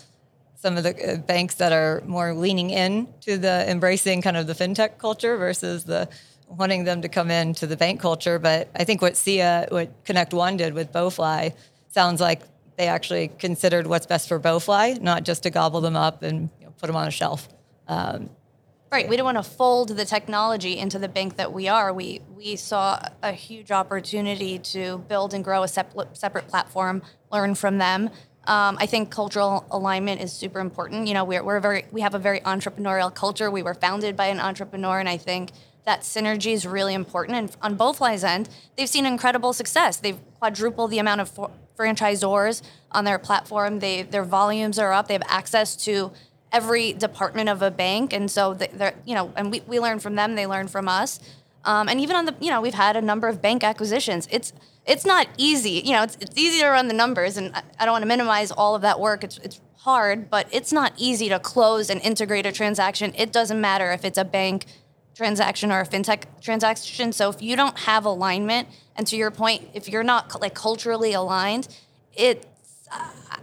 some 0.56 0.76
of 0.76 0.82
the 0.82 1.14
uh, 1.14 1.16
banks 1.16 1.54
that 1.54 1.72
are 1.72 2.02
more 2.04 2.34
leaning 2.34 2.68
in 2.68 3.08
to 3.22 3.38
the 3.38 3.64
embracing 3.70 4.20
kind 4.20 4.36
of 4.36 4.46
the 4.46 4.52
fintech 4.52 4.98
culture 4.98 5.38
versus 5.38 5.84
the 5.84 6.06
wanting 6.50 6.84
them 6.84 7.02
to 7.02 7.08
come 7.08 7.30
into 7.30 7.66
the 7.66 7.76
bank 7.76 8.00
culture. 8.00 8.38
But 8.38 8.68
I 8.74 8.84
think 8.84 9.00
what 9.00 9.14
Siya, 9.14 9.70
what 9.70 10.04
ConnectOne 10.04 10.56
did 10.56 10.74
with 10.74 10.92
BoeFly, 10.92 11.54
sounds 11.88 12.20
like 12.20 12.42
they 12.76 12.88
actually 12.88 13.28
considered 13.28 13.86
what's 13.86 14.06
best 14.06 14.28
for 14.28 14.40
BoeFly, 14.40 15.00
not 15.00 15.24
just 15.24 15.42
to 15.44 15.50
gobble 15.50 15.80
them 15.80 15.96
up 15.96 16.22
and 16.22 16.50
you 16.58 16.66
know, 16.66 16.72
put 16.78 16.86
them 16.86 16.96
on 16.96 17.06
a 17.06 17.10
shelf. 17.10 17.48
Um, 17.86 18.30
right. 18.90 19.08
We 19.08 19.16
don't 19.16 19.24
want 19.24 19.38
to 19.38 19.42
fold 19.42 19.90
the 19.90 20.04
technology 20.04 20.78
into 20.78 20.98
the 20.98 21.08
bank 21.08 21.36
that 21.36 21.52
we 21.52 21.68
are. 21.68 21.92
We 21.92 22.20
we 22.34 22.56
saw 22.56 23.00
a 23.22 23.32
huge 23.32 23.70
opportunity 23.70 24.58
to 24.58 24.98
build 25.08 25.34
and 25.34 25.44
grow 25.44 25.62
a 25.62 25.68
separate 25.68 26.16
separate 26.16 26.48
platform, 26.48 27.02
learn 27.30 27.54
from 27.54 27.78
them. 27.78 28.10
Um, 28.46 28.78
I 28.80 28.86
think 28.86 29.10
cultural 29.10 29.66
alignment 29.70 30.22
is 30.22 30.32
super 30.32 30.60
important. 30.60 31.06
You 31.06 31.14
know, 31.14 31.24
we're, 31.24 31.44
we're 31.44 31.60
very 31.60 31.84
we 31.92 32.00
have 32.00 32.14
a 32.14 32.18
very 32.18 32.40
entrepreneurial 32.40 33.14
culture. 33.14 33.50
We 33.50 33.62
were 33.62 33.74
founded 33.74 34.16
by 34.16 34.26
an 34.26 34.40
entrepreneur, 34.40 34.98
and 34.98 35.08
I 35.08 35.18
think 35.18 35.50
that 35.84 36.00
synergy 36.02 36.52
is 36.52 36.66
really 36.66 36.94
important. 36.94 37.36
And 37.36 37.56
on 37.62 37.76
BoeFly's 37.76 38.24
end, 38.24 38.48
they've 38.76 38.88
seen 38.88 39.06
incredible 39.06 39.52
success. 39.52 39.96
They've 39.96 40.18
quadrupled 40.38 40.90
the 40.90 40.98
amount 40.98 41.20
of 41.20 41.28
for, 41.28 41.50
franchisors 41.78 42.62
on 42.92 43.04
their 43.04 43.18
platform. 43.18 43.78
They 43.78 44.02
their 44.02 44.24
volumes 44.24 44.78
are 44.78 44.92
up. 44.92 45.08
They 45.08 45.14
have 45.14 45.22
access 45.26 45.76
to 45.84 46.12
every 46.52 46.92
department 46.92 47.48
of 47.48 47.62
a 47.62 47.70
bank, 47.70 48.12
and 48.12 48.30
so 48.30 48.54
they're 48.54 48.94
you 49.04 49.14
know, 49.14 49.32
and 49.36 49.50
we, 49.50 49.60
we 49.66 49.80
learn 49.80 49.98
from 49.98 50.14
them. 50.16 50.34
They 50.34 50.46
learn 50.46 50.68
from 50.68 50.88
us. 50.88 51.20
Um, 51.64 51.88
and 51.88 52.00
even 52.00 52.16
on 52.16 52.26
the 52.26 52.34
you 52.40 52.50
know, 52.50 52.60
we've 52.60 52.74
had 52.74 52.96
a 52.96 53.02
number 53.02 53.28
of 53.28 53.40
bank 53.40 53.64
acquisitions. 53.64 54.28
It's 54.30 54.52
it's 54.86 55.04
not 55.04 55.28
easy. 55.36 55.82
You 55.84 55.92
know, 55.92 56.02
it's, 56.02 56.16
it's 56.20 56.36
easy 56.36 56.60
to 56.60 56.68
run 56.68 56.88
the 56.88 56.94
numbers, 56.94 57.36
and 57.36 57.54
I, 57.54 57.62
I 57.78 57.84
don't 57.84 57.92
want 57.92 58.02
to 58.02 58.08
minimize 58.08 58.50
all 58.50 58.74
of 58.74 58.82
that 58.82 59.00
work. 59.00 59.24
It's 59.24 59.38
it's 59.38 59.60
hard, 59.76 60.28
but 60.28 60.46
it's 60.52 60.72
not 60.72 60.92
easy 60.98 61.28
to 61.30 61.38
close 61.38 61.88
and 61.88 62.00
integrate 62.02 62.44
a 62.44 62.52
transaction. 62.52 63.14
It 63.16 63.32
doesn't 63.32 63.60
matter 63.60 63.92
if 63.92 64.04
it's 64.04 64.18
a 64.18 64.24
bank 64.24 64.66
transaction 65.20 65.70
or 65.70 65.80
a 65.80 65.86
fintech 65.86 66.22
transaction. 66.40 67.12
So 67.12 67.28
if 67.28 67.42
you 67.42 67.54
don't 67.54 67.78
have 67.80 68.06
alignment, 68.06 68.68
and 68.96 69.06
to 69.08 69.16
your 69.16 69.30
point, 69.30 69.68
if 69.74 69.86
you're 69.86 70.02
not 70.02 70.40
like 70.40 70.54
culturally 70.54 71.12
aligned, 71.12 71.68
it, 72.14 72.46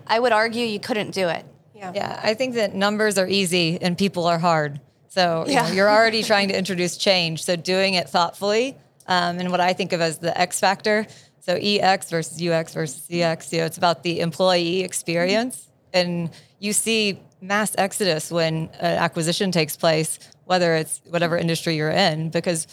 I 0.08 0.20
would 0.20 0.32
argue 0.32 0.66
you 0.66 0.80
couldn't 0.80 1.12
do 1.12 1.28
it. 1.28 1.46
Yeah. 1.76 1.92
Yeah. 1.94 2.20
I 2.24 2.34
think 2.34 2.56
that 2.56 2.74
numbers 2.74 3.20
are 3.20 3.28
easy 3.28 3.78
and 3.80 3.96
people 3.96 4.26
are 4.26 4.40
hard. 4.40 4.82
So 5.10 5.46
you 5.46 5.54
yeah. 5.54 5.68
know, 5.68 5.74
you're 5.76 5.90
already 5.90 6.24
trying 6.32 6.48
to 6.48 6.58
introduce 6.58 6.98
change. 6.98 7.44
So 7.44 7.56
doing 7.56 7.94
it 7.94 8.10
thoughtfully, 8.10 8.76
um, 9.06 9.38
and 9.38 9.52
what 9.52 9.60
I 9.60 9.74
think 9.74 9.94
of 9.94 10.02
as 10.02 10.18
the 10.18 10.36
X 10.36 10.60
factor. 10.60 11.06
So 11.42 11.54
EX 11.62 12.10
versus 12.10 12.42
UX 12.42 12.74
versus 12.74 13.08
CX. 13.08 13.52
You 13.52 13.60
know, 13.60 13.66
it's 13.66 13.78
about 13.78 14.02
the 14.02 14.22
employee 14.22 14.82
experience, 14.82 15.68
and 15.94 16.32
you 16.58 16.74
see 16.74 17.20
mass 17.40 17.76
exodus 17.78 18.32
when 18.32 18.70
an 18.80 18.98
acquisition 18.98 19.52
takes 19.52 19.78
place 19.78 20.18
whether 20.48 20.76
it's 20.76 21.02
whatever 21.10 21.38
industry 21.38 21.76
you're 21.76 21.90
in, 21.90 22.30
because 22.30 22.68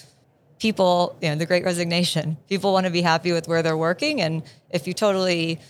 people, 0.59 1.17
you 1.21 1.29
know, 1.29 1.35
the 1.35 1.45
great 1.45 1.65
resignation, 1.65 2.37
people 2.49 2.73
want 2.73 2.87
to 2.87 2.93
be 2.93 3.03
happy 3.03 3.33
with 3.33 3.49
where 3.49 3.63
they're 3.63 3.77
working. 3.77 4.21
And 4.21 4.43
if 4.71 4.87
you 4.87 4.95
totally 4.95 5.61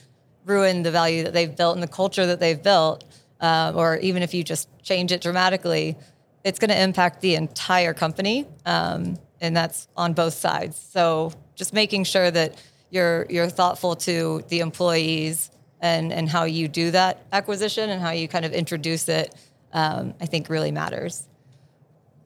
ruin 0.45 0.83
the 0.83 0.91
value 0.91 1.25
that 1.25 1.33
they've 1.33 1.57
built 1.57 1.75
and 1.75 1.83
the 1.83 1.89
culture 1.89 2.27
that 2.27 2.41
they've 2.41 2.63
built, 2.63 3.05
uh, 3.41 3.73
or 3.75 3.97
even 3.97 4.23
if 4.23 4.35
you 4.35 4.45
just 4.45 4.69
change 4.83 5.13
it 5.13 5.23
dramatically, 5.23 5.97
it's 6.45 6.59
going 6.59 6.69
to 6.69 6.81
impact 6.81 7.23
the 7.23 7.35
entire 7.35 7.95
company. 7.95 8.47
Um, 8.67 9.17
and 9.41 9.57
that's 9.57 9.89
on 9.97 10.13
both 10.13 10.35
sides. 10.35 10.79
So 10.93 11.33
just 11.55 11.73
making 11.73 12.05
sure 12.05 12.31
that 12.31 12.63
you're 12.91 13.27
you're 13.29 13.49
thoughtful 13.49 13.97
to 13.97 14.45
the 14.49 14.61
employees 14.61 15.51
and 15.81 16.13
and 16.13 16.29
how 16.29 16.45
you 16.45 16.69
do 16.69 16.91
that 16.93 17.27
acquisition 17.33 17.91
and 17.91 18.01
how 18.01 18.11
you 18.11 18.29
kind 18.29 18.45
of 18.45 18.53
introduce 18.53 19.09
it, 19.09 19.35
um, 19.73 20.15
I 20.21 20.27
think 20.27 20.49
really 20.49 20.71
matters 20.71 21.27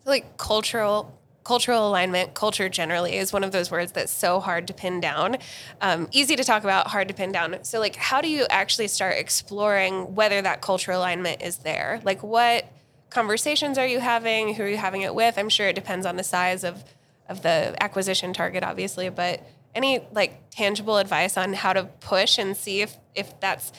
like 0.08 0.36
cultural 0.36 1.14
cultural 1.48 1.88
alignment, 1.88 2.34
culture 2.34 2.68
generally 2.68 3.16
is 3.16 3.32
one 3.32 3.42
of 3.42 3.52
those 3.52 3.70
words 3.70 3.92
that's 3.92 4.12
so 4.12 4.38
hard 4.38 4.66
to 4.66 4.74
pin 4.74 5.00
down. 5.00 5.38
Um, 5.80 6.06
easy 6.12 6.36
to 6.36 6.44
talk 6.44 6.62
about, 6.62 6.88
hard 6.88 7.08
to 7.08 7.14
pin 7.14 7.32
down. 7.32 7.64
So, 7.64 7.80
like, 7.80 7.96
how 7.96 8.20
do 8.20 8.28
you 8.28 8.46
actually 8.50 8.88
start 8.88 9.16
exploring 9.16 10.14
whether 10.14 10.42
that 10.42 10.60
cultural 10.60 11.00
alignment 11.00 11.40
is 11.40 11.56
there? 11.58 12.02
Like, 12.04 12.22
what 12.22 12.70
conversations 13.08 13.78
are 13.78 13.86
you 13.86 13.98
having? 13.98 14.54
Who 14.54 14.64
are 14.64 14.68
you 14.68 14.76
having 14.76 15.00
it 15.00 15.14
with? 15.14 15.38
I'm 15.38 15.48
sure 15.48 15.68
it 15.68 15.74
depends 15.74 16.04
on 16.04 16.16
the 16.16 16.24
size 16.24 16.64
of 16.64 16.84
of 17.30 17.42
the 17.42 17.74
acquisition 17.82 18.34
target, 18.34 18.62
obviously, 18.62 19.08
but 19.08 19.42
any 19.74 20.00
like 20.12 20.50
tangible 20.50 20.98
advice 20.98 21.38
on 21.38 21.54
how 21.54 21.72
to 21.72 21.84
push 21.84 22.36
and 22.36 22.56
see 22.56 22.82
if 22.82 22.98
if 23.14 23.38
that's 23.40 23.72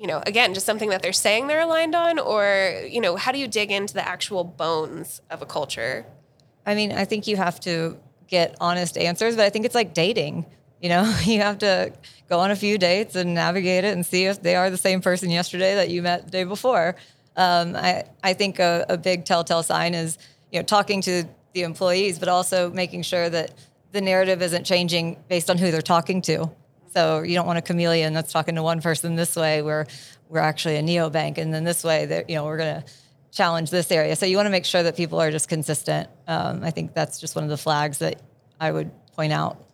you 0.00 0.06
know, 0.06 0.22
again, 0.26 0.54
just 0.54 0.64
something 0.64 0.88
that 0.88 1.02
they're 1.02 1.12
saying 1.12 1.46
they're 1.46 1.60
aligned 1.60 1.94
on, 1.94 2.18
or, 2.18 2.82
you 2.88 3.02
know, 3.02 3.16
how 3.16 3.32
do 3.32 3.38
you 3.38 3.46
dig 3.46 3.70
into 3.70 3.92
the 3.92 4.06
actual 4.06 4.44
bones 4.44 5.20
of 5.30 5.42
a 5.42 5.46
culture? 5.46 6.06
I 6.64 6.74
mean, 6.74 6.90
I 6.90 7.04
think 7.04 7.26
you 7.26 7.36
have 7.36 7.60
to 7.60 7.98
get 8.26 8.56
honest 8.60 8.96
answers, 8.96 9.36
but 9.36 9.44
I 9.44 9.50
think 9.50 9.66
it's 9.66 9.74
like 9.74 9.92
dating. 9.92 10.46
You 10.80 10.88
know, 10.88 11.02
you 11.24 11.40
have 11.40 11.58
to 11.58 11.92
go 12.30 12.40
on 12.40 12.50
a 12.50 12.56
few 12.56 12.78
dates 12.78 13.14
and 13.14 13.34
navigate 13.34 13.84
it 13.84 13.92
and 13.92 14.06
see 14.06 14.24
if 14.24 14.42
they 14.42 14.56
are 14.56 14.70
the 14.70 14.78
same 14.78 15.02
person 15.02 15.30
yesterday 15.30 15.74
that 15.74 15.90
you 15.90 16.00
met 16.00 16.24
the 16.24 16.30
day 16.30 16.44
before. 16.44 16.96
Um, 17.36 17.76
I, 17.76 18.04
I 18.24 18.32
think 18.32 18.58
a, 18.58 18.86
a 18.88 18.96
big 18.96 19.26
telltale 19.26 19.62
sign 19.62 19.92
is, 19.94 20.16
you 20.50 20.58
know, 20.58 20.64
talking 20.64 21.02
to 21.02 21.24
the 21.52 21.62
employees, 21.62 22.18
but 22.18 22.28
also 22.28 22.70
making 22.70 23.02
sure 23.02 23.28
that 23.28 23.52
the 23.92 24.00
narrative 24.00 24.40
isn't 24.40 24.64
changing 24.64 25.22
based 25.28 25.50
on 25.50 25.58
who 25.58 25.70
they're 25.70 25.82
talking 25.82 26.22
to. 26.22 26.50
So 26.92 27.22
you 27.22 27.34
don't 27.34 27.46
want 27.46 27.58
a 27.58 27.62
chameleon 27.62 28.12
that's 28.12 28.32
talking 28.32 28.56
to 28.56 28.62
one 28.62 28.80
person 28.80 29.14
this 29.14 29.36
way 29.36 29.62
where 29.62 29.86
we're 30.28 30.40
actually 30.40 30.76
a 30.76 30.82
neobank, 30.82 31.38
and 31.38 31.52
then 31.54 31.64
this 31.64 31.84
way 31.84 32.06
that 32.06 32.28
you 32.28 32.36
know 32.36 32.44
we're 32.44 32.56
going 32.56 32.82
to 32.82 32.88
challenge 33.32 33.70
this 33.70 33.90
area. 33.92 34.16
So 34.16 34.26
you 34.26 34.36
want 34.36 34.46
to 34.46 34.50
make 34.50 34.64
sure 34.64 34.82
that 34.82 34.96
people 34.96 35.20
are 35.20 35.30
just 35.30 35.48
consistent. 35.48 36.08
Um, 36.26 36.64
I 36.64 36.70
think 36.70 36.94
that's 36.94 37.20
just 37.20 37.34
one 37.36 37.44
of 37.44 37.50
the 37.50 37.56
flags 37.56 37.98
that 37.98 38.20
I 38.58 38.72
would 38.72 38.90
point 39.14 39.32
out. 39.32 39.64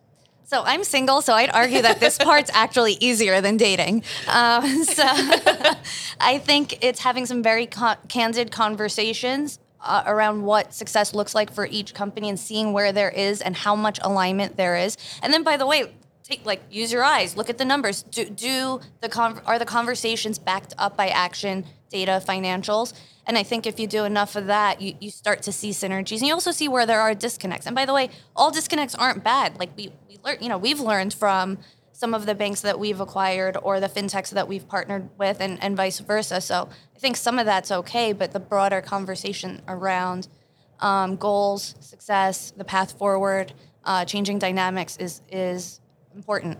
So 0.45 0.63
I'm 0.63 0.83
single, 0.83 1.21
so 1.21 1.33
I'd 1.33 1.49
argue 1.49 1.81
that 1.81 1.99
this 1.99 2.17
part's 2.17 2.49
actually 2.53 2.93
easier 3.01 3.41
than 3.41 3.57
dating. 3.57 4.03
Um, 4.27 4.83
so 4.83 5.03
I 6.21 6.41
think 6.41 6.83
it's 6.85 7.01
having 7.01 7.25
some 7.25 7.43
very 7.43 7.65
con- 7.65 7.97
candid 8.07 8.51
conversations 8.51 9.59
uh, 9.81 10.03
around 10.05 10.43
what 10.43 10.73
success 10.73 11.13
looks 11.13 11.35
like 11.35 11.51
for 11.51 11.65
each 11.65 11.93
company 11.93 12.29
and 12.29 12.39
seeing 12.39 12.71
where 12.73 12.91
there 12.91 13.09
is 13.09 13.41
and 13.41 13.55
how 13.55 13.75
much 13.75 13.99
alignment 14.03 14.55
there 14.55 14.77
is. 14.77 14.97
And 15.21 15.33
then, 15.33 15.43
by 15.43 15.57
the 15.57 15.65
way, 15.65 15.91
take 16.27 16.45
like 16.45 16.61
use 16.69 16.91
your 16.91 17.03
eyes, 17.03 17.37
look 17.37 17.49
at 17.49 17.57
the 17.57 17.65
numbers. 17.65 18.03
Do, 18.03 18.25
do 18.25 18.81
the 19.01 19.09
con- 19.09 19.41
are 19.45 19.57
the 19.57 19.65
conversations 19.65 20.37
backed 20.37 20.73
up 20.77 20.97
by 20.97 21.07
action, 21.07 21.65
data, 21.89 22.21
financials? 22.25 22.93
And 23.25 23.37
I 23.37 23.43
think 23.43 23.65
if 23.65 23.79
you 23.79 23.87
do 23.87 24.05
enough 24.05 24.35
of 24.35 24.47
that, 24.47 24.81
you, 24.81 24.95
you 24.99 25.09
start 25.09 25.41
to 25.43 25.51
see 25.51 25.71
synergies, 25.71 26.19
and 26.19 26.27
you 26.27 26.33
also 26.33 26.51
see 26.51 26.67
where 26.67 26.85
there 26.85 27.01
are 27.01 27.13
disconnects. 27.13 27.65
And 27.65 27.75
by 27.75 27.85
the 27.85 27.93
way, 27.93 28.09
all 28.35 28.51
disconnects 28.51 28.95
aren't 28.95 29.23
bad. 29.23 29.57
Like 29.59 29.71
we 29.77 29.91
we 30.09 30.17
learn, 30.23 30.37
you 30.41 30.49
know, 30.49 30.57
we've 30.57 30.79
learned 30.79 31.13
from 31.13 31.57
some 31.91 32.13
of 32.13 32.25
the 32.25 32.35
banks 32.35 32.61
that 32.61 32.77
we've 32.77 32.99
acquired 32.99 33.57
or 33.63 33.79
the 33.79 33.89
fintechs 33.89 34.29
that 34.29 34.47
we've 34.47 34.67
partnered 34.67 35.09
with 35.17 35.41
and, 35.41 35.61
and 35.63 35.75
vice 35.75 35.99
versa. 35.99 36.39
So 36.39 36.69
I 36.95 36.99
think 36.99 37.17
some 37.17 37.39
of 37.39 37.47
that's 37.47 37.71
okay, 37.71 38.13
but 38.13 38.33
the 38.33 38.39
broader 38.39 38.81
conversation 38.81 39.63
around 39.67 40.27
um, 40.79 41.15
goals, 41.15 41.73
success, 41.79 42.51
the 42.55 42.63
path 42.63 42.99
forward, 42.99 43.51
uh, 43.83 44.05
changing 44.05 44.37
dynamics 44.37 44.97
is 44.97 45.21
is 45.31 45.79
important. 46.17 46.57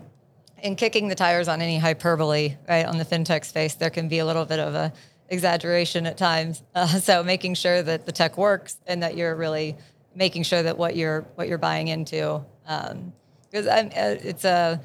In 0.63 0.75
kicking 0.75 1.07
the 1.07 1.15
tires 1.15 1.47
on 1.47 1.61
any 1.61 1.77
hyperbole, 1.77 2.55
right, 2.69 2.85
on 2.85 2.97
the 2.97 3.05
fintech 3.05 3.43
space, 3.43 3.73
there 3.75 3.89
can 3.89 4.07
be 4.07 4.19
a 4.19 4.25
little 4.25 4.45
bit 4.45 4.59
of 4.59 4.73
a 4.73 4.93
exaggeration 5.29 6.05
at 6.07 6.17
times. 6.17 6.63
Uh, 6.75 6.85
so 6.87 7.23
making 7.23 7.55
sure 7.55 7.81
that 7.83 8.05
the 8.05 8.11
tech 8.11 8.37
works 8.37 8.77
and 8.87 9.03
that 9.03 9.17
you're 9.17 9.35
really 9.35 9.75
making 10.15 10.43
sure 10.43 10.63
that 10.63 10.77
what 10.77 10.95
you're 10.95 11.21
what 11.35 11.47
you're 11.47 11.57
buying 11.57 11.87
into, 11.89 12.43
because 12.63 13.67
um, 13.67 13.89
it's 13.95 14.45
a 14.45 14.79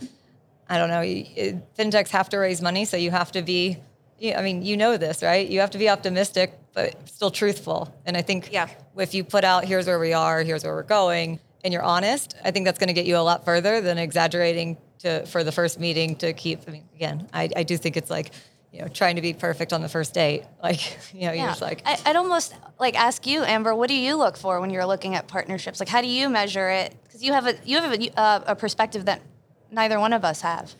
I 0.69 0.79
don't 0.79 0.89
know. 0.89 1.03
It, 1.05 1.75
fintechs 1.77 2.09
have 2.11 2.29
to 2.31 2.39
raise 2.39 2.63
money, 2.63 2.85
so 2.87 2.97
you 2.97 3.11
have 3.11 3.31
to 3.33 3.43
be. 3.43 3.79
I 4.25 4.41
mean, 4.41 4.63
you 4.63 4.77
know 4.77 4.97
this, 4.97 5.23
right? 5.23 5.47
You 5.49 5.61
have 5.61 5.71
to 5.73 5.79
be 5.79 5.89
optimistic, 5.89 6.53
but 6.75 7.09
still 7.09 7.31
truthful. 7.31 7.93
And 8.07 8.17
I 8.17 8.23
think 8.23 8.51
Yeah. 8.53 8.69
if 8.97 9.15
you 9.15 9.25
put 9.25 9.43
out, 9.45 9.65
here's 9.65 9.87
where 9.89 9.99
we 9.99 10.13
are, 10.13 10.43
here's 10.43 10.63
where 10.65 10.75
we're 10.75 10.85
going, 10.85 11.41
and 11.64 11.72
you're 11.72 11.83
honest, 11.83 12.35
I 12.44 12.51
think 12.51 12.66
that's 12.66 12.79
going 12.79 12.88
to 12.88 12.94
get 12.94 13.07
you 13.07 13.16
a 13.16 13.18
lot 13.18 13.44
further 13.44 13.81
than 13.81 13.98
exaggerating 13.98 14.79
to 15.01 15.27
for 15.27 15.44
the 15.44 15.53
first 15.53 15.79
meeting 15.79 16.16
to 16.16 16.33
keep. 16.33 16.61
I 16.66 16.70
mean, 16.70 16.88
again, 16.94 17.29
I, 17.33 17.48
I 17.57 17.62
do 17.62 17.77
think 17.77 17.96
it's 17.96 18.11
like, 18.11 18.33
you 18.72 18.81
know, 18.81 18.88
trying 18.88 19.16
to 19.16 19.22
be 19.22 19.33
perfect 19.33 19.72
on 19.72 19.83
the 19.83 19.88
first 19.88 20.14
date. 20.14 20.44
Like, 20.62 20.98
you 21.12 21.27
know, 21.27 21.33
you're 21.33 21.46
just 21.46 21.61
like, 21.61 21.83
I, 21.85 21.98
I'd 22.07 22.16
almost 22.16 22.55
like 22.79 22.98
ask 22.98 23.27
you, 23.27 23.42
Amber, 23.42 23.75
what 23.75 23.88
do 23.88 23.94
you 23.94 24.14
look 24.16 24.37
for 24.37 24.61
when 24.61 24.70
you're 24.70 24.87
looking 24.87 25.16
at 25.16 25.27
partnerships? 25.27 25.81
Like, 25.81 25.88
how 25.88 26.01
do 26.01 26.07
you 26.07 26.29
measure 26.29 26.68
it? 26.68 26.94
Because 27.03 27.22
you 27.22 27.33
have 27.33 27.46
a 27.46 27.57
you 27.64 27.81
have 27.81 27.92
a, 27.92 28.20
uh, 28.20 28.40
a 28.46 28.57
perspective 28.57 29.05
that 29.07 29.22
neither 29.70 29.98
one 29.98 30.12
of 30.12 30.25
us 30.25 30.40
have. 30.42 30.75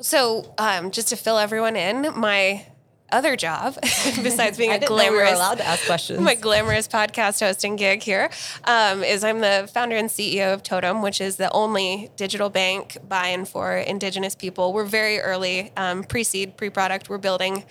So, 0.00 0.54
um, 0.58 0.90
just 0.90 1.08
to 1.08 1.16
fill 1.16 1.38
everyone 1.38 1.76
in, 1.76 2.12
my 2.14 2.66
other 3.10 3.36
job, 3.36 3.74
besides 3.82 4.58
being 4.58 4.70
a 4.70 4.74
know 4.74 4.80
we 4.80 4.86
glamorous, 4.86 5.34
allowed 5.34 5.58
to 5.58 5.66
ask 5.66 5.86
questions. 5.86 6.20
my 6.20 6.34
glamorous 6.34 6.88
podcast 6.88 7.40
hosting 7.40 7.76
gig 7.76 8.02
here, 8.02 8.30
um, 8.64 9.02
is 9.02 9.24
I'm 9.24 9.40
the 9.40 9.68
founder 9.72 9.96
and 9.96 10.08
CEO 10.08 10.52
of 10.52 10.62
Totem, 10.62 11.02
which 11.02 11.20
is 11.20 11.36
the 11.36 11.50
only 11.52 12.10
digital 12.16 12.50
bank 12.50 12.98
buy-in 13.08 13.44
for 13.44 13.76
Indigenous 13.76 14.34
people. 14.34 14.72
We're 14.72 14.84
very 14.84 15.20
early, 15.20 15.72
um, 15.76 16.04
pre-seed, 16.04 16.56
pre-product. 16.56 17.08
We're 17.08 17.18
building 17.18 17.64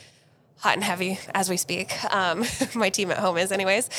hot 0.58 0.76
and 0.76 0.84
heavy 0.84 1.20
as 1.34 1.50
we 1.50 1.58
speak. 1.58 1.94
Um, 2.14 2.44
my 2.76 2.90
team 2.90 3.12
at 3.12 3.18
home 3.18 3.38
is, 3.38 3.52
anyways. 3.52 3.90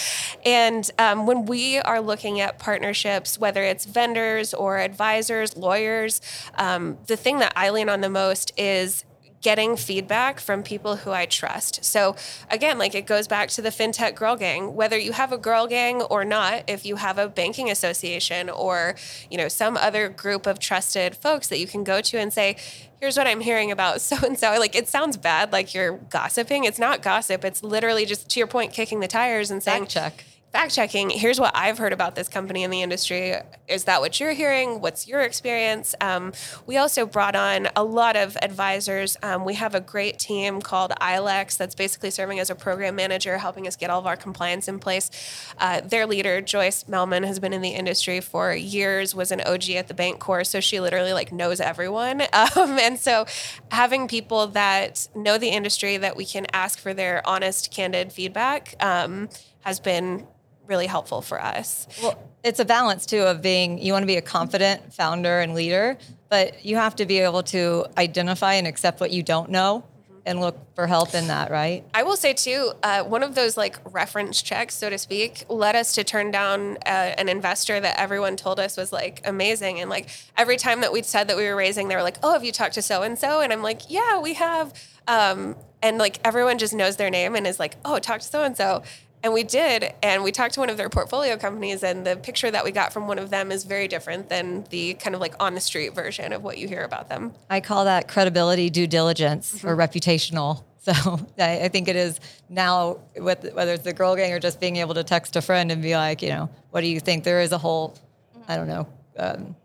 And 0.44 0.90
um, 0.98 1.26
when 1.26 1.46
we 1.46 1.78
are 1.78 2.00
looking 2.00 2.40
at 2.40 2.58
partnerships, 2.58 3.38
whether 3.38 3.62
it's 3.62 3.84
vendors 3.84 4.54
or 4.54 4.78
advisors, 4.78 5.56
lawyers, 5.56 6.20
um, 6.56 6.98
the 7.06 7.16
thing 7.16 7.38
that 7.38 7.52
I 7.54 7.70
lean 7.70 7.88
on 7.88 8.00
the 8.00 8.10
most 8.10 8.52
is 8.56 9.04
getting 9.46 9.76
feedback 9.76 10.40
from 10.40 10.60
people 10.60 10.96
who 10.96 11.12
I 11.12 11.24
trust. 11.24 11.84
So 11.84 12.16
again, 12.50 12.78
like 12.78 12.96
it 12.96 13.06
goes 13.06 13.28
back 13.28 13.48
to 13.50 13.62
the 13.62 13.68
fintech 13.68 14.16
girl 14.16 14.34
gang. 14.34 14.74
Whether 14.74 14.98
you 14.98 15.12
have 15.12 15.30
a 15.30 15.38
girl 15.38 15.68
gang 15.68 16.02
or 16.02 16.24
not, 16.24 16.64
if 16.66 16.84
you 16.84 16.96
have 16.96 17.16
a 17.16 17.28
banking 17.28 17.70
association 17.70 18.50
or 18.50 18.96
you 19.30 19.38
know 19.38 19.46
some 19.46 19.76
other 19.76 20.08
group 20.08 20.48
of 20.48 20.58
trusted 20.58 21.14
folks 21.14 21.46
that 21.46 21.60
you 21.60 21.68
can 21.68 21.84
go 21.84 22.00
to 22.00 22.18
and 22.18 22.32
say, 22.32 22.56
here's 23.00 23.16
what 23.16 23.28
I'm 23.28 23.40
hearing 23.40 23.70
about 23.70 24.00
so 24.00 24.16
and 24.26 24.36
so. 24.36 24.58
Like 24.58 24.74
it 24.74 24.88
sounds 24.88 25.16
bad, 25.16 25.52
like 25.52 25.72
you're 25.74 25.98
gossiping. 26.10 26.64
It's 26.64 26.80
not 26.80 27.00
gossip. 27.00 27.44
It's 27.44 27.62
literally 27.62 28.04
just 28.04 28.28
to 28.30 28.40
your 28.40 28.48
point, 28.48 28.72
kicking 28.72 28.98
the 28.98 29.06
tires 29.06 29.52
and 29.52 29.62
saying, 29.62 29.84
Fact 29.84 29.92
check. 29.92 30.24
Fact 30.56 30.74
checking. 30.74 31.10
Here's 31.10 31.38
what 31.38 31.54
I've 31.54 31.76
heard 31.76 31.92
about 31.92 32.14
this 32.14 32.28
company 32.28 32.62
in 32.62 32.70
the 32.70 32.80
industry. 32.80 33.34
Is 33.68 33.84
that 33.84 34.00
what 34.00 34.18
you're 34.18 34.32
hearing? 34.32 34.80
What's 34.80 35.06
your 35.06 35.20
experience? 35.20 35.94
Um, 36.00 36.32
we 36.64 36.78
also 36.78 37.04
brought 37.04 37.36
on 37.36 37.68
a 37.76 37.84
lot 37.84 38.16
of 38.16 38.38
advisors. 38.40 39.18
Um, 39.22 39.44
we 39.44 39.52
have 39.52 39.74
a 39.74 39.82
great 39.82 40.18
team 40.18 40.62
called 40.62 40.92
ILEX 40.98 41.58
that's 41.58 41.74
basically 41.74 42.10
serving 42.10 42.40
as 42.40 42.48
a 42.48 42.54
program 42.54 42.96
manager, 42.96 43.36
helping 43.36 43.66
us 43.66 43.76
get 43.76 43.90
all 43.90 44.00
of 44.00 44.06
our 44.06 44.16
compliance 44.16 44.66
in 44.66 44.78
place. 44.78 45.10
Uh, 45.58 45.82
their 45.82 46.06
leader, 46.06 46.40
Joyce 46.40 46.84
Melman, 46.84 47.26
has 47.26 47.38
been 47.38 47.52
in 47.52 47.60
the 47.60 47.74
industry 47.74 48.22
for 48.22 48.54
years, 48.54 49.14
was 49.14 49.30
an 49.30 49.42
OG 49.42 49.68
at 49.72 49.88
the 49.88 49.94
Bancorp, 49.94 50.46
so 50.46 50.60
she 50.60 50.80
literally 50.80 51.12
like 51.12 51.32
knows 51.32 51.60
everyone. 51.60 52.22
Um, 52.56 52.78
and 52.78 52.98
so 52.98 53.26
having 53.70 54.08
people 54.08 54.46
that 54.48 55.08
know 55.14 55.36
the 55.36 55.48
industry 55.48 55.96
that 55.96 56.16
we 56.16 56.24
can 56.24 56.46
ask 56.52 56.78
for 56.78 56.94
their 56.94 57.26
honest, 57.26 57.72
candid 57.72 58.12
feedback 58.12 58.76
um, 58.80 59.28
has 59.60 59.80
been 59.80 60.26
really 60.66 60.86
helpful 60.86 61.22
for 61.22 61.40
us. 61.40 61.86
Well, 62.02 62.18
it's 62.42 62.60
a 62.60 62.64
balance 62.64 63.06
too 63.06 63.22
of 63.22 63.42
being 63.42 63.78
you 63.78 63.92
want 63.92 64.02
to 64.02 64.06
be 64.06 64.16
a 64.16 64.22
confident 64.22 64.94
founder 64.94 65.40
and 65.40 65.54
leader, 65.54 65.98
but 66.28 66.64
you 66.64 66.76
have 66.76 66.96
to 66.96 67.06
be 67.06 67.18
able 67.18 67.42
to 67.44 67.86
identify 67.98 68.54
and 68.54 68.66
accept 68.66 69.00
what 69.00 69.10
you 69.10 69.22
don't 69.22 69.50
know 69.50 69.84
and 70.26 70.40
look 70.40 70.58
for 70.74 70.88
help 70.88 71.14
in 71.14 71.28
that, 71.28 71.50
right? 71.52 71.84
I 71.94 72.02
will 72.02 72.16
say 72.16 72.32
too, 72.34 72.72
uh, 72.82 73.04
one 73.04 73.22
of 73.22 73.36
those 73.36 73.56
like 73.56 73.78
reference 73.92 74.42
checks, 74.42 74.74
so 74.74 74.90
to 74.90 74.98
speak, 74.98 75.44
led 75.48 75.76
us 75.76 75.94
to 75.94 76.04
turn 76.04 76.32
down 76.32 76.78
uh, 76.84 77.14
an 77.16 77.28
investor 77.28 77.78
that 77.78 77.98
everyone 77.98 78.36
told 78.36 78.58
us 78.58 78.76
was 78.76 78.92
like 78.92 79.20
amazing. 79.24 79.80
And 79.80 79.88
like 79.88 80.08
every 80.36 80.56
time 80.56 80.80
that 80.80 80.92
we 80.92 81.02
said 81.02 81.28
that 81.28 81.36
we 81.36 81.44
were 81.44 81.54
raising, 81.54 81.86
they 81.88 81.94
were 81.94 82.02
like, 82.02 82.18
"Oh, 82.24 82.32
have 82.32 82.44
you 82.44 82.50
talked 82.52 82.74
to 82.74 82.82
so 82.82 83.02
and 83.02 83.16
so?" 83.16 83.40
And 83.40 83.52
I'm 83.52 83.62
like, 83.62 83.88
"Yeah, 83.88 84.18
we 84.20 84.34
have." 84.34 84.74
Um, 85.06 85.54
and 85.80 85.98
like 85.98 86.18
everyone 86.24 86.58
just 86.58 86.74
knows 86.74 86.96
their 86.96 87.10
name 87.10 87.36
and 87.36 87.46
is 87.46 87.60
like, 87.60 87.76
"Oh, 87.84 88.00
talk 88.00 88.20
to 88.20 88.26
so 88.26 88.42
and 88.42 88.56
so." 88.56 88.82
And 89.22 89.32
we 89.32 89.42
did, 89.42 89.92
and 90.02 90.22
we 90.22 90.30
talked 90.30 90.54
to 90.54 90.60
one 90.60 90.70
of 90.70 90.76
their 90.76 90.88
portfolio 90.88 91.36
companies, 91.36 91.82
and 91.82 92.06
the 92.06 92.16
picture 92.16 92.50
that 92.50 92.64
we 92.64 92.70
got 92.70 92.92
from 92.92 93.08
one 93.08 93.18
of 93.18 93.30
them 93.30 93.50
is 93.50 93.64
very 93.64 93.88
different 93.88 94.28
than 94.28 94.64
the 94.70 94.94
kind 94.94 95.14
of 95.14 95.20
like 95.20 95.34
on 95.40 95.54
the 95.54 95.60
street 95.60 95.94
version 95.94 96.32
of 96.32 96.42
what 96.42 96.58
you 96.58 96.68
hear 96.68 96.84
about 96.84 97.08
them. 97.08 97.32
I 97.50 97.60
call 97.60 97.86
that 97.86 98.08
credibility 98.08 98.70
due 98.70 98.86
diligence 98.86 99.64
or 99.64 99.76
reputational. 99.76 100.64
So 100.86 101.18
I, 101.36 101.64
I 101.64 101.68
think 101.68 101.88
it 101.88 101.96
is 101.96 102.20
now, 102.48 103.00
with, 103.16 103.52
whether 103.54 103.72
it's 103.72 103.82
the 103.82 103.92
girl 103.92 104.14
gang 104.14 104.32
or 104.32 104.38
just 104.38 104.60
being 104.60 104.76
able 104.76 104.94
to 104.94 105.02
text 105.02 105.34
a 105.34 105.42
friend 105.42 105.72
and 105.72 105.82
be 105.82 105.96
like, 105.96 106.22
you 106.22 106.28
know, 106.28 106.48
what 106.70 106.82
do 106.82 106.86
you 106.86 107.00
think? 107.00 107.24
There 107.24 107.40
is 107.40 107.50
a 107.50 107.58
whole, 107.58 107.98
I 108.46 108.54
don't 108.54 108.68
know, 108.68 108.86
um, 109.18 109.56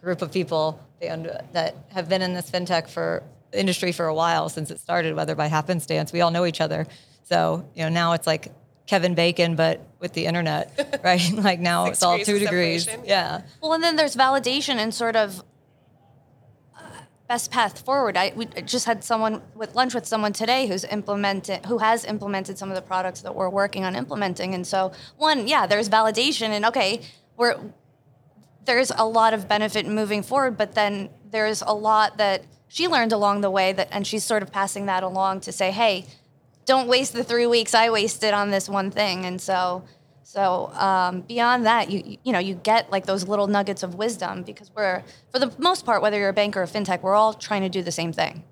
group 0.00 0.22
of 0.22 0.30
people 0.30 0.78
that 1.00 1.74
have 1.90 2.08
been 2.08 2.22
in 2.22 2.32
this 2.32 2.48
fintech 2.48 2.88
for 2.88 3.24
industry 3.52 3.90
for 3.90 4.06
a 4.06 4.14
while 4.14 4.48
since 4.48 4.70
it 4.70 4.80
started, 4.80 5.14
whether 5.14 5.34
by 5.34 5.46
happenstance. 5.46 6.12
We 6.12 6.20
all 6.20 6.30
know 6.30 6.44
each 6.44 6.60
other. 6.60 6.86
So 7.24 7.68
you 7.74 7.82
know 7.82 7.88
now 7.88 8.12
it's 8.12 8.26
like 8.26 8.52
Kevin 8.86 9.14
Bacon, 9.14 9.56
but 9.56 9.80
with 9.98 10.12
the 10.12 10.26
internet, 10.26 11.00
right? 11.04 11.32
like 11.32 11.60
now 11.60 11.86
Six 11.86 11.96
it's 11.96 12.02
all 12.02 12.18
two 12.18 12.38
degrees. 12.38 12.84
separation. 12.84 13.08
Yeah. 13.08 13.42
Well, 13.60 13.72
and 13.72 13.82
then 13.82 13.96
there's 13.96 14.14
validation 14.14 14.76
and 14.76 14.92
sort 14.92 15.16
of 15.16 15.42
uh, 16.76 16.82
best 17.28 17.50
path 17.50 17.84
forward. 17.84 18.16
I 18.16 18.32
we 18.36 18.46
just 18.46 18.84
had 18.84 19.02
someone 19.02 19.42
with 19.54 19.74
lunch 19.74 19.94
with 19.94 20.06
someone 20.06 20.32
today 20.32 20.66
who's 20.66 20.84
implemented 20.84 21.64
who 21.66 21.78
has 21.78 22.04
implemented 22.04 22.58
some 22.58 22.68
of 22.68 22.74
the 22.76 22.82
products 22.82 23.22
that 23.22 23.34
we're 23.34 23.48
working 23.48 23.84
on 23.84 23.96
implementing. 23.96 24.54
And 24.54 24.66
so 24.66 24.92
one, 25.16 25.48
yeah, 25.48 25.66
there's 25.66 25.88
validation 25.88 26.48
and 26.50 26.66
okay, 26.66 27.00
we're 27.36 27.58
there's 28.66 28.90
a 28.96 29.06
lot 29.06 29.34
of 29.34 29.48
benefit 29.48 29.86
moving 29.86 30.22
forward, 30.22 30.56
but 30.56 30.74
then 30.74 31.10
there's 31.30 31.62
a 31.62 31.74
lot 31.74 32.18
that 32.18 32.44
she 32.68 32.88
learned 32.88 33.12
along 33.12 33.40
the 33.40 33.50
way 33.50 33.72
that 33.72 33.88
and 33.90 34.06
she's 34.06 34.24
sort 34.24 34.42
of 34.42 34.52
passing 34.52 34.86
that 34.86 35.02
along 35.02 35.40
to 35.40 35.52
say, 35.52 35.70
hey, 35.70 36.06
don't 36.66 36.88
waste 36.88 37.12
the 37.12 37.24
three 37.24 37.46
weeks 37.46 37.74
I 37.74 37.90
wasted 37.90 38.32
on 38.34 38.50
this 38.50 38.68
one 38.68 38.90
thing. 38.90 39.24
And 39.26 39.40
so 39.40 39.84
so 40.22 40.70
um, 40.74 41.20
beyond 41.22 41.66
that, 41.66 41.90
you 41.90 42.18
you- 42.24 42.32
know 42.32 42.38
you 42.38 42.54
get 42.54 42.90
like 42.90 43.06
those 43.06 43.28
little 43.28 43.46
nuggets 43.46 43.82
of 43.82 43.94
wisdom 43.94 44.42
because 44.42 44.70
we're 44.74 45.02
for 45.30 45.38
the 45.38 45.52
most 45.58 45.84
part, 45.84 46.00
whether 46.02 46.18
you're 46.18 46.30
a 46.30 46.32
bank 46.32 46.56
or 46.56 46.62
a 46.62 46.66
fintech, 46.66 47.02
we're 47.02 47.14
all 47.14 47.34
trying 47.34 47.62
to 47.62 47.68
do 47.68 47.82
the 47.82 47.92
same 47.92 48.12
thing. 48.12 48.44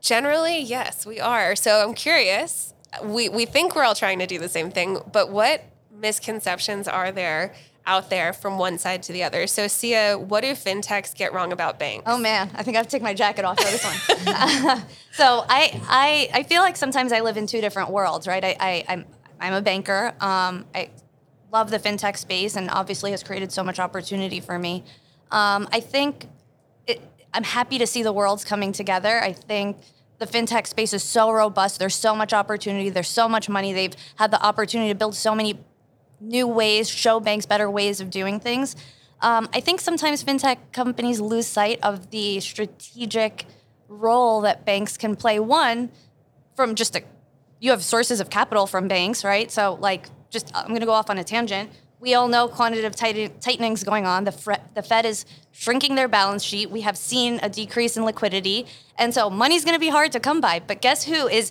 Generally, 0.00 0.60
yes, 0.60 1.06
we 1.06 1.18
are. 1.20 1.56
So 1.56 1.82
I'm 1.86 1.94
curious. 1.94 2.74
We 3.02 3.28
we 3.28 3.46
think 3.46 3.74
we're 3.74 3.84
all 3.84 3.94
trying 3.94 4.18
to 4.18 4.26
do 4.26 4.38
the 4.38 4.48
same 4.48 4.70
thing, 4.70 4.98
but 5.12 5.30
what 5.30 5.64
misconceptions 5.90 6.86
are 6.88 7.10
there 7.12 7.54
out 7.86 8.10
there 8.10 8.32
from 8.32 8.58
one 8.58 8.78
side 8.78 9.02
to 9.04 9.12
the 9.12 9.22
other? 9.22 9.46
So 9.46 9.66
Siya, 9.66 10.18
what 10.18 10.42
do 10.42 10.52
fintechs 10.52 11.14
get 11.14 11.32
wrong 11.32 11.52
about 11.52 11.78
banks? 11.78 12.04
Oh 12.06 12.18
man, 12.18 12.50
I 12.54 12.62
think 12.62 12.76
I 12.76 12.78
have 12.78 12.86
to 12.86 12.90
take 12.90 13.02
my 13.02 13.14
jacket 13.14 13.44
off 13.44 13.58
for 13.58 13.70
this 13.70 13.84
one. 13.84 14.82
so 15.12 15.44
I, 15.48 15.80
I 15.88 16.30
I 16.32 16.42
feel 16.44 16.62
like 16.62 16.76
sometimes 16.76 17.12
I 17.12 17.20
live 17.20 17.36
in 17.36 17.46
two 17.46 17.60
different 17.60 17.90
worlds, 17.90 18.26
right? 18.26 18.44
I, 18.44 18.56
I 18.58 18.84
I'm 18.88 19.04
I'm 19.40 19.52
a 19.52 19.62
banker. 19.62 20.14
Um, 20.20 20.64
I 20.74 20.90
love 21.52 21.70
the 21.70 21.78
fintech 21.78 22.16
space, 22.16 22.56
and 22.56 22.70
obviously 22.70 23.10
has 23.12 23.22
created 23.22 23.52
so 23.52 23.62
much 23.62 23.78
opportunity 23.78 24.40
for 24.40 24.58
me. 24.58 24.84
Um, 25.30 25.68
I 25.72 25.80
think 25.80 26.26
it, 26.86 27.00
I'm 27.32 27.44
happy 27.44 27.78
to 27.78 27.86
see 27.86 28.02
the 28.02 28.12
worlds 28.12 28.44
coming 28.44 28.72
together. 28.72 29.20
I 29.20 29.32
think 29.32 29.78
the 30.18 30.26
fintech 30.26 30.66
space 30.66 30.92
is 30.92 31.02
so 31.02 31.30
robust. 31.30 31.78
There's 31.78 31.94
so 31.94 32.14
much 32.14 32.32
opportunity. 32.32 32.90
There's 32.90 33.08
so 33.08 33.28
much 33.28 33.48
money. 33.48 33.72
They've 33.72 33.94
had 34.16 34.30
the 34.30 34.42
opportunity 34.44 34.90
to 34.90 34.94
build 34.94 35.14
so 35.14 35.34
many 35.34 35.58
new 36.24 36.46
ways, 36.46 36.88
show 36.88 37.20
banks 37.20 37.46
better 37.46 37.70
ways 37.70 38.00
of 38.00 38.10
doing 38.10 38.40
things. 38.40 38.76
Um, 39.20 39.48
I 39.52 39.60
think 39.60 39.80
sometimes 39.80 40.22
fintech 40.22 40.58
companies 40.72 41.20
lose 41.20 41.46
sight 41.46 41.78
of 41.82 42.10
the 42.10 42.40
strategic 42.40 43.46
role 43.88 44.40
that 44.42 44.64
banks 44.64 44.96
can 44.96 45.16
play. 45.16 45.38
One, 45.38 45.90
from 46.56 46.74
just 46.74 46.96
a, 46.96 47.02
you 47.60 47.70
have 47.70 47.82
sources 47.82 48.20
of 48.20 48.30
capital 48.30 48.66
from 48.66 48.88
banks, 48.88 49.24
right? 49.24 49.50
So, 49.50 49.78
like, 49.80 50.06
just 50.30 50.50
I'm 50.54 50.68
going 50.68 50.80
to 50.80 50.86
go 50.86 50.92
off 50.92 51.10
on 51.10 51.18
a 51.18 51.24
tangent. 51.24 51.70
We 52.00 52.14
all 52.14 52.28
know 52.28 52.48
quantitative 52.48 52.96
tightening 53.40 53.72
is 53.72 53.82
going 53.82 54.04
on. 54.04 54.24
The, 54.24 54.32
fre- 54.32 54.64
the 54.74 54.82
Fed 54.82 55.06
is 55.06 55.24
shrinking 55.52 55.94
their 55.94 56.08
balance 56.08 56.42
sheet. 56.42 56.70
We 56.70 56.82
have 56.82 56.98
seen 56.98 57.40
a 57.42 57.48
decrease 57.48 57.96
in 57.96 58.04
liquidity. 58.04 58.66
And 58.98 59.14
so 59.14 59.30
money's 59.30 59.64
going 59.64 59.76
to 59.76 59.80
be 59.80 59.88
hard 59.88 60.12
to 60.12 60.20
come 60.20 60.40
by. 60.40 60.60
But 60.60 60.82
guess 60.82 61.04
who 61.04 61.28
is 61.28 61.50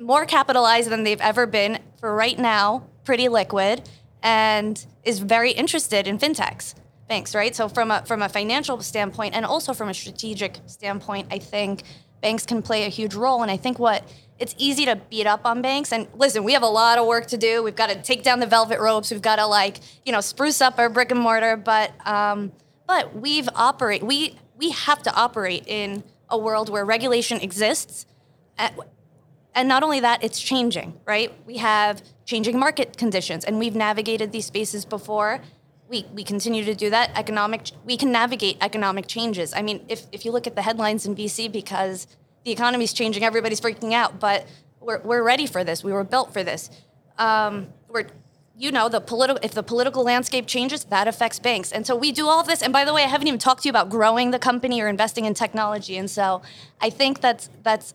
more 0.00 0.24
capitalized 0.24 0.88
than 0.88 1.04
they've 1.04 1.20
ever 1.20 1.46
been 1.46 1.80
for 2.00 2.14
right 2.14 2.38
now, 2.38 2.86
pretty 3.06 3.28
liquid, 3.28 3.88
and 4.22 4.84
is 5.04 5.20
very 5.20 5.52
interested 5.52 6.06
in 6.06 6.18
fintechs? 6.18 6.74
banks, 7.08 7.34
right? 7.34 7.54
So 7.54 7.68
from 7.68 7.90
a 7.90 8.04
from 8.04 8.22
a 8.22 8.28
financial 8.28 8.80
standpoint 8.82 9.34
and 9.34 9.44
also 9.44 9.72
from 9.72 9.88
a 9.88 9.94
strategic 9.94 10.58
standpoint, 10.66 11.28
I 11.30 11.38
think 11.38 11.82
banks 12.20 12.46
can 12.46 12.62
play 12.62 12.84
a 12.84 12.88
huge 12.88 13.14
role. 13.14 13.42
And 13.42 13.50
I 13.50 13.56
think 13.56 13.78
what 13.78 14.04
it's 14.38 14.54
easy 14.58 14.84
to 14.84 14.96
beat 14.96 15.26
up 15.26 15.46
on 15.46 15.62
banks. 15.62 15.92
And 15.92 16.08
listen, 16.14 16.44
we 16.44 16.52
have 16.52 16.62
a 16.62 16.68
lot 16.68 16.98
of 16.98 17.06
work 17.06 17.26
to 17.28 17.36
do. 17.36 17.62
We've 17.62 17.76
got 17.76 17.88
to 17.88 18.02
take 18.02 18.22
down 18.22 18.40
the 18.40 18.46
velvet 18.46 18.80
ropes. 18.80 19.10
We've 19.10 19.22
got 19.22 19.36
to 19.36 19.46
like 19.46 19.80
you 20.04 20.12
know 20.12 20.20
spruce 20.20 20.60
up 20.60 20.78
our 20.78 20.88
brick 20.88 21.10
and 21.10 21.20
mortar. 21.20 21.56
But 21.56 21.92
um, 22.06 22.52
but 22.86 23.14
we've 23.16 23.48
operate 23.54 24.02
we 24.02 24.38
we 24.56 24.70
have 24.70 25.02
to 25.04 25.14
operate 25.14 25.64
in 25.66 26.02
a 26.28 26.36
world 26.36 26.68
where 26.68 26.84
regulation 26.84 27.40
exists. 27.40 28.06
And 29.56 29.68
not 29.68 29.82
only 29.82 30.00
that, 30.00 30.22
it's 30.22 30.38
changing, 30.38 31.00
right? 31.06 31.32
We 31.46 31.56
have 31.56 32.02
changing 32.26 32.58
market 32.58 32.98
conditions, 32.98 33.42
and 33.42 33.58
we've 33.58 33.74
navigated 33.74 34.30
these 34.30 34.44
spaces 34.44 34.84
before. 34.84 35.40
We, 35.88 36.04
we 36.12 36.24
continue 36.24 36.62
to 36.64 36.74
do 36.74 36.90
that 36.90 37.16
economic 37.16 37.70
we 37.84 37.96
can 37.96 38.10
navigate 38.10 38.58
economic 38.60 39.06
changes. 39.06 39.54
I 39.54 39.62
mean 39.62 39.84
if, 39.88 40.02
if 40.10 40.24
you 40.24 40.32
look 40.32 40.48
at 40.48 40.56
the 40.56 40.62
headlines 40.62 41.06
in 41.06 41.14
bc 41.14 41.52
because 41.52 42.08
the 42.42 42.50
economy's 42.50 42.92
changing 42.92 43.22
everybody's 43.22 43.60
freaking 43.60 43.92
out 43.92 44.18
but 44.18 44.48
we're, 44.80 44.98
we're 45.02 45.22
ready 45.22 45.46
for 45.46 45.62
this. 45.62 45.84
We 45.84 45.92
were 45.92 46.02
built 46.02 46.32
for 46.32 46.42
this. 46.42 46.70
Um, 47.18 47.68
we're 47.88 48.06
you 48.58 48.72
know 48.72 48.88
the 48.88 49.00
political 49.00 49.38
if 49.44 49.52
the 49.52 49.62
political 49.62 50.02
landscape 50.02 50.48
changes 50.48 50.82
that 50.86 51.06
affects 51.06 51.38
banks. 51.38 51.70
And 51.70 51.86
so 51.86 51.94
we 51.94 52.10
do 52.10 52.26
all 52.26 52.40
of 52.40 52.48
this. 52.48 52.62
And 52.62 52.72
by 52.72 52.84
the 52.84 52.92
way 52.92 53.04
i 53.04 53.06
haven't 53.06 53.28
even 53.28 53.38
talked 53.38 53.62
to 53.62 53.68
you 53.68 53.70
about 53.70 53.88
growing 53.88 54.32
the 54.32 54.40
company 54.40 54.82
or 54.82 54.88
investing 54.88 55.24
in 55.24 55.34
technology. 55.34 55.96
And 55.96 56.10
so 56.10 56.42
i 56.80 56.90
think 56.90 57.20
that's 57.20 57.48
that's 57.62 57.94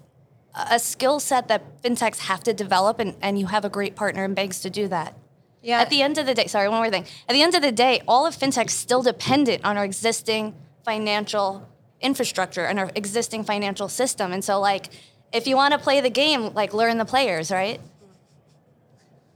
a 0.54 0.80
skill 0.80 1.20
set 1.20 1.48
that 1.48 1.82
fintechs 1.82 2.20
have 2.20 2.44
to 2.44 2.54
develop 2.54 3.00
and, 3.00 3.16
and 3.22 3.40
you 3.40 3.48
have 3.48 3.64
a 3.64 3.70
great 3.70 3.96
partner 3.96 4.26
in 4.26 4.34
banks 4.34 4.60
to 4.62 4.70
do 4.70 4.88
that 4.88 5.16
yeah. 5.62 5.80
At 5.80 5.90
the 5.90 6.02
end 6.02 6.18
of 6.18 6.26
the 6.26 6.34
day, 6.34 6.48
sorry, 6.48 6.68
one 6.70 6.80
more 6.80 6.90
thing. 6.90 7.06
At 7.30 7.34
the 7.34 7.42
end 7.42 7.54
of 7.54 7.62
the 7.62 7.72
day, 7.72 8.02
all 8.08 8.26
of 8.26 8.36
fintech's 8.36 8.74
still 8.74 9.04
dependent 9.04 9.64
on 9.64 9.78
our 9.78 9.86
existing 9.86 10.56
financial 10.84 11.68
infrastructure 12.00 12.66
and 12.66 12.80
our 12.80 12.92
existing 12.96 13.44
financial 13.44 13.88
system. 13.88 14.32
And 14.32 14.44
so, 14.44 14.60
like, 14.60 14.90
if 15.32 15.46
you 15.46 15.56
want 15.56 15.74
to 15.74 15.78
play 15.78 16.02
the 16.02 16.10
game, 16.10 16.54
like, 16.56 16.74
learn 16.74 16.98
the 16.98 17.06
players, 17.06 17.52
right? 17.52 17.80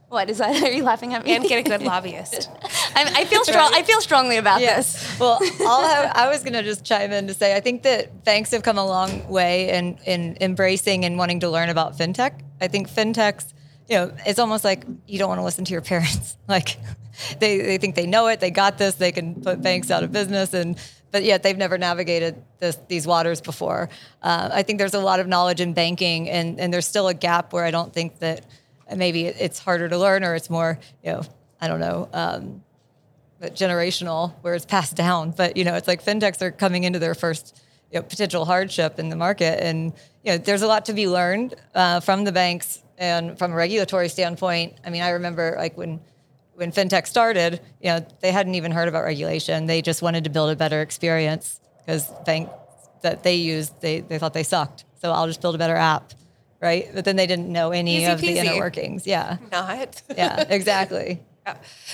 What 0.08 0.28
is 0.28 0.38
that? 0.38 0.62
Are 0.64 0.70
you 0.70 0.82
laughing 0.82 1.14
at 1.14 1.24
me? 1.24 1.36
And 1.36 1.44
get 1.44 1.64
a 1.64 1.68
good 1.68 1.82
lobbyist. 1.82 2.50
I, 2.96 3.20
I, 3.20 3.24
feel 3.26 3.44
strong. 3.44 3.70
I 3.74 3.82
feel 3.82 4.00
strongly 4.00 4.38
about 4.38 4.60
yes. 4.60 4.92
this. 4.92 5.20
Well, 5.20 5.38
have, 5.40 6.12
i 6.16 6.28
was 6.28 6.42
going 6.42 6.54
to 6.54 6.62
just 6.62 6.84
chime 6.84 7.12
in 7.12 7.26
to 7.26 7.34
say 7.34 7.54
I 7.54 7.60
think 7.60 7.82
that 7.82 8.24
banks 8.24 8.50
have 8.50 8.62
come 8.62 8.78
a 8.78 8.86
long 8.86 9.28
way 9.28 9.70
in 9.70 9.98
in 10.06 10.38
embracing 10.40 11.04
and 11.04 11.18
wanting 11.18 11.40
to 11.40 11.50
learn 11.50 11.68
about 11.68 11.98
fintech. 11.98 12.40
I 12.60 12.68
think 12.68 12.88
fintechs 12.88 13.52
you 13.88 13.96
know, 13.96 14.12
it's 14.26 14.38
almost 14.38 14.64
like 14.64 14.84
you 15.06 15.18
don't 15.18 15.28
want 15.28 15.38
to 15.38 15.44
listen 15.44 15.64
to 15.64 15.72
your 15.72 15.82
parents. 15.82 16.36
Like 16.48 16.76
they, 17.40 17.60
they 17.60 17.78
think 17.78 17.96
they 17.96 18.06
know 18.06 18.28
it, 18.28 18.38
they 18.38 18.52
got 18.52 18.78
this, 18.78 18.94
they 18.94 19.10
can 19.10 19.42
put 19.42 19.60
banks 19.60 19.90
out 19.90 20.04
of 20.04 20.12
business, 20.12 20.54
and 20.54 20.78
but 21.10 21.24
yet 21.24 21.42
they've 21.42 21.56
never 21.58 21.76
navigated 21.76 22.40
this, 22.60 22.78
these 22.86 23.04
waters 23.04 23.40
before. 23.40 23.88
Uh, 24.22 24.50
I 24.52 24.62
think 24.62 24.78
there's 24.78 24.94
a 24.94 25.00
lot 25.00 25.18
of 25.18 25.26
knowledge 25.26 25.60
in 25.60 25.72
banking, 25.72 26.30
and 26.30 26.60
and 26.60 26.72
there's 26.72 26.86
still 26.86 27.08
a 27.08 27.14
gap 27.14 27.52
where 27.52 27.64
I 27.64 27.72
don't 27.72 27.92
think 27.92 28.20
that 28.20 28.46
maybe 28.94 29.26
it's 29.26 29.58
harder 29.58 29.88
to 29.88 29.98
learn 29.98 30.22
or 30.22 30.36
it's 30.36 30.48
more, 30.48 30.78
you 31.02 31.12
know, 31.12 31.22
I 31.60 31.66
don't 31.66 31.80
know. 31.80 32.08
Um, 32.12 32.62
generational, 33.54 34.32
where 34.42 34.54
it's 34.54 34.66
passed 34.66 34.96
down. 34.96 35.30
But 35.30 35.56
you 35.56 35.64
know, 35.64 35.74
it's 35.74 35.88
like 35.88 36.04
fintechs 36.04 36.42
are 36.42 36.50
coming 36.50 36.84
into 36.84 36.98
their 36.98 37.14
first 37.14 37.60
you 37.92 37.98
know, 37.98 38.02
potential 38.02 38.44
hardship 38.44 38.98
in 38.98 39.08
the 39.08 39.16
market, 39.16 39.62
and 39.62 39.92
you 40.24 40.32
know, 40.32 40.38
there's 40.38 40.62
a 40.62 40.66
lot 40.66 40.86
to 40.86 40.92
be 40.92 41.06
learned 41.06 41.54
uh, 41.74 42.00
from 42.00 42.24
the 42.24 42.32
banks 42.32 42.82
and 42.98 43.38
from 43.38 43.52
a 43.52 43.54
regulatory 43.54 44.08
standpoint, 44.08 44.74
I 44.84 44.90
mean, 44.90 45.02
I 45.02 45.10
remember 45.10 45.54
like 45.58 45.76
when 45.76 46.00
when 46.54 46.72
fintech 46.72 47.06
started, 47.06 47.60
you 47.82 47.90
know, 47.90 48.06
they 48.20 48.32
hadn't 48.32 48.54
even 48.54 48.72
heard 48.72 48.88
about 48.88 49.04
regulation. 49.04 49.66
They 49.66 49.82
just 49.82 50.00
wanted 50.00 50.24
to 50.24 50.30
build 50.30 50.50
a 50.50 50.56
better 50.56 50.80
experience 50.80 51.60
because 51.84 52.10
banks 52.24 52.50
that 53.02 53.22
they 53.22 53.34
used, 53.34 53.78
they, 53.82 54.00
they 54.00 54.18
thought 54.18 54.32
they 54.32 54.42
sucked. 54.42 54.86
So 55.02 55.12
I'll 55.12 55.26
just 55.26 55.42
build 55.42 55.54
a 55.54 55.58
better 55.58 55.76
app, 55.76 56.14
right? 56.62 56.88
But 56.94 57.04
then 57.04 57.16
they 57.16 57.26
didn't 57.26 57.52
know 57.52 57.72
any 57.72 57.98
Easy 57.98 58.04
of 58.06 58.20
peasy. 58.20 58.22
the 58.22 58.38
inner 58.38 58.56
workings. 58.56 59.06
Yeah. 59.06 59.36
Not. 59.52 60.00
yeah, 60.16 60.46
exactly. 60.48 61.20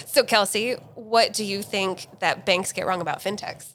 So 0.07 0.25
Kelsey, 0.25 0.75
what 0.95 1.33
do 1.33 1.45
you 1.45 1.63
think 1.63 2.07
that 2.21 2.47
banks 2.47 2.73
get 2.73 2.87
wrong 2.87 3.01
about 3.01 3.21
fintechs? 3.21 3.73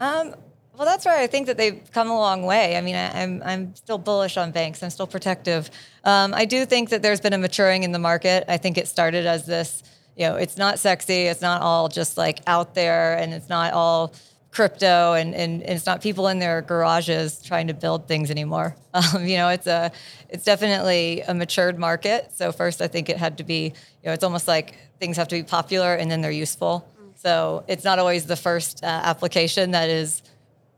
Um, 0.00 0.34
well, 0.76 0.86
that's 0.86 1.06
where 1.06 1.16
I 1.16 1.26
think 1.26 1.46
that 1.46 1.56
they've 1.56 1.80
come 1.92 2.10
a 2.10 2.18
long 2.18 2.42
way. 2.42 2.76
I 2.76 2.82
mean, 2.82 2.96
I, 2.96 3.22
am 3.22 3.42
I'm, 3.42 3.48
I'm 3.48 3.74
still 3.76 3.96
bullish 3.96 4.36
on 4.36 4.52
banks. 4.52 4.82
I'm 4.82 4.90
still 4.90 5.06
protective. 5.06 5.70
Um, 6.04 6.34
I 6.34 6.44
do 6.44 6.66
think 6.66 6.90
that 6.90 7.02
there's 7.02 7.20
been 7.20 7.32
a 7.32 7.38
maturing 7.38 7.82
in 7.82 7.92
the 7.92 7.98
market. 7.98 8.44
I 8.48 8.58
think 8.58 8.76
it 8.76 8.86
started 8.86 9.24
as 9.24 9.46
this, 9.46 9.82
you 10.16 10.26
know, 10.26 10.36
it's 10.36 10.58
not 10.58 10.78
sexy. 10.78 11.22
It's 11.22 11.40
not 11.40 11.62
all 11.62 11.88
just 11.88 12.18
like 12.18 12.40
out 12.46 12.74
there, 12.74 13.16
and 13.16 13.32
it's 13.32 13.48
not 13.48 13.72
all 13.72 14.12
crypto, 14.56 15.12
and, 15.12 15.34
and, 15.34 15.62
and 15.62 15.72
it's 15.72 15.84
not 15.84 16.00
people 16.00 16.28
in 16.28 16.38
their 16.38 16.62
garages 16.62 17.42
trying 17.42 17.66
to 17.66 17.74
build 17.74 18.08
things 18.08 18.30
anymore. 18.30 18.74
Um, 18.96 19.26
you 19.26 19.36
know, 19.36 19.50
it's 19.50 19.66
a, 19.66 19.92
it's 20.30 20.44
definitely 20.44 21.20
a 21.20 21.34
matured 21.34 21.78
market. 21.78 22.32
So 22.34 22.50
first, 22.50 22.80
I 22.80 22.88
think 22.88 23.10
it 23.10 23.18
had 23.18 23.36
to 23.36 23.44
be, 23.44 23.64
you 23.64 24.06
know, 24.06 24.14
it's 24.14 24.24
almost 24.24 24.48
like 24.48 24.78
things 24.98 25.18
have 25.18 25.28
to 25.28 25.36
be 25.36 25.42
popular 25.42 25.92
and 25.92 26.10
then 26.10 26.22
they're 26.22 26.30
useful. 26.30 26.90
So 27.16 27.62
it's 27.68 27.84
not 27.84 27.98
always 27.98 28.24
the 28.24 28.36
first 28.36 28.82
uh, 28.82 28.86
application 28.86 29.72
that 29.72 29.90
is 29.90 30.22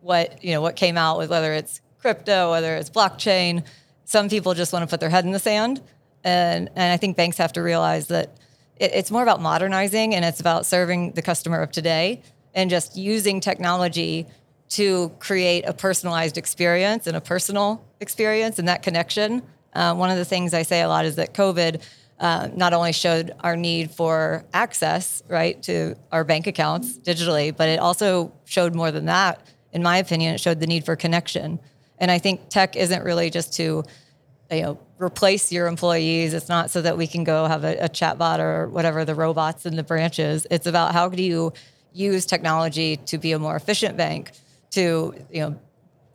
what 0.01 0.43
you 0.43 0.53
know 0.53 0.61
what 0.61 0.75
came 0.75 0.99
out 0.99 1.17
with 1.19 1.31
whether 1.31 1.53
it's 1.53 1.81
crypto, 2.01 2.51
whether 2.51 2.75
it's 2.75 2.91
blockchain. 2.91 3.65
Some 4.05 4.29
people 4.29 4.53
just 4.55 4.73
want 4.73 4.83
to 4.83 4.93
put 4.93 4.99
their 4.99 5.11
head 5.11 5.25
in 5.25 5.31
the 5.31 5.39
sand, 5.39 5.81
and 6.25 6.71
and 6.75 6.93
I 6.93 6.97
think 6.97 7.17
banks 7.17 7.39
have 7.39 7.53
to 7.53 7.63
realize 7.63 8.09
that 8.09 8.37
it, 8.77 8.91
it's 8.95 9.13
more 9.13 9.23
about 9.23 9.41
modernizing 9.41 10.13
and 10.13 10.25
it's 10.25 10.41
about 10.41 10.67
serving 10.67 11.13
the 11.13 11.23
customer 11.23 11.63
of 11.63 11.71
today 11.71 12.23
and 12.59 12.69
just 12.69 12.97
using 12.97 13.41
technology 13.41 14.27
to 14.71 15.11
create 15.19 15.65
a 15.67 15.73
personalized 15.73 16.37
experience 16.37 17.07
and 17.07 17.17
a 17.17 17.21
personal 17.21 17.83
experience 18.01 18.59
and 18.59 18.69
that 18.69 18.83
connection. 18.83 19.43
Uh, 19.73 19.95
one 19.95 20.11
of 20.11 20.19
the 20.19 20.25
things 20.25 20.53
I 20.53 20.63
say 20.63 20.83
a 20.83 20.89
lot 20.89 21.05
is 21.07 21.17
that 21.17 21.33
COVID 21.33 21.83
uh, 22.21 22.49
not 22.55 22.75
only 22.75 22.93
showed 22.93 23.33
our 23.41 23.57
need 23.57 23.93
for 23.93 24.45
access, 24.53 25.23
right, 25.29 25.63
to 25.63 25.95
our 26.13 26.25
bank 26.25 26.47
accounts 26.47 26.99
digitally, 26.99 27.57
but 27.57 27.69
it 27.69 27.79
also 27.79 28.33
showed 28.45 28.75
more 28.75 28.91
than 28.91 29.07
that 29.07 29.41
in 29.73 29.83
my 29.83 29.99
opinion, 29.99 30.35
it 30.35 30.41
showed 30.41 30.61
the 30.61 30.67
need 30.67 30.85
for 30.85 30.97
connection. 30.97 31.59
And 31.99 32.11
I 32.11 32.19
think 32.19 32.49
tech 32.49 32.77
isn't 32.77 33.05
really 33.05 33.31
just 33.31 33.53
to, 33.55 33.85
you 34.51 34.63
know, 34.63 34.79
replace 34.99 35.53
your 35.53 35.67
employees. 35.67 36.35
It's 36.35 36.49
not 36.49 36.71
so 36.71 36.83
that 36.83 36.97
we 36.97 37.07
can 37.07 37.25
go 37.25 37.47
have 37.47 37.65
a, 37.65 37.77
a 37.85 37.89
chatbot 37.89 38.39
or 38.39 38.69
whatever 38.69 39.05
the 39.05 39.15
robots 39.15 39.67
in 39.67 39.77
the 39.77 39.83
branches. 39.83 40.47
It's 40.51 40.67
about 40.67 40.93
how 40.93 41.09
do 41.09 41.23
you 41.23 41.53
use 41.93 42.27
technology 42.27 42.97
to 42.97 43.19
be 43.19 43.33
a 43.33 43.39
more 43.39 43.57
efficient 43.57 43.97
bank, 43.97 44.33
to 44.71 45.15
you 45.31 45.41
know, 45.41 45.59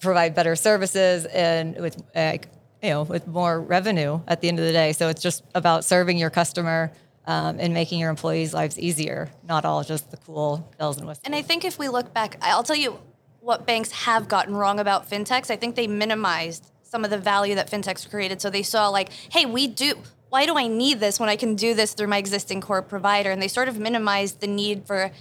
provide 0.01 0.35
better 0.35 0.55
services 0.55 1.25
and 1.25 1.77
with 1.79 2.01
like, 2.15 2.47
you 2.81 2.89
know 2.89 3.03
with 3.03 3.25
more 3.27 3.61
revenue 3.61 4.19
at 4.27 4.41
the 4.41 4.49
end 4.49 4.59
of 4.59 4.65
the 4.65 4.71
day. 4.71 4.91
So 4.93 5.07
it's 5.07 5.21
just 5.21 5.43
about 5.55 5.85
serving 5.85 6.17
your 6.17 6.29
customer. 6.29 6.91
Um, 7.25 7.57
and 7.57 7.73
making 7.73 8.01
your 8.01 8.09
employees' 8.09 8.53
lives 8.53 8.77
easier, 8.77 9.29
not 9.47 9.63
all 9.63 9.81
just 9.81 10.11
the 10.11 10.17
cool 10.17 10.69
bells 10.77 10.97
and 10.97 11.07
whistles. 11.07 11.23
And 11.23 11.33
I 11.33 11.41
think 11.41 11.63
if 11.63 11.79
we 11.79 11.87
look 11.87 12.13
back, 12.13 12.35
I'll 12.41 12.63
tell 12.63 12.75
you 12.75 12.99
what 13.39 13.65
banks 13.65 13.91
have 13.91 14.27
gotten 14.27 14.53
wrong 14.55 14.79
about 14.79 15.09
fintechs. 15.09 15.49
I 15.49 15.55
think 15.55 15.75
they 15.75 15.87
minimized 15.87 16.69
some 16.81 17.03
of 17.03 17.11
the 17.11 17.17
value 17.17 17.55
that 17.55 17.71
fintechs 17.71 18.09
created. 18.09 18.41
So 18.41 18.49
they 18.49 18.61
saw 18.61 18.89
like, 18.89 19.09
hey, 19.31 19.45
we 19.45 19.67
do. 19.67 19.95
Why 20.29 20.45
do 20.45 20.57
I 20.57 20.67
need 20.67 20.99
this 20.99 21.19
when 21.19 21.29
I 21.29 21.35
can 21.35 21.55
do 21.55 21.73
this 21.73 21.93
through 21.93 22.07
my 22.07 22.17
existing 22.17 22.61
core 22.61 22.81
provider? 22.81 23.31
And 23.31 23.41
they 23.41 23.47
sort 23.47 23.67
of 23.67 23.77
minimized 23.79 24.39
the 24.39 24.47
need 24.47 24.85
for 24.85 25.11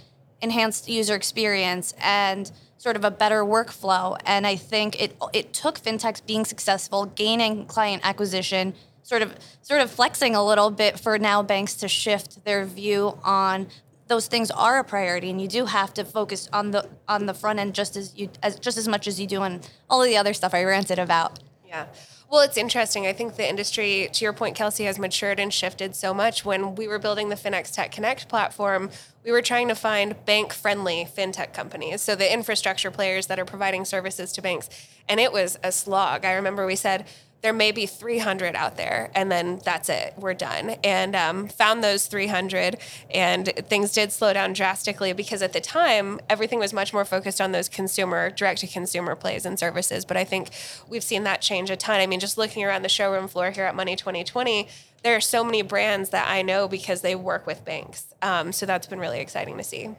enhanced 0.43 0.87
user 0.87 1.15
experience 1.15 1.93
and 1.99 2.51
sort 2.77 2.95
of 2.95 3.03
a 3.03 3.11
better 3.11 3.43
workflow. 3.43 4.17
And 4.25 4.45
I 4.45 4.55
think 4.57 5.01
it 5.01 5.15
it 5.33 5.53
took 5.53 5.79
fintechs 5.79 6.23
being 6.25 6.45
successful, 6.45 7.05
gaining 7.05 7.65
client 7.65 8.01
acquisition, 8.05 8.75
sort 9.01 9.21
of 9.21 9.33
sort 9.61 9.81
of 9.81 9.89
flexing 9.89 10.35
a 10.35 10.45
little 10.45 10.69
bit 10.69 10.99
for 10.99 11.17
now 11.17 11.41
banks 11.41 11.73
to 11.75 11.87
shift 11.87 12.43
their 12.45 12.65
view 12.65 13.17
on 13.23 13.67
those 14.07 14.27
things 14.27 14.51
are 14.51 14.79
a 14.79 14.83
priority 14.83 15.29
and 15.29 15.41
you 15.41 15.47
do 15.47 15.65
have 15.65 15.93
to 15.93 16.03
focus 16.03 16.49
on 16.51 16.71
the 16.71 16.87
on 17.07 17.25
the 17.25 17.33
front 17.33 17.57
end 17.57 17.73
just 17.73 17.95
as 17.95 18.13
you 18.15 18.29
as 18.43 18.59
just 18.59 18.77
as 18.77 18.87
much 18.87 19.07
as 19.07 19.19
you 19.19 19.25
do 19.25 19.41
on 19.41 19.61
all 19.89 20.01
of 20.03 20.07
the 20.07 20.17
other 20.17 20.33
stuff 20.33 20.53
I 20.53 20.63
ranted 20.65 20.99
about. 20.99 21.39
Yeah. 21.65 21.85
Well, 22.29 22.41
it's 22.41 22.57
interesting. 22.57 23.05
I 23.05 23.13
think 23.13 23.35
the 23.35 23.47
industry, 23.47 24.09
to 24.11 24.25
your 24.25 24.33
point, 24.33 24.55
Kelsey, 24.55 24.85
has 24.85 24.97
matured 24.97 25.39
and 25.39 25.53
shifted 25.53 25.95
so 25.95 26.13
much. 26.13 26.43
When 26.43 26.73
we 26.73 26.87
were 26.87 26.97
building 26.97 27.29
the 27.29 27.35
FinX 27.35 27.71
Tech 27.71 27.91
Connect 27.91 28.27
platform, 28.27 28.89
we 29.23 29.31
were 29.31 29.41
trying 29.41 29.67
to 29.67 29.75
find 29.75 30.15
bank 30.25 30.51
friendly 30.51 31.07
fintech 31.15 31.53
companies. 31.53 32.01
So 32.01 32.15
the 32.15 32.31
infrastructure 32.31 32.89
players 32.89 33.27
that 33.27 33.39
are 33.39 33.45
providing 33.45 33.85
services 33.85 34.31
to 34.33 34.41
banks. 34.41 34.69
And 35.07 35.19
it 35.19 35.31
was 35.31 35.59
a 35.63 35.71
slog. 35.71 36.25
I 36.25 36.33
remember 36.33 36.65
we 36.65 36.75
said, 36.75 37.05
there 37.43 37.53
may 37.53 37.73
be 37.73 37.85
300 37.85 38.55
out 38.55 38.77
there, 38.77 39.11
and 39.13 39.29
then 39.29 39.59
that's 39.65 39.89
it. 39.89 40.13
We're 40.17 40.33
done. 40.33 40.77
And 40.81 41.13
um, 41.13 41.49
found 41.49 41.83
those 41.83 42.07
300, 42.07 42.77
and 43.13 43.47
things 43.67 43.91
did 43.91 44.13
slow 44.13 44.31
down 44.31 44.53
drastically 44.53 45.11
because 45.11 45.41
at 45.41 45.51
the 45.51 45.59
time, 45.59 46.21
everything 46.29 46.57
was 46.57 46.71
much 46.71 46.93
more 46.93 47.03
focused 47.03 47.41
on 47.41 47.51
those 47.51 47.67
consumer, 47.67 48.29
direct 48.29 48.61
to 48.61 48.67
consumer 48.67 49.13
plays 49.13 49.45
and 49.45 49.59
services. 49.59 50.05
But 50.05 50.15
I 50.15 50.23
think 50.23 50.51
we've 50.87 51.03
seen 51.03 51.25
that 51.25 51.41
change 51.41 51.69
a 51.69 51.75
ton. 51.75 51.99
I 51.99 52.07
mean, 52.07 52.21
just 52.21 52.37
looking 52.37 52.63
around 52.63 52.81
the 52.81 52.89
showroom 52.89 53.27
floor 53.27 53.51
here 53.51 53.65
at 53.65 53.75
Money 53.75 53.97
2020, 53.97 54.69
there 55.03 55.13
are 55.13 55.21
so 55.21 55.43
many 55.43 55.61
brands 55.63 56.11
that 56.11 56.29
I 56.29 56.43
know 56.43 56.69
because 56.69 57.01
they 57.01 57.13
work 57.13 57.45
with 57.45 57.65
banks. 57.65 58.05
Um, 58.21 58.53
so 58.53 58.65
that's 58.65 58.87
been 58.87 58.99
really 58.99 59.19
exciting 59.19 59.57
to 59.57 59.63
see. 59.65 59.89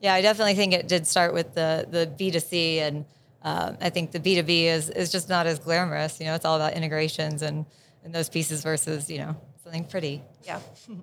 Yeah, 0.00 0.14
I 0.14 0.22
definitely 0.22 0.54
think 0.54 0.74
it 0.74 0.86
did 0.86 1.08
start 1.08 1.34
with 1.34 1.54
the 1.54 1.86
the 1.90 2.06
B2C 2.06 2.78
and 2.78 3.04
uh, 3.44 3.72
I 3.80 3.90
think 3.90 4.12
the 4.12 4.20
B2B 4.20 4.64
is, 4.64 4.90
is 4.90 5.10
just 5.10 5.28
not 5.28 5.46
as 5.46 5.58
glamorous. 5.58 6.20
You 6.20 6.26
know, 6.26 6.34
it's 6.34 6.44
all 6.44 6.56
about 6.56 6.74
integrations 6.74 7.42
and, 7.42 7.66
and 8.04 8.14
those 8.14 8.28
pieces 8.28 8.62
versus, 8.62 9.10
you 9.10 9.18
know, 9.18 9.36
something 9.62 9.84
pretty. 9.84 10.22
Yeah. 10.44 10.60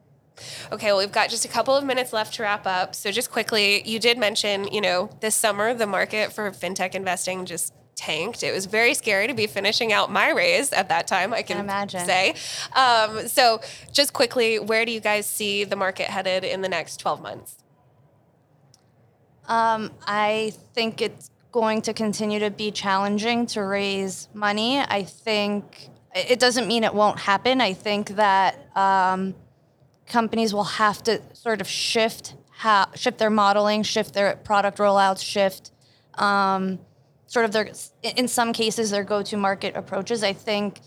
Okay, 0.71 0.88
well, 0.88 0.99
we've 0.99 1.12
got 1.12 1.30
just 1.30 1.43
a 1.43 1.49
couple 1.49 1.75
of 1.75 1.84
minutes 1.84 2.13
left 2.13 2.36
to 2.36 2.43
wrap 2.43 2.65
up. 2.65 2.95
So, 2.95 3.12
just 3.12 3.30
quickly, 3.30 3.84
you 3.86 3.99
did 3.99 4.17
mention, 4.17 4.69
you 4.71 4.80
know, 4.80 5.10
this 5.19 5.36
summer 5.36 5.73
the 5.73 5.86
market 5.86 6.32
for 6.32 6.49
fintech 6.52 6.95
investing 6.95 7.45
just 7.45 7.73
tanked. 7.95 8.43
It 8.43 8.54
was 8.54 8.65
very 8.65 8.93
scary 8.93 9.28
to 9.28 9.34
be 9.34 9.47
finishing 9.47 9.91
out 9.91 10.10
my 10.12 10.32
raise 10.32 10.71
at 10.71 10.88
that 10.89 11.08
time. 11.08 11.34
I 11.34 11.41
can, 11.41 11.58
can 11.58 11.65
imagine. 11.65 12.06
Say, 12.06 12.36
um, 12.73 13.28
so 13.28 13.60
just 13.91 14.13
quickly, 14.13 14.60
where 14.60 14.86
do 14.86 14.91
you 14.91 15.02
guys 15.02 15.25
see 15.25 15.65
the 15.65 15.75
market 15.75 16.08
headed 16.08 16.43
in 16.43 16.62
the 16.62 16.69
next 16.69 16.97
twelve 16.97 17.21
months? 17.21 17.58
Um, 19.47 19.91
I 20.06 20.54
think 20.73 21.02
it's 21.02 21.30
going 21.51 21.81
to 21.81 21.93
continue 21.93 22.39
to 22.39 22.51
be 22.51 22.71
challenging 22.71 23.45
to 23.47 23.63
raise 23.63 24.29
money. 24.33 24.79
I 24.79 25.03
think 25.03 25.89
it 26.13 26.39
doesn't 26.39 26.67
mean 26.67 26.83
it 26.83 26.93
won't 26.93 27.19
happen. 27.19 27.62
I 27.62 27.73
think 27.73 28.15
that 28.15 28.75
um, 28.75 29.35
companies 30.07 30.53
will 30.53 30.63
have 30.63 31.01
to 31.03 31.21
sort 31.33 31.62
of 31.62 31.67
shift 31.67 32.35
how, 32.51 32.88
shift 32.93 33.17
their 33.17 33.29
modeling, 33.29 33.83
shift 33.83 34.13
their 34.13 34.35
product 34.35 34.77
rollouts, 34.77 35.23
shift 35.23 35.71
um, 36.15 36.79
sort 37.27 37.45
of 37.45 37.51
their 37.51 37.69
in 38.03 38.27
some 38.27 38.53
cases 38.53 38.91
their 38.91 39.03
go-to 39.03 39.38
market 39.38 39.75
approaches. 39.75 40.23
I 40.23 40.33
think 40.33 40.81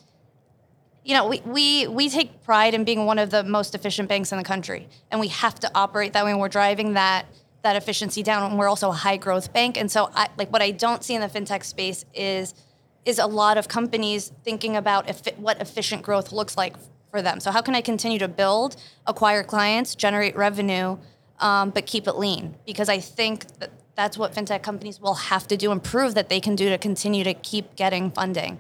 you 1.05 1.15
know, 1.15 1.27
we, 1.27 1.41
we, 1.45 1.87
we 1.89 2.09
take 2.09 2.45
pride 2.45 2.75
in 2.75 2.85
being 2.85 3.07
one 3.07 3.19
of 3.19 3.31
the 3.31 3.43
most 3.43 3.75
efficient 3.75 4.09
banks 4.09 4.31
in 4.31 4.39
the 4.39 4.45
country, 4.45 4.89
and 5.11 5.21
we 5.21 5.29
have 5.29 5.59
to 5.61 5.71
operate 5.75 6.13
that 6.13 6.25
way. 6.25 6.31
And 6.31 6.41
we're 6.41 6.49
driving 6.49 6.95
that 6.95 7.27
that 7.63 7.77
efficiency 7.77 8.23
down. 8.23 8.51
And 8.51 8.59
we're 8.59 8.69
also 8.69 8.91
a 8.91 8.95
high 8.95 9.17
growth 9.17 9.53
bank. 9.53 9.77
And 9.77 9.91
so, 9.91 10.11
I, 10.15 10.29
like, 10.37 10.53
what 10.53 10.63
I 10.63 10.71
don't 10.71 11.03
see 11.03 11.15
in 11.15 11.21
the 11.21 11.29
fintech 11.29 11.65
space 11.65 12.05
is 12.15 12.55
is 13.05 13.19
a 13.19 13.27
lot 13.27 13.59
of 13.59 13.67
companies 13.67 14.33
thinking 14.45 14.77
about 14.77 15.09
if, 15.09 15.27
what 15.37 15.61
efficient 15.61 16.03
growth 16.03 16.31
looks 16.31 16.57
like 16.57 16.77
for 17.11 17.21
them. 17.21 17.41
So, 17.41 17.51
how 17.51 17.61
can 17.61 17.75
I 17.75 17.81
continue 17.81 18.19
to 18.19 18.29
build, 18.29 18.77
acquire 19.07 19.43
clients, 19.43 19.95
generate 19.95 20.37
revenue, 20.37 20.99
um, 21.41 21.71
but 21.71 21.87
keep 21.87 22.07
it 22.07 22.17
lean? 22.17 22.57
Because 22.67 22.89
I 22.89 23.01
think 23.01 23.47
that 23.59 23.71
that's 23.95 24.17
what 24.17 24.33
fintech 24.33 24.63
companies 24.63 25.01
will 25.01 25.15
have 25.15 25.47
to 25.49 25.57
do 25.57 25.71
and 25.71 25.83
prove 25.83 26.15
that 26.15 26.29
they 26.29 26.41
can 26.41 26.57
do 26.57 26.69
to 26.71 26.79
continue 26.79 27.25
to 27.25 27.35
keep 27.35 27.77
getting 27.77 28.11
funding. 28.11 28.59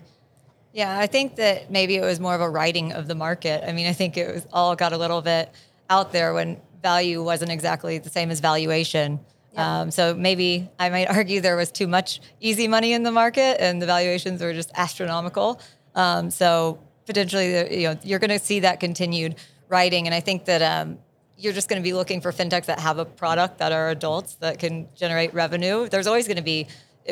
Yeah, 0.73 0.99
I 0.99 1.07
think 1.07 1.37
that 1.37 1.71
maybe 1.71 1.97
it 1.97 2.03
was 2.03 2.19
more 2.19 2.35
of 2.35 2.41
a 2.41 2.49
writing 2.49 2.93
of 2.93 3.07
the 3.07 3.15
market. 3.15 3.63
I 3.67 3.73
mean, 3.73 3.87
I 3.87 3.93
think 3.93 4.17
it 4.17 4.35
was 4.35 4.47
all 4.53 4.75
got 4.75 4.93
a 4.93 4.97
little 4.97 5.21
bit 5.21 5.51
out 5.91 6.13
there 6.13 6.33
when 6.33 6.59
value 6.83 7.23
wasn't 7.23 7.51
exactly 7.51 7.99
the 7.99 8.11
same 8.11 8.31
as 8.31 8.41
valuation. 8.41 9.21
Yeah. 9.53 9.81
Um, 9.81 9.91
so 9.91 10.15
maybe 10.15 10.69
I 10.79 10.89
might 10.91 11.09
argue 11.17 11.41
there 11.41 11.57
was 11.57 11.71
too 11.71 11.87
much 11.87 12.21
easy 12.41 12.69
money 12.69 12.93
in 12.93 13.03
the 13.03 13.13
market, 13.13 13.61
and 13.61 13.81
the 13.81 13.87
valuations 13.87 14.43
were 14.43 14.53
just 14.53 14.71
astronomical. 14.75 15.61
Um, 15.95 16.31
so 16.31 16.79
potentially, 17.07 17.81
you 17.81 17.89
know, 17.89 17.99
you're 18.03 18.19
going 18.19 18.31
to 18.31 18.39
see 18.39 18.61
that 18.61 18.81
continued 18.81 19.37
writing, 19.69 20.07
and 20.07 20.15
I 20.15 20.21
think 20.21 20.47
that 20.47 20.63
um, 20.63 20.99
you're 21.37 21.53
just 21.53 21.69
going 21.69 21.81
to 21.81 21.85
be 21.85 21.93
looking 21.93 22.21
for 22.21 22.33
fintechs 22.33 22.67
that 22.67 22.81
have 22.81 22.99
a 22.99 23.05
product 23.05 23.59
that 23.59 23.73
are 23.73 23.91
adults 23.91 24.37
that 24.37 24.59
can 24.59 24.89
generate 24.95 25.35
revenue. 25.35 25.89
There's 25.89 26.07
always 26.07 26.27
going 26.27 26.37
to 26.37 26.43
be 26.43 26.67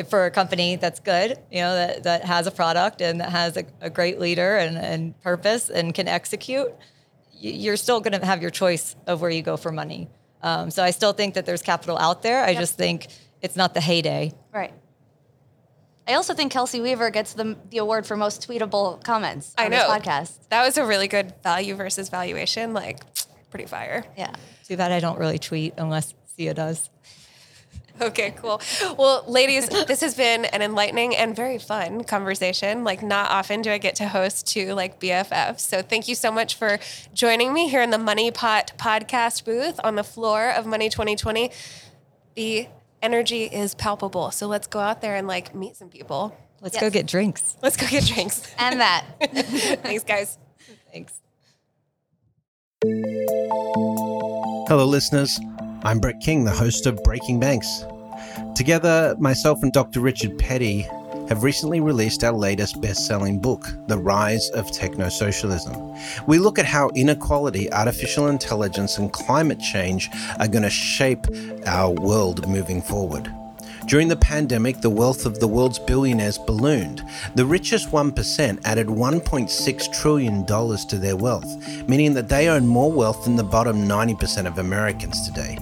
for 0.09 0.25
a 0.25 0.31
company 0.31 0.77
that's 0.77 0.99
good, 0.99 1.37
you 1.51 1.59
know, 1.59 1.75
that, 1.75 2.03
that 2.03 2.25
has 2.25 2.47
a 2.47 2.51
product 2.51 3.01
and 3.01 3.19
that 3.19 3.29
has 3.29 3.57
a, 3.57 3.65
a 3.81 3.89
great 3.89 4.19
leader 4.19 4.57
and, 4.57 4.77
and 4.77 5.19
purpose 5.21 5.69
and 5.69 5.93
can 5.93 6.07
execute 6.07 6.73
you're 7.41 7.77
still 7.77 7.99
going 7.99 8.19
to 8.19 8.25
have 8.25 8.41
your 8.41 8.51
choice 8.51 8.95
of 9.07 9.21
where 9.21 9.31
you 9.31 9.41
go 9.41 9.57
for 9.57 9.71
money. 9.71 10.09
Um, 10.43 10.71
so 10.71 10.83
I 10.83 10.91
still 10.91 11.13
think 11.13 11.35
that 11.35 11.45
there's 11.45 11.61
capital 11.61 11.97
out 11.97 12.21
there. 12.21 12.43
I 12.43 12.51
yep. 12.51 12.59
just 12.59 12.77
think 12.77 13.07
it's 13.41 13.55
not 13.55 13.73
the 13.73 13.81
heyday. 13.81 14.33
Right. 14.53 14.73
I 16.07 16.13
also 16.15 16.33
think 16.33 16.51
Kelsey 16.51 16.81
Weaver 16.81 17.09
gets 17.09 17.33
the, 17.33 17.57
the 17.69 17.77
award 17.77 18.05
for 18.05 18.17
most 18.17 18.47
tweetable 18.47 19.03
comments 19.03 19.53
on 19.57 19.65
I 19.65 19.67
know. 19.69 19.77
this 19.77 19.87
podcast. 19.87 20.49
That 20.49 20.65
was 20.65 20.77
a 20.77 20.85
really 20.85 21.07
good 21.07 21.33
value 21.43 21.75
versus 21.75 22.09
valuation. 22.09 22.73
Like, 22.73 23.01
pretty 23.49 23.65
fire. 23.65 24.03
Yeah. 24.17 24.33
Too 24.67 24.77
bad 24.77 24.91
I 24.91 24.99
don't 24.99 25.19
really 25.19 25.39
tweet 25.39 25.75
unless 25.77 26.13
Siya 26.37 26.55
does. 26.55 26.89
Okay, 28.01 28.31
cool. 28.37 28.59
Well, 28.97 29.23
ladies, 29.27 29.69
this 29.69 30.01
has 30.01 30.15
been 30.15 30.45
an 30.45 30.63
enlightening 30.63 31.15
and 31.15 31.35
very 31.35 31.59
fun 31.59 32.03
conversation. 32.03 32.83
Like, 32.83 33.03
not 33.03 33.29
often 33.29 33.61
do 33.61 33.71
I 33.71 33.77
get 33.77 33.95
to 33.95 34.07
host 34.07 34.47
two 34.47 34.73
like 34.73 34.99
BFFs. 34.99 35.59
So, 35.59 35.83
thank 35.83 36.07
you 36.07 36.15
so 36.15 36.31
much 36.31 36.55
for 36.55 36.79
joining 37.13 37.53
me 37.53 37.69
here 37.69 37.81
in 37.81 37.91
the 37.91 37.99
Money 37.99 38.31
Pot 38.31 38.71
podcast 38.77 39.45
booth 39.45 39.79
on 39.83 39.95
the 39.95 40.03
floor 40.03 40.49
of 40.49 40.65
Money 40.65 40.89
2020. 40.89 41.51
The 42.35 42.67
energy 43.03 43.43
is 43.43 43.75
palpable. 43.75 44.31
So, 44.31 44.47
let's 44.47 44.65
go 44.65 44.79
out 44.79 45.01
there 45.01 45.15
and 45.15 45.27
like 45.27 45.53
meet 45.53 45.75
some 45.75 45.89
people. 45.89 46.35
Let's 46.59 46.75
yes. 46.75 46.81
go 46.81 46.89
get 46.89 47.05
drinks. 47.05 47.55
Let's 47.61 47.77
go 47.77 47.87
get 47.87 48.05
drinks. 48.05 48.51
and 48.57 48.79
that. 48.79 49.05
Thanks, 49.83 50.03
guys. 50.03 50.39
Thanks. 50.91 51.13
Hello, 54.67 54.85
listeners. 54.85 55.39
I'm 55.83 55.99
Brett 55.99 56.19
King, 56.19 56.43
the 56.45 56.51
host 56.51 56.85
of 56.85 57.01
Breaking 57.03 57.39
Banks. 57.39 57.83
Together, 58.61 59.15
myself 59.17 59.63
and 59.63 59.73
Dr. 59.73 60.01
Richard 60.01 60.37
Petty 60.37 60.81
have 61.29 61.41
recently 61.41 61.79
released 61.79 62.23
our 62.23 62.31
latest 62.31 62.79
best 62.79 63.07
selling 63.07 63.39
book, 63.39 63.67
The 63.87 63.97
Rise 63.97 64.51
of 64.51 64.71
Techno 64.71 65.09
Socialism. 65.09 65.75
We 66.27 66.37
look 66.37 66.59
at 66.59 66.67
how 66.67 66.89
inequality, 66.89 67.73
artificial 67.73 68.27
intelligence, 68.27 68.99
and 68.99 69.11
climate 69.11 69.59
change 69.59 70.11
are 70.39 70.47
going 70.47 70.61
to 70.61 70.69
shape 70.69 71.25
our 71.65 71.89
world 71.89 72.47
moving 72.47 72.83
forward. 72.83 73.33
During 73.87 74.09
the 74.09 74.15
pandemic, 74.15 74.81
the 74.81 74.91
wealth 74.91 75.25
of 75.25 75.39
the 75.39 75.47
world's 75.47 75.79
billionaires 75.79 76.37
ballooned. 76.37 77.03
The 77.33 77.45
richest 77.45 77.89
1% 77.89 78.61
added 78.63 78.87
$1.6 78.87 79.99
trillion 79.99 80.45
to 80.45 80.97
their 80.99 81.17
wealth, 81.17 81.89
meaning 81.89 82.13
that 82.13 82.29
they 82.29 82.47
own 82.47 82.67
more 82.67 82.91
wealth 82.91 83.23
than 83.23 83.37
the 83.37 83.43
bottom 83.43 83.87
90% 83.87 84.45
of 84.45 84.59
Americans 84.59 85.27
today. 85.27 85.57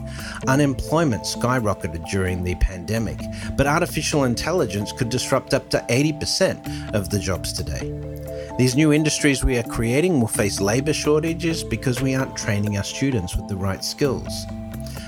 Unemployment 0.48 1.24
skyrocketed 1.24 2.08
during 2.10 2.44
the 2.44 2.56
pandemic, 2.56 3.20
but 3.58 3.68
artificial 3.68 4.24
intelligence 4.24 4.92
could 4.92 5.10
disrupt 5.10 5.54
up 5.54 5.70
to 5.70 5.86
80% 5.90 6.94
of 6.94 7.10
the 7.10 7.20
jobs 7.20 7.54
today. 7.54 7.94
These 8.58 8.76
new 8.76 8.92
industries 8.92 9.44
we 9.44 9.58
are 9.58 9.64
creating 9.64 10.20
will 10.20 10.28
face 10.28 10.60
labor 10.60 10.94
shortages 10.94 11.64
because 11.64 12.02
we 12.02 12.16
aren't 12.16 12.36
training 12.36 12.78
our 12.78 12.84
students 12.84 13.36
with 13.36 13.48
the 13.48 13.56
right 13.56 13.84
skills. 13.84 14.46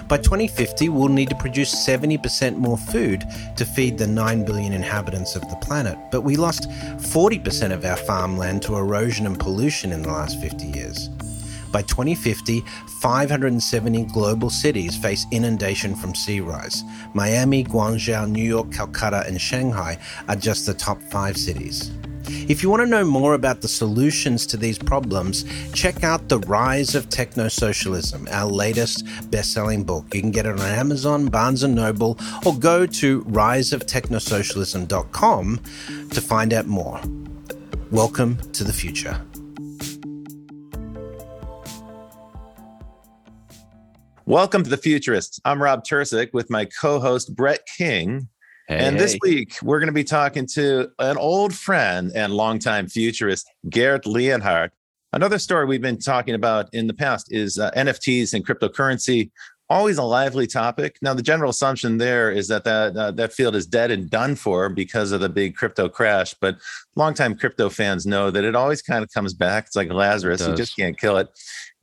By 0.08 0.18
2050, 0.18 0.90
we'll 0.90 1.08
need 1.08 1.30
to 1.30 1.36
produce 1.36 1.74
70% 1.74 2.58
more 2.58 2.78
food 2.78 3.26
to 3.56 3.64
feed 3.64 3.98
the 3.98 4.08
9 4.08 4.44
billion 4.44 4.74
inhabitants 4.74 5.38
of 5.38 5.50
the 5.50 5.56
planet, 5.58 5.98
but 6.12 6.22
we 6.22 6.36
lost 6.36 6.70
40% 6.70 7.72
of 7.72 7.86
our 7.86 7.96
farmland 7.96 8.62
to 8.64 8.76
erosion 8.76 9.26
and 9.26 9.40
pollution 9.40 9.94
in 9.94 10.02
the 10.02 10.10
last 10.10 10.38
50 10.42 10.68
years. 10.68 11.10
By 11.72 11.82
2050, 11.84 12.62
570 13.00 14.06
global 14.06 14.50
cities 14.50 14.98
face 14.98 15.26
inundation 15.32 15.96
from 15.96 16.14
sea 16.14 16.42
rise. 16.42 16.84
Miami, 17.14 17.64
Guangzhou, 17.64 18.30
New 18.30 18.44
York, 18.44 18.72
Calcutta, 18.72 19.24
and 19.28 19.40
Shanghai 19.40 19.98
are 20.28 20.36
just 20.36 20.66
the 20.66 20.74
top 20.74 21.02
five 21.04 21.38
cities. 21.38 21.92
If 22.28 22.62
you 22.62 22.70
want 22.70 22.82
to 22.82 22.88
know 22.88 23.04
more 23.04 23.34
about 23.34 23.62
the 23.62 23.68
solutions 23.68 24.46
to 24.48 24.58
these 24.58 24.78
problems, 24.78 25.44
check 25.74 26.04
out 26.04 26.30
The 26.30 26.38
Rise 26.40 26.96
of 26.96 27.10
Techno 27.10 27.48
Socialism, 27.48 28.28
our 28.32 28.50
latest 28.50 29.06
best 29.32 29.54
selling 29.54 29.84
book. 29.84 30.14
You 30.14 30.22
can 30.22 30.32
get 30.32 30.46
it 30.46 30.60
on 30.60 30.66
Amazon, 30.66 31.28
Barnes 31.28 31.64
and 31.64 31.76
Noble, 31.76 32.18
or 32.46 32.58
go 32.58 32.86
to 32.86 33.24
riseoftechnosocialism.com 33.24 35.62
to 36.12 36.22
find 36.22 36.54
out 36.54 36.68
more. 36.68 37.02
Welcome 37.92 38.38
to 38.54 38.64
the 38.64 38.74
future. 38.74 39.20
Welcome 44.32 44.64
to 44.64 44.70
the 44.70 44.78
Futurists. 44.78 45.42
I'm 45.44 45.62
Rob 45.62 45.84
Tercek 45.84 46.32
with 46.32 46.50
my 46.50 46.64
co 46.64 47.02
host 47.02 47.36
Brett 47.36 47.68
King 47.78 48.30
Hey, 48.70 48.78
and 48.78 48.98
this 48.98 49.12
hey. 49.12 49.20
week, 49.24 49.58
we're 49.62 49.80
going 49.80 49.88
to 49.88 49.94
be 49.94 50.06
talking 50.06 50.48
to 50.54 50.90
an 51.00 51.18
old 51.18 51.54
friend 51.54 52.14
and 52.16 52.34
longtime 52.34 52.88
futurist, 52.88 53.52
Gerd 53.70 54.06
Leonhard. 54.06 54.72
Another 55.12 55.38
story 55.38 55.66
we've 55.66 55.82
been 55.82 56.00
talking 56.00 56.34
about 56.34 56.74
in 56.74 56.88
the 56.88 56.94
past 56.94 57.34
is 57.34 57.60
uh, 57.60 57.72
NFTs 57.72 58.34
and 58.34 58.48
cryptocurrency. 58.48 59.32
Always 59.70 59.98
a 59.98 60.04
lively 60.04 60.48
topic. 60.48 60.98
Now, 61.02 61.14
the 61.14 61.22
general 61.22 61.50
assumption 61.50 61.98
there 61.98 62.32
is 62.32 62.48
that 62.48 62.64
that, 62.64 62.96
uh, 62.96 63.12
that 63.12 63.34
field 63.34 63.54
is 63.54 63.66
dead 63.66 63.92
and 63.92 64.10
done 64.10 64.36
for 64.36 64.70
because 64.70 65.12
of 65.12 65.20
the 65.20 65.28
big 65.28 65.58
crypto 65.58 65.90
crash. 65.90 66.34
But 66.40 66.56
longtime 66.96 67.36
crypto 67.36 67.70
fans 67.70 68.06
know 68.06 68.32
that 68.32 68.46
it 68.46 68.56
always 68.56 68.82
kind 68.82 69.04
of 69.04 69.12
comes 69.12 69.34
back. 69.34 69.66
It's 69.66 69.76
like 69.76 69.92
Lazarus, 69.92 70.48
you 70.48 70.56
just 70.56 70.78
can't 70.78 70.98
kill 70.98 71.18
it. 71.18 71.28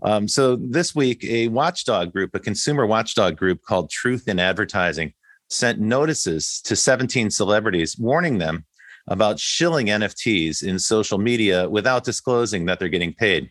Um, 0.03 0.29
so 0.29 0.57
this 0.57 0.95
week, 0.95 1.25
a 1.25 1.49
watchdog 1.49 2.13
group, 2.13 2.35
a 2.35 2.41
consumer 2.41 2.87
watchdog 2.87 3.37
group 3.37 3.63
called 3.63 3.91
Truth 3.91 4.29
in 4.29 4.39
Advertising, 4.39 5.13
sent 5.49 5.81
notices 5.81 6.61
to 6.63 6.77
17 6.77 7.31
celebrities 7.31 7.97
warning 7.99 8.39
them 8.39 8.65
about 9.09 9.41
shilling 9.41 9.87
NFTs 9.87 10.63
in 10.63 10.79
social 10.79 11.19
media 11.19 11.69
without 11.69 12.05
disclosing 12.05 12.67
that 12.67 12.79
they're 12.79 12.89
getting 12.89 13.15
paid. 13.15 13.51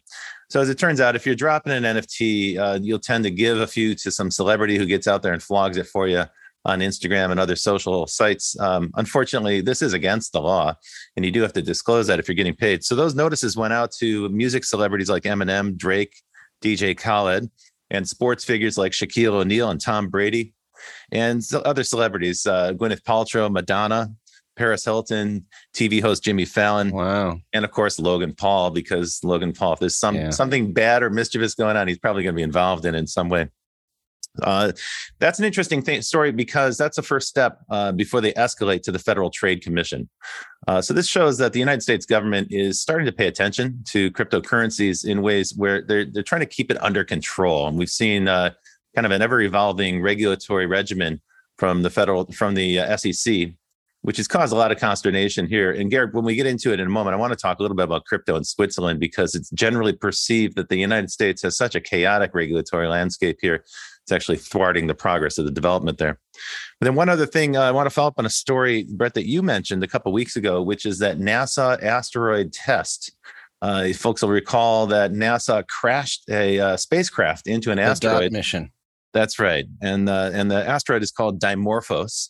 So 0.49 0.61
as 0.61 0.69
it 0.69 0.79
turns 0.79 1.01
out, 1.01 1.15
if 1.15 1.25
you're 1.25 1.35
dropping 1.35 1.73
an 1.73 1.83
NFT, 1.83 2.57
uh, 2.57 2.79
you'll 2.81 2.99
tend 2.99 3.25
to 3.25 3.31
give 3.31 3.59
a 3.59 3.67
few 3.67 3.95
to 3.95 4.11
some 4.11 4.31
celebrity 4.31 4.77
who 4.77 4.85
gets 4.85 5.07
out 5.07 5.21
there 5.21 5.33
and 5.33 5.43
flogs 5.43 5.75
it 5.75 5.87
for 5.87 6.07
you 6.07 6.23
on 6.63 6.79
Instagram 6.79 7.31
and 7.31 7.39
other 7.39 7.55
social 7.55 8.07
sites. 8.07 8.57
Um, 8.59 8.91
unfortunately, 8.95 9.61
this 9.61 9.81
is 9.81 9.93
against 9.93 10.33
the 10.33 10.41
law, 10.41 10.73
and 11.15 11.25
you 11.25 11.31
do 11.31 11.41
have 11.41 11.53
to 11.53 11.61
disclose 11.61 12.07
that 12.07 12.19
if 12.19 12.27
you're 12.27 12.35
getting 12.35 12.55
paid. 12.55 12.83
So 12.83 12.95
those 12.95 13.15
notices 13.15 13.57
went 13.57 13.73
out 13.73 13.91
to 13.99 14.29
music 14.29 14.63
celebrities 14.63 15.09
like 15.09 15.23
Eminem, 15.23 15.75
Drake, 15.75 16.15
DJ 16.63 16.97
Khaled, 16.97 17.49
and 17.89 18.07
sports 18.07 18.43
figures 18.43 18.77
like 18.77 18.91
Shaquille 18.91 19.33
O'Neal 19.33 19.69
and 19.69 19.79
Tom 19.81 20.09
Brady, 20.09 20.53
and 21.11 21.41
other 21.65 21.83
celebrities, 21.83 22.45
uh, 22.45 22.73
Gwyneth 22.73 23.01
Paltrow, 23.03 23.51
Madonna, 23.51 24.09
Paris 24.55 24.85
Hilton, 24.85 25.45
TV 25.75 26.01
host 26.01 26.23
Jimmy 26.23 26.45
Fallon, 26.45 26.91
Wow. 26.91 27.39
and 27.53 27.63
of 27.63 27.71
course 27.71 27.99
Logan 27.99 28.33
Paul, 28.35 28.71
because 28.71 29.19
Logan 29.23 29.53
Paul, 29.53 29.73
if 29.73 29.79
there's 29.79 29.95
some 29.95 30.15
Yeah. 30.15 30.29
something 30.31 30.73
bad 30.73 31.03
or 31.03 31.09
mischievous 31.09 31.53
going 31.55 31.77
on, 31.77 31.87
he's 31.87 31.99
probably 31.99 32.23
going 32.23 32.33
to 32.33 32.37
be 32.37 32.43
involved 32.43 32.85
in 32.85 32.95
it 32.95 32.99
in 32.99 33.07
some 33.07 33.29
way. 33.29 33.49
Uh, 34.43 34.71
that's 35.19 35.39
an 35.39 35.45
interesting 35.45 35.81
story 36.01 36.31
because 36.31 36.77
that's 36.77 36.95
the 36.95 37.01
first 37.01 37.27
step 37.27 37.59
uh, 37.69 37.91
before 37.91 38.21
they 38.21 38.33
escalate 38.33 38.83
to 38.83 38.91
the 38.91 38.99
Federal 38.99 39.29
Trade 39.29 39.61
Commission. 39.61 40.09
Uh, 40.67 40.81
so 40.81 40.93
this 40.93 41.07
shows 41.07 41.37
that 41.37 41.53
the 41.53 41.59
United 41.59 41.81
States 41.81 42.05
government 42.05 42.47
is 42.51 42.79
starting 42.81 43.05
to 43.05 43.11
pay 43.11 43.27
attention 43.27 43.83
to 43.87 44.11
cryptocurrencies 44.11 45.05
in 45.05 45.21
ways 45.21 45.53
where 45.55 45.81
they're 45.81 46.05
they're 46.05 46.23
trying 46.23 46.41
to 46.41 46.47
keep 46.47 46.71
it 46.71 46.81
under 46.81 47.03
control, 47.03 47.67
and 47.67 47.77
we've 47.77 47.89
seen 47.89 48.27
uh, 48.27 48.51
kind 48.95 49.05
of 49.05 49.11
an 49.11 49.21
ever 49.21 49.41
evolving 49.41 50.01
regulatory 50.01 50.65
regimen 50.65 51.21
from 51.57 51.83
the 51.83 51.89
federal 51.89 52.25
from 52.31 52.55
the 52.55 52.79
uh, 52.79 52.97
SEC 52.97 53.49
which 54.07 54.15
has 54.15 54.27
caused 54.27 54.53
a 54.53 54.55
lot 54.55 54.71
of 54.71 54.79
consternation 54.79 55.47
here. 55.47 55.71
And 55.71 55.91
Garrett, 55.91 56.13
when 56.13 56.23
we 56.23 56.35
get 56.35 56.45
into 56.45 56.71
it 56.71 56.79
in 56.79 56.87
a 56.87 56.89
moment, 56.89 57.13
I 57.13 57.17
want 57.17 57.33
to 57.33 57.37
talk 57.37 57.59
a 57.59 57.61
little 57.61 57.75
bit 57.75 57.83
about 57.83 58.05
crypto 58.05 58.37
in 58.37 58.45
Switzerland 58.45 59.01
because 59.01 59.35
it's 59.35 59.49
generally 59.49 59.91
perceived 59.91 60.55
that 60.55 60.69
the 60.69 60.77
United 60.77 61.11
States 61.11 61.41
has 61.41 61.57
such 61.57 61.75
a 61.75 61.81
chaotic 61.81 62.31
regulatory 62.33 62.87
landscape 62.87 63.37
here. 63.41 63.65
It's 64.07 64.13
actually 64.13 64.37
thwarting 64.37 64.87
the 64.87 64.95
progress 64.95 65.37
of 65.37 65.43
the 65.43 65.51
development 65.51 65.97
there. 65.97 66.17
But 66.79 66.85
then 66.85 66.95
one 66.95 67.09
other 67.09 67.25
thing, 67.25 67.57
uh, 67.57 67.63
I 67.63 67.71
want 67.71 67.87
to 67.87 67.89
follow 67.89 68.07
up 68.07 68.17
on 68.17 68.25
a 68.25 68.29
story, 68.29 68.85
Brett, 68.89 69.15
that 69.15 69.27
you 69.27 69.41
mentioned 69.41 69.83
a 69.83 69.87
couple 69.87 70.13
weeks 70.13 70.37
ago, 70.37 70.61
which 70.61 70.85
is 70.85 70.99
that 70.99 71.19
NASA 71.19 71.83
asteroid 71.83 72.53
test. 72.53 73.11
Uh, 73.61 73.89
folks 73.91 74.21
will 74.21 74.29
recall 74.29 74.87
that 74.87 75.11
NASA 75.11 75.67
crashed 75.67 76.23
a 76.29 76.57
uh, 76.57 76.77
spacecraft 76.77 77.47
into 77.47 77.69
an 77.69 77.75
The 77.75 77.83
asteroid. 77.83 78.31
mission. 78.31 78.71
That's 79.11 79.39
right. 79.39 79.65
And 79.81 80.07
uh, 80.07 80.29
and 80.33 80.49
the 80.49 80.65
asteroid 80.65 81.03
is 81.03 81.11
called 81.11 81.41
Dimorphos. 81.41 82.29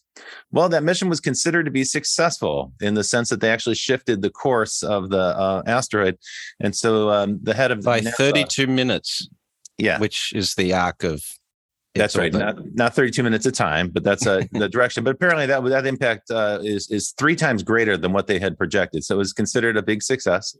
Well, 0.51 0.69
that 0.69 0.81
mission 0.83 1.09
was 1.09 1.19
considered 1.19 1.65
to 1.65 1.71
be 1.71 1.83
successful 1.83 2.73
in 2.81 2.95
the 2.95 3.03
sense 3.03 3.29
that 3.29 3.39
they 3.39 3.51
actually 3.51 3.75
shifted 3.75 4.23
the 4.23 4.31
course 4.31 4.81
of 4.81 5.09
the 5.11 5.19
uh, 5.19 5.61
asteroid. 5.67 6.17
And 6.59 6.75
so 6.75 7.11
um, 7.11 7.39
the 7.43 7.53
head 7.53 7.69
of 7.69 7.83
the 7.83 7.85
By 7.85 7.99
NASA 7.99 8.13
32 8.13 8.65
minutes, 8.65 9.29
yeah, 9.77 9.99
which 9.99 10.33
is 10.33 10.55
the 10.55 10.73
arc 10.73 11.03
of. 11.03 11.23
That's 11.97 12.15
right. 12.15 12.33
Not, 12.33 12.57
not 12.73 12.95
32 12.95 13.23
minutes 13.23 13.45
of 13.45 13.53
time, 13.53 13.89
but 13.89 14.03
that's 14.03 14.25
uh, 14.25 14.43
the 14.51 14.69
direction. 14.69 15.03
But 15.03 15.11
apparently 15.11 15.45
that 15.45 15.63
that 15.63 15.85
impact 15.85 16.31
uh, 16.31 16.59
is 16.61 16.89
is 16.89 17.11
three 17.17 17.35
times 17.35 17.63
greater 17.63 17.97
than 17.97 18.13
what 18.13 18.27
they 18.27 18.39
had 18.39 18.57
projected. 18.57 19.03
So 19.03 19.15
it 19.15 19.19
was 19.19 19.33
considered 19.33 19.77
a 19.77 19.81
big 19.81 20.03
success. 20.03 20.55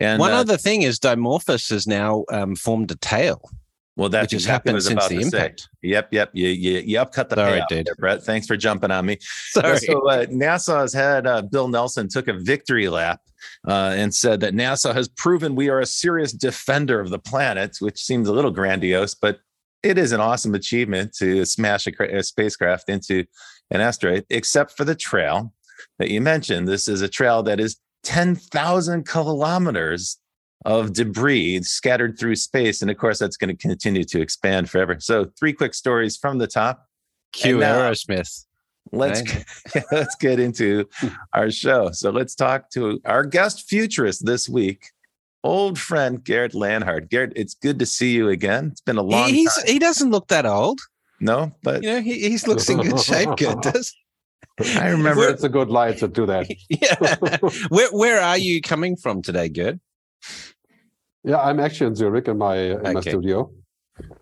And 0.00 0.20
One 0.20 0.32
uh, 0.32 0.36
other 0.36 0.56
thing 0.56 0.82
is 0.82 0.98
Dimorphos 0.98 1.70
has 1.70 1.86
now 1.86 2.24
um, 2.30 2.56
formed 2.56 2.90
a 2.90 2.96
tail, 2.96 3.50
well, 4.00 4.08
that's 4.08 4.30
just 4.30 4.46
exactly 4.46 4.70
happened 4.70 4.82
since 4.82 5.08
the 5.08 5.14
to 5.16 5.20
say. 5.20 5.26
impact. 5.26 5.68
Yep, 5.82 6.08
yep. 6.12 6.30
You 6.32 6.48
you, 6.48 6.78
you 6.78 6.98
upcut 6.98 7.28
the 7.28 7.36
Sorry, 7.36 7.62
dude. 7.68 7.86
there, 7.86 7.94
Brett. 7.96 8.22
Thanks 8.22 8.46
for 8.46 8.56
jumping 8.56 8.90
on 8.90 9.04
me. 9.04 9.18
Sorry. 9.50 9.76
So 9.78 10.08
uh, 10.08 10.24
NASA's 10.24 10.94
head, 10.94 11.26
uh, 11.26 11.42
Bill 11.42 11.68
Nelson, 11.68 12.08
took 12.08 12.26
a 12.26 12.32
victory 12.32 12.88
lap 12.88 13.20
uh, 13.68 13.92
and 13.94 14.14
said 14.14 14.40
that 14.40 14.54
NASA 14.54 14.94
has 14.94 15.08
proven 15.08 15.54
we 15.54 15.68
are 15.68 15.80
a 15.80 15.86
serious 15.86 16.32
defender 16.32 16.98
of 16.98 17.10
the 17.10 17.18
planet, 17.18 17.76
which 17.80 17.98
seems 18.00 18.26
a 18.26 18.32
little 18.32 18.50
grandiose, 18.50 19.14
but 19.14 19.40
it 19.82 19.98
is 19.98 20.12
an 20.12 20.20
awesome 20.20 20.54
achievement 20.54 21.14
to 21.16 21.44
smash 21.44 21.86
a, 21.86 22.18
a 22.18 22.22
spacecraft 22.22 22.88
into 22.88 23.24
an 23.70 23.80
asteroid, 23.80 24.26
except 24.30 24.76
for 24.76 24.84
the 24.84 24.94
trail 24.94 25.52
that 25.98 26.10
you 26.10 26.20
mentioned. 26.20 26.68
This 26.68 26.88
is 26.88 27.02
a 27.02 27.08
trail 27.08 27.42
that 27.44 27.60
is 27.60 27.76
10,000 28.04 29.06
kilometers 29.06 30.18
of 30.64 30.92
debris 30.92 31.62
scattered 31.62 32.18
through 32.18 32.36
space. 32.36 32.82
And 32.82 32.90
of 32.90 32.98
course, 32.98 33.18
that's 33.18 33.36
going 33.36 33.54
to 33.54 33.56
continue 33.56 34.04
to 34.04 34.20
expand 34.20 34.68
forever. 34.68 34.96
So, 35.00 35.30
three 35.38 35.52
quick 35.52 35.74
stories 35.74 36.16
from 36.16 36.38
the 36.38 36.46
top. 36.46 36.86
Cue 37.32 37.58
Aerosmith. 37.58 38.44
Let's 38.92 39.22
Right. 39.22 39.84
let's 39.92 40.14
get 40.16 40.40
into 40.40 40.88
our 41.32 41.50
show. 41.50 41.90
So 41.92 42.10
let's 42.10 42.34
talk 42.34 42.70
to 42.70 43.00
our 43.04 43.24
guest 43.24 43.68
futurist 43.68 44.26
this 44.26 44.48
week, 44.48 44.90
old 45.42 45.78
friend 45.78 46.22
Garrett 46.22 46.54
Leonhard. 46.54 47.08
Garrett, 47.10 47.32
it's 47.36 47.54
good 47.54 47.78
to 47.78 47.86
see 47.86 48.12
you 48.12 48.28
again. 48.28 48.68
It's 48.72 48.80
been 48.80 48.98
a 48.98 49.02
long 49.02 49.28
He, 49.28 49.36
he's, 49.36 49.54
time. 49.54 49.64
he 49.66 49.78
doesn't 49.78 50.10
look 50.10 50.28
that 50.28 50.46
old. 50.46 50.80
No, 51.20 51.52
but 51.62 51.82
You 51.82 51.90
know, 51.94 52.00
he, 52.00 52.28
he 52.30 52.38
looks 52.46 52.68
in 52.68 52.78
good 52.80 53.00
shape. 53.00 53.28
Good, 53.36 53.60
does 53.60 53.94
I 54.76 54.88
remember 54.88 55.28
it's 55.28 55.44
a 55.44 55.48
good 55.48 55.68
lie 55.70 55.92
to 55.92 56.08
do 56.08 56.26
that. 56.26 56.46
yeah. 56.68 57.16
Where 57.68 57.90
where 57.92 58.20
are 58.20 58.38
you 58.38 58.60
coming 58.60 58.96
from 58.96 59.22
today, 59.22 59.48
Good? 59.48 59.80
Yeah, 61.24 61.38
I'm 61.38 61.60
actually 61.60 61.88
in 61.88 61.94
Zurich 61.94 62.28
in 62.28 62.38
my 62.38 62.56
in 62.56 62.92
my 62.94 63.00
studio, 63.00 63.50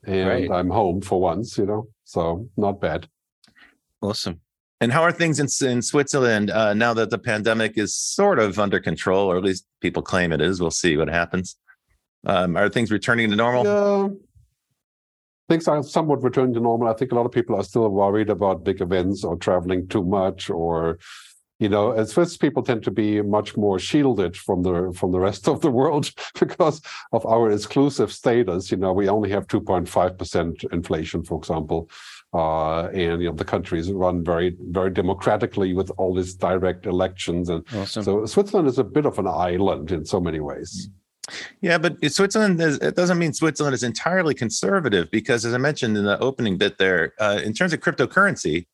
and 0.05 0.25
Great. 0.29 0.51
I'm 0.51 0.71
home 0.71 1.01
for 1.01 1.21
once. 1.21 1.59
You 1.59 1.66
know, 1.66 1.89
so 2.05 2.49
not 2.57 2.81
bad. 2.81 3.09
Awesome. 4.01 4.41
And 4.81 4.93
how 4.93 5.03
are 5.03 5.12
things 5.12 5.41
in, 5.41 5.49
in 5.68 5.83
Switzerland 5.83 6.51
uh, 6.51 6.72
now 6.72 6.95
that 6.95 7.11
the 7.11 7.18
pandemic 7.18 7.76
is 7.76 7.97
sort 7.97 8.39
of 8.39 8.59
under 8.59 8.79
control, 8.79 9.31
or 9.31 9.37
at 9.37 9.43
least 9.43 9.66
people 9.81 10.03
claim 10.03 10.33
it 10.33 10.41
is? 10.41 10.61
We'll 10.61 10.70
see 10.70 10.97
what 10.97 11.09
happens. 11.09 11.57
Um, 12.26 12.57
are 12.57 12.68
things 12.68 12.91
returning 12.91 13.31
to 13.31 13.37
normal? 13.37 13.64
Things 15.49 15.66
are 15.66 15.83
somewhat 15.83 16.22
returning 16.22 16.55
to 16.55 16.61
normal. 16.61 16.89
I 16.89 16.95
think 16.95 17.11
a 17.11 17.14
lot 17.14 17.26
of 17.26 17.33
people 17.33 17.57
are 17.57 17.64
still 17.64 17.89
worried 17.89 18.31
about 18.31 18.64
big 18.64 18.81
events 18.81 19.24
or 19.24 19.37
traveling 19.37 19.89
too 19.89 20.05
much, 20.05 20.51
or 20.51 20.99
you 21.59 21.68
know, 21.68 21.91
as 21.91 22.12
Swiss 22.12 22.37
people 22.37 22.62
tend 22.62 22.85
to 22.85 22.91
be 22.91 23.20
much 23.22 23.57
more 23.57 23.79
shielded 23.81 24.37
from 24.37 24.62
the 24.62 24.93
from 24.95 25.11
the 25.11 25.18
rest 25.18 25.49
of 25.53 25.61
the 25.61 25.70
world 25.70 26.11
because 26.39 26.81
of 27.12 27.26
our 27.26 27.51
exclusive 27.51 28.12
status. 28.12 28.70
You 28.70 28.76
know, 28.76 28.93
we 28.93 29.09
only 29.09 29.31
have 29.31 29.47
2.5 29.49 30.18
percent 30.18 30.64
inflation, 30.70 31.24
for 31.24 31.39
example. 31.39 31.89
Uh, 32.35 32.89
and 32.89 33.22
you 33.22 33.29
know 33.29 33.33
the 33.35 33.45
country 33.45 33.79
is 33.81 33.91
run 33.91 34.22
very 34.22 34.55
very 34.68 34.91
democratically 34.91 35.72
with 35.72 35.91
all 35.97 36.14
these 36.14 36.35
direct 36.35 36.85
elections 36.85 37.49
and 37.49 37.64
Awesome. 37.74 38.03
so 38.03 38.26
Switzerland 38.26 38.68
is 38.68 38.79
a 38.79 38.85
bit 38.85 39.07
of 39.07 39.18
an 39.18 39.26
island 39.26 39.91
in 39.91 40.05
so 40.05 40.20
many 40.20 40.39
ways. 40.39 40.91
Yeah, 41.61 41.79
but 41.79 41.97
Switzerland 42.11 42.61
is, 42.61 42.79
it 42.79 42.97
doesn't 42.97 43.18
mean 43.18 43.33
Switzerland 43.33 43.74
is 43.74 43.83
entirely 43.83 44.35
conservative 44.35 45.11
because, 45.11 45.45
as 45.45 45.53
I 45.55 45.59
mentioned 45.59 45.97
in 45.97 46.05
the 46.05 46.18
opening 46.20 46.57
bit 46.57 46.79
there, 46.79 47.12
uh, 47.18 47.41
in 47.45 47.53
terms 47.53 47.72
of 47.74 47.81
cryptocurrency, 47.81 48.66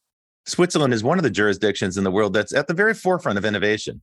Switzerland 0.47 0.93
is 0.95 1.03
one 1.03 1.19
of 1.19 1.25
the 1.25 1.31
jurisdictions 1.31 1.97
in 1.97 2.05
the 2.05 2.11
world 2.11 2.33
that's 2.33 2.55
at 2.55 2.67
the 2.69 2.75
very 2.75 2.95
forefront 2.95 3.39
of 3.39 3.45
innovation. 3.45 4.03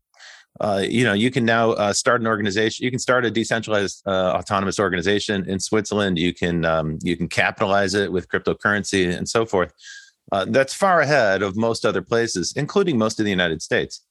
Uh, 0.59 0.83
you 0.87 1.03
know, 1.03 1.13
you 1.13 1.31
can 1.31 1.45
now 1.45 1.71
uh, 1.71 1.93
start 1.93 2.21
an 2.21 2.27
organization. 2.27 2.83
You 2.83 2.91
can 2.91 2.99
start 2.99 3.25
a 3.25 3.31
decentralized 3.31 4.03
uh, 4.05 4.33
autonomous 4.33 4.79
organization 4.79 5.49
in 5.49 5.59
Switzerland. 5.59 6.19
You 6.19 6.33
can 6.33 6.65
um, 6.65 6.99
you 7.01 7.15
can 7.15 7.27
capitalize 7.27 7.93
it 7.93 8.11
with 8.11 8.27
cryptocurrency 8.27 9.15
and 9.15 9.27
so 9.27 9.45
forth. 9.45 9.73
Uh, 10.31 10.45
that's 10.47 10.73
far 10.73 11.01
ahead 11.01 11.41
of 11.41 11.55
most 11.55 11.85
other 11.85 12.01
places, 12.01 12.53
including 12.55 12.97
most 12.97 13.19
of 13.19 13.25
the 13.25 13.31
United 13.31 13.61
States. 13.61 14.01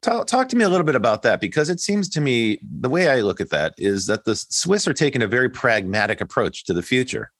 Talk, 0.00 0.26
talk 0.26 0.48
to 0.48 0.56
me 0.56 0.64
a 0.64 0.68
little 0.68 0.86
bit 0.86 0.94
about 0.94 1.22
that 1.22 1.40
because 1.40 1.68
it 1.68 1.80
seems 1.80 2.08
to 2.10 2.20
me 2.20 2.58
the 2.62 2.88
way 2.88 3.08
I 3.08 3.20
look 3.20 3.40
at 3.40 3.50
that 3.50 3.74
is 3.76 4.06
that 4.06 4.24
the 4.24 4.34
Swiss 4.34 4.88
are 4.88 4.94
taking 4.94 5.22
a 5.22 5.26
very 5.26 5.50
pragmatic 5.50 6.20
approach 6.22 6.64
to 6.64 6.72
the 6.72 6.82
future, 6.82 7.30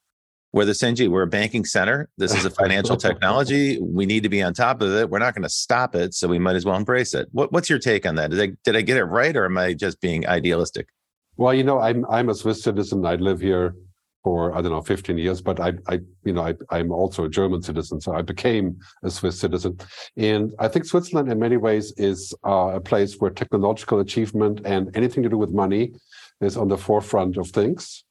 where 0.52 0.64
they're 0.64 0.74
saying, 0.74 0.96
gee, 0.96 1.08
we're 1.08 1.22
a 1.22 1.28
banking 1.28 1.64
center. 1.64 2.08
This 2.16 2.34
is 2.34 2.44
a 2.44 2.50
financial 2.50 2.96
technology. 3.08 3.78
We 3.80 4.06
need 4.06 4.22
to 4.24 4.28
be 4.28 4.42
on 4.42 4.52
top 4.52 4.82
of 4.82 4.92
it. 4.92 5.08
We're 5.08 5.20
not 5.20 5.34
going 5.34 5.44
to 5.44 5.48
stop 5.48 5.94
it. 5.94 6.14
So 6.14 6.26
we 6.26 6.38
might 6.38 6.56
as 6.56 6.64
well 6.64 6.76
embrace 6.76 7.14
it. 7.14 7.28
What, 7.32 7.52
what's 7.52 7.70
your 7.70 7.78
take 7.78 8.04
on 8.06 8.16
that? 8.16 8.30
Did 8.30 8.40
I, 8.40 8.56
did 8.64 8.76
I 8.76 8.80
get 8.80 8.96
it 8.96 9.04
right 9.04 9.36
or 9.36 9.44
am 9.44 9.58
I 9.58 9.74
just 9.74 10.00
being 10.00 10.26
idealistic? 10.26 10.88
Well, 11.36 11.54
you 11.54 11.64
know, 11.64 11.80
I'm 11.80 12.04
I'm 12.10 12.28
a 12.28 12.34
Swiss 12.34 12.62
citizen. 12.62 13.06
I 13.06 13.14
live 13.14 13.40
here 13.40 13.74
for 14.22 14.54
I 14.54 14.60
don't 14.60 14.72
know 14.72 14.82
15 14.82 15.16
years, 15.16 15.40
but 15.40 15.58
I, 15.58 15.72
I 15.88 16.00
you 16.24 16.34
know, 16.34 16.42
I, 16.42 16.54
I'm 16.70 16.92
also 16.92 17.24
a 17.24 17.30
German 17.30 17.62
citizen, 17.62 17.98
so 17.98 18.12
I 18.12 18.20
became 18.20 18.78
a 19.02 19.10
Swiss 19.10 19.40
citizen, 19.40 19.78
and 20.18 20.52
I 20.58 20.68
think 20.68 20.84
Switzerland 20.84 21.32
in 21.32 21.38
many 21.38 21.56
ways 21.56 21.94
is 21.96 22.34
uh, 22.46 22.72
a 22.74 22.80
place 22.80 23.14
where 23.14 23.30
technological 23.30 24.00
achievement 24.00 24.60
and 24.66 24.94
anything 24.94 25.22
to 25.22 25.30
do 25.30 25.38
with 25.38 25.50
money 25.50 25.94
is 26.42 26.58
on 26.58 26.68
the 26.68 26.76
forefront 26.76 27.38
of 27.38 27.48
things. 27.48 28.04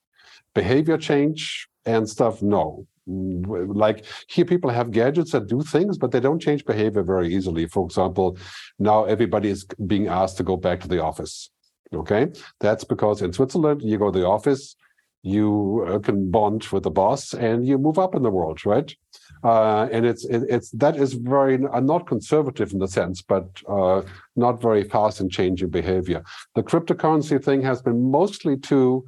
Behavior 0.55 0.97
change 0.97 1.67
and 1.95 2.07
stuff, 2.09 2.41
no. 2.41 2.85
Like 3.07 4.05
here, 4.27 4.45
people 4.45 4.69
have 4.69 4.91
gadgets 4.91 5.31
that 5.31 5.47
do 5.47 5.61
things, 5.61 5.97
but 5.97 6.11
they 6.11 6.19
don't 6.19 6.41
change 6.41 6.63
behavior 6.65 7.03
very 7.03 7.33
easily. 7.33 7.65
For 7.65 7.83
example, 7.85 8.37
now 8.77 9.05
everybody 9.05 9.49
is 9.49 9.65
being 9.87 10.07
asked 10.07 10.37
to 10.37 10.43
go 10.43 10.57
back 10.57 10.79
to 10.81 10.87
the 10.87 11.01
office. 11.01 11.49
Okay, 11.91 12.27
that's 12.59 12.83
because 12.83 13.23
in 13.23 13.33
Switzerland, 13.33 13.81
you 13.81 13.97
go 13.97 14.11
to 14.11 14.19
the 14.19 14.27
office, 14.27 14.75
you 15.21 15.85
uh, 15.87 15.99
can 15.99 16.31
bond 16.31 16.63
with 16.71 16.83
the 16.83 16.91
boss 16.91 17.33
and 17.33 17.67
you 17.67 17.77
move 17.77 17.99
up 17.99 18.15
in 18.15 18.23
the 18.23 18.29
world 18.29 18.65
right 18.65 18.95
uh, 19.43 19.87
and 19.91 20.05
it's 20.05 20.25
it, 20.25 20.43
it's 20.49 20.71
that 20.71 20.95
is 20.95 21.13
very 21.13 21.59
uh, 21.73 21.79
not 21.81 22.07
conservative 22.07 22.71
in 22.71 22.79
the 22.79 22.87
sense 22.87 23.21
but 23.21 23.45
uh, 23.67 24.01
not 24.37 24.61
very 24.61 24.83
fast 24.83 25.19
in 25.19 25.29
changing 25.29 25.69
behavior 25.69 26.23
the 26.55 26.63
cryptocurrency 26.63 27.43
thing 27.43 27.61
has 27.61 27.81
been 27.81 28.09
mostly 28.09 28.55
to 28.55 29.03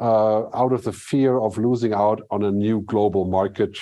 out 0.00 0.72
of 0.72 0.84
the 0.84 0.92
fear 0.92 1.38
of 1.38 1.58
losing 1.58 1.92
out 1.92 2.20
on 2.30 2.44
a 2.44 2.50
new 2.50 2.80
global 2.82 3.24
market 3.24 3.76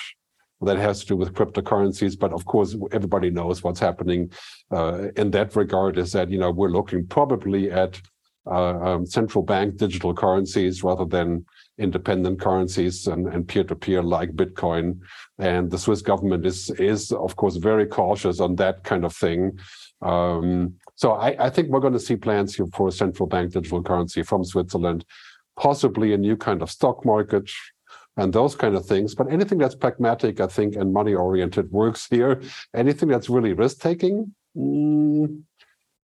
that 0.61 0.77
has 0.77 1.01
to 1.01 1.07
do 1.07 1.15
with 1.15 1.33
cryptocurrencies 1.33 2.17
but 2.17 2.33
of 2.33 2.45
course 2.45 2.75
everybody 2.91 3.29
knows 3.29 3.63
what's 3.63 3.79
happening 3.79 4.31
uh, 4.71 5.09
in 5.15 5.29
that 5.29 5.55
regard 5.55 5.99
is 5.99 6.11
that 6.11 6.31
you 6.31 6.39
know 6.39 6.49
we're 6.49 6.69
looking 6.69 7.05
probably 7.05 7.71
at 7.71 8.01
um, 8.47 9.05
central 9.05 9.43
bank 9.43 9.77
digital 9.77 10.13
currencies 10.13 10.83
rather 10.83 11.05
than 11.05 11.45
independent 11.77 12.39
currencies 12.39 13.07
and, 13.07 13.27
and 13.27 13.47
peer-to-peer 13.47 14.01
like 14.01 14.31
Bitcoin. 14.31 14.99
And 15.37 15.69
the 15.69 15.77
Swiss 15.77 16.01
government 16.01 16.45
is 16.45 16.69
is 16.71 17.11
of 17.11 17.35
course 17.35 17.57
very 17.57 17.85
cautious 17.85 18.39
on 18.39 18.55
that 18.55 18.83
kind 18.83 19.05
of 19.05 19.15
thing. 19.15 19.59
Um, 20.01 20.75
so 20.95 21.13
I, 21.13 21.45
I, 21.45 21.49
think 21.49 21.69
we're 21.69 21.79
going 21.79 21.93
to 21.93 21.99
see 21.99 22.15
plans 22.15 22.55
here 22.55 22.67
for 22.67 22.87
a 22.87 22.91
central 22.91 23.27
bank 23.27 23.51
digital 23.51 23.81
currency 23.81 24.21
from 24.21 24.43
Switzerland, 24.43 25.05
possibly 25.57 26.13
a 26.13 26.17
new 26.17 26.37
kind 26.37 26.61
of 26.61 26.69
stock 26.69 27.05
market 27.05 27.49
and 28.15 28.33
those 28.33 28.55
kind 28.55 28.75
of 28.75 28.85
things. 28.85 29.15
But 29.15 29.31
anything 29.31 29.57
that's 29.57 29.75
pragmatic, 29.75 30.39
I 30.39 30.47
think, 30.47 30.75
and 30.75 30.93
money 30.93 31.13
oriented 31.13 31.71
works 31.71 32.07
here. 32.09 32.41
Anything 32.75 33.09
that's 33.09 33.29
really 33.29 33.53
risk 33.53 33.79
taking, 33.79 34.33
mm, 34.55 35.41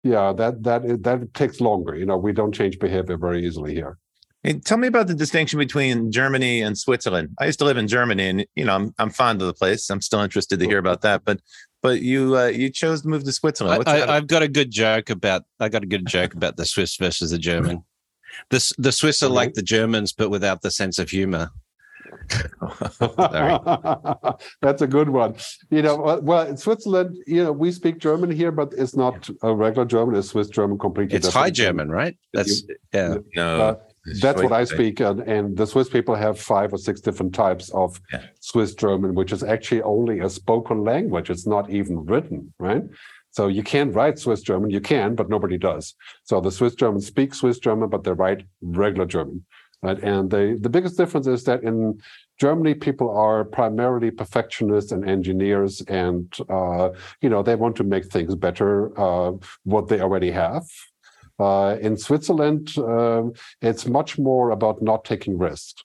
yeah, 0.03 0.33
that 0.33 0.63
that 0.63 1.03
that 1.03 1.35
takes 1.35 1.61
longer. 1.61 1.95
You 1.95 2.07
know, 2.07 2.17
we 2.17 2.33
don't 2.33 2.55
change 2.55 2.79
behavior 2.79 3.17
very 3.17 3.47
easily 3.47 3.75
here. 3.75 3.99
And 4.43 4.65
tell 4.65 4.79
me 4.79 4.89
about 4.89 5.07
the 5.07 5.15
distinction 5.15 5.59
between 5.59 6.11
Germany 6.11 6.63
and 6.63 6.77
Switzerland. 6.79 7.37
I 7.39 7.45
used 7.45 7.59
to 7.59 7.67
live 7.67 7.77
in 7.77 7.87
Germany, 7.87 8.29
and 8.29 8.47
you 8.55 8.65
know 8.65 8.75
I'm 8.75 8.95
I'm 8.99 9.11
fond 9.11 9.43
of 9.43 9.47
the 9.47 9.55
place. 9.55 9.91
I'm 9.91 10.01
still 10.01 10.21
interested 10.21 10.59
to 10.61 10.67
hear 10.67 10.79
about 10.79 11.03
that. 11.03 11.23
But 11.25 11.41
but 11.83 12.01
you 12.01 12.39
uh, 12.39 12.47
you 12.47 12.71
chose 12.71 13.03
to 13.03 13.09
move 13.09 13.25
to 13.25 13.33
Switzerland. 13.33 13.85
I, 13.87 14.15
have 14.15 14.27
got 14.27 14.43
a 14.43 14.49
good 14.49 14.71
joke 14.71 15.11
about 15.11 15.43
I 15.61 15.69
got 15.69 15.83
a 15.83 15.87
good 15.87 16.07
joke 16.07 16.33
about 16.33 16.57
the 16.57 16.65
Swiss 16.65 16.97
versus 16.97 17.33
the 17.33 17.39
German. 17.39 17.85
The 18.51 18.75
the 18.79 18.93
Swiss 18.93 19.23
are 19.23 19.29
like 19.29 19.55
the 19.55 19.63
Germans, 19.63 20.13
but 20.13 20.31
without 20.31 20.63
the 20.63 20.71
sense 20.71 20.99
of 20.99 21.11
humor. 21.11 21.51
That's 24.61 24.83
a 24.83 24.87
good 24.89 25.09
one. 25.09 25.35
You 25.71 25.83
know, 25.83 26.21
well, 26.23 26.47
in 26.47 26.57
Switzerland, 26.57 27.17
you 27.27 27.45
know, 27.45 27.53
we 27.53 27.73
speak 27.73 27.99
German 27.99 28.31
here, 28.31 28.53
but 28.53 28.73
it's 28.77 28.97
not 28.97 29.29
a 29.43 29.55
regular 29.55 29.85
German. 29.85 30.17
It's 30.17 30.29
Swiss 30.29 30.49
German 30.49 30.79
completely. 30.79 31.17
It's 31.17 31.33
High 31.33 31.51
German, 31.51 31.91
right? 31.91 32.17
That's 32.33 32.65
yeah. 32.93 33.17
No. 33.35 33.61
Uh, 33.61 33.77
that's 34.23 34.43
what 34.43 34.53
I 34.53 34.65
speak, 34.65 35.01
and, 35.01 35.21
and, 35.21 35.57
the 35.57 35.67
Swiss 35.67 35.89
people 35.89 36.15
have 36.15 36.41
five 36.41 36.73
or 36.73 36.79
six 36.79 37.01
different 37.03 37.35
types 37.35 37.69
of 37.71 38.01
yeah. 38.13 38.23
Swiss 38.41 38.75
German, 38.75 39.15
which 39.15 39.31
is 39.31 39.43
actually 39.43 39.83
only 39.83 40.21
a 40.21 40.31
spoken 40.31 40.85
language. 40.85 41.29
It's 41.29 41.47
not 41.47 41.69
even 41.69 42.07
written, 42.07 42.53
right? 42.59 42.83
So 43.33 43.47
you 43.47 43.63
can't 43.63 43.95
write 43.95 44.19
Swiss 44.19 44.43
German, 44.43 44.71
you 44.71 44.81
can, 44.81 45.15
but 45.15 45.29
nobody 45.29 45.57
does. 45.57 45.95
So 46.25 46.41
the 46.41 46.51
Swiss 46.51 46.75
Germans 46.75 47.07
speak 47.07 47.33
Swiss 47.35 47.59
German, 47.59 47.89
but 47.89 48.05
they 48.05 48.13
write 48.13 48.45
regular 48.61 49.07
German. 49.07 49.45
Right? 49.83 49.99
And 50.03 50.31
they, 50.31 50.55
the 50.55 50.69
biggest 50.69 50.99
difference 50.99 51.27
is 51.27 51.45
that 51.45 51.63
in 51.63 52.01
Germany, 52.39 52.75
people 52.75 53.11
are 53.11 53.45
primarily 53.45 54.11
perfectionists 54.11 54.93
and 54.93 55.09
engineers, 55.09 55.81
and 55.83 56.35
uh, 56.51 56.91
you 57.23 57.31
know 57.31 57.43
they 57.43 57.55
want 57.55 57.77
to 57.77 57.85
make 57.85 58.07
things 58.07 58.35
better 58.35 58.99
uh, 59.01 59.33
what 59.65 59.89
they 59.89 60.01
already 60.01 60.31
have. 60.31 60.65
Uh, 61.39 61.77
in 61.81 61.97
Switzerland, 61.97 62.77
um, 62.79 63.33
it's 63.63 63.87
much 63.87 64.19
more 64.19 64.51
about 64.51 64.83
not 64.83 65.05
taking 65.05 65.39
risks. 65.39 65.83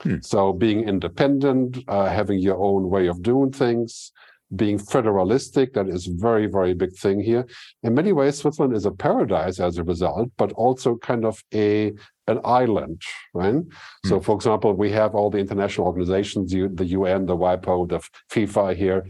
Hmm. 0.00 0.16
So 0.20 0.52
being 0.52 0.88
independent, 0.88 1.78
uh, 1.86 2.06
having 2.06 2.40
your 2.40 2.58
own 2.58 2.90
way 2.90 3.06
of 3.06 3.22
doing 3.22 3.52
things, 3.52 4.12
being 4.54 4.78
federalistic, 4.78 5.74
that 5.74 5.88
is 5.88 6.06
very, 6.06 6.46
very 6.46 6.74
big 6.74 6.94
thing 6.96 7.20
here. 7.20 7.46
In 7.82 7.94
many 7.94 8.12
ways, 8.12 8.38
Switzerland 8.38 8.74
is 8.74 8.86
a 8.86 8.90
paradise 8.90 9.60
as 9.60 9.78
a 9.78 9.84
result, 9.84 10.30
but 10.36 10.52
also 10.52 10.96
kind 10.96 11.24
of 11.24 11.42
a 11.54 11.92
an 12.26 12.40
island, 12.44 13.00
right? 13.32 13.54
Mm. 13.54 13.70
So, 14.04 14.20
for 14.20 14.34
example, 14.36 14.74
we 14.74 14.90
have 14.92 15.14
all 15.14 15.30
the 15.30 15.38
international 15.38 15.86
organizations, 15.86 16.52
the 16.52 16.84
UN, 16.84 17.24
the 17.24 17.36
WIPO, 17.36 17.88
the 17.88 18.00
FIFA 18.30 18.76
here, 18.76 19.06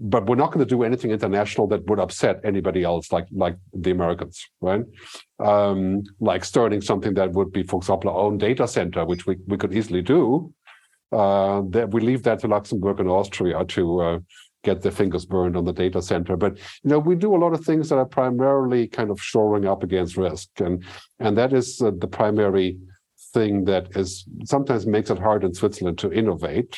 but 0.00 0.26
we're 0.26 0.36
not 0.36 0.52
going 0.52 0.66
to 0.66 0.74
do 0.74 0.82
anything 0.82 1.10
international 1.10 1.66
that 1.68 1.84
would 1.86 2.00
upset 2.00 2.40
anybody 2.42 2.82
else, 2.82 3.12
like 3.12 3.26
like 3.32 3.56
the 3.74 3.90
Americans, 3.90 4.48
right? 4.60 4.84
Um, 5.38 6.02
like 6.20 6.44
starting 6.44 6.80
something 6.80 7.14
that 7.14 7.32
would 7.32 7.52
be, 7.52 7.62
for 7.62 7.76
example, 7.76 8.10
our 8.10 8.18
own 8.18 8.38
data 8.38 8.66
center, 8.66 9.04
which 9.04 9.26
we, 9.26 9.36
we 9.46 9.58
could 9.58 9.74
easily 9.74 10.02
do. 10.02 10.52
Uh, 11.12 11.62
that 11.70 11.90
we 11.90 12.00
leave 12.00 12.22
that 12.22 12.38
to 12.38 12.46
Luxembourg 12.46 13.00
and 13.00 13.08
Austria 13.08 13.64
to 13.64 14.00
uh, 14.00 14.18
get 14.62 14.82
their 14.82 14.92
fingers 14.92 15.24
burned 15.24 15.56
on 15.56 15.64
the 15.64 15.72
data 15.72 16.02
center. 16.02 16.36
But 16.36 16.58
you 16.82 16.90
know, 16.90 16.98
we 16.98 17.14
do 17.14 17.34
a 17.34 17.38
lot 17.38 17.52
of 17.52 17.64
things 17.64 17.88
that 17.88 17.96
are 17.96 18.06
primarily 18.06 18.86
kind 18.86 19.10
of 19.10 19.20
shoring 19.20 19.66
up 19.66 19.82
against 19.82 20.16
risk, 20.16 20.48
and 20.58 20.84
and 21.18 21.36
that 21.38 21.52
is 21.52 21.80
uh, 21.80 21.92
the 21.96 22.08
primary 22.08 22.78
thing 23.32 23.64
that 23.64 23.96
is 23.96 24.24
sometimes 24.44 24.86
makes 24.86 25.10
it 25.10 25.18
hard 25.18 25.44
in 25.44 25.54
Switzerland 25.54 25.98
to 25.98 26.12
innovate 26.12 26.76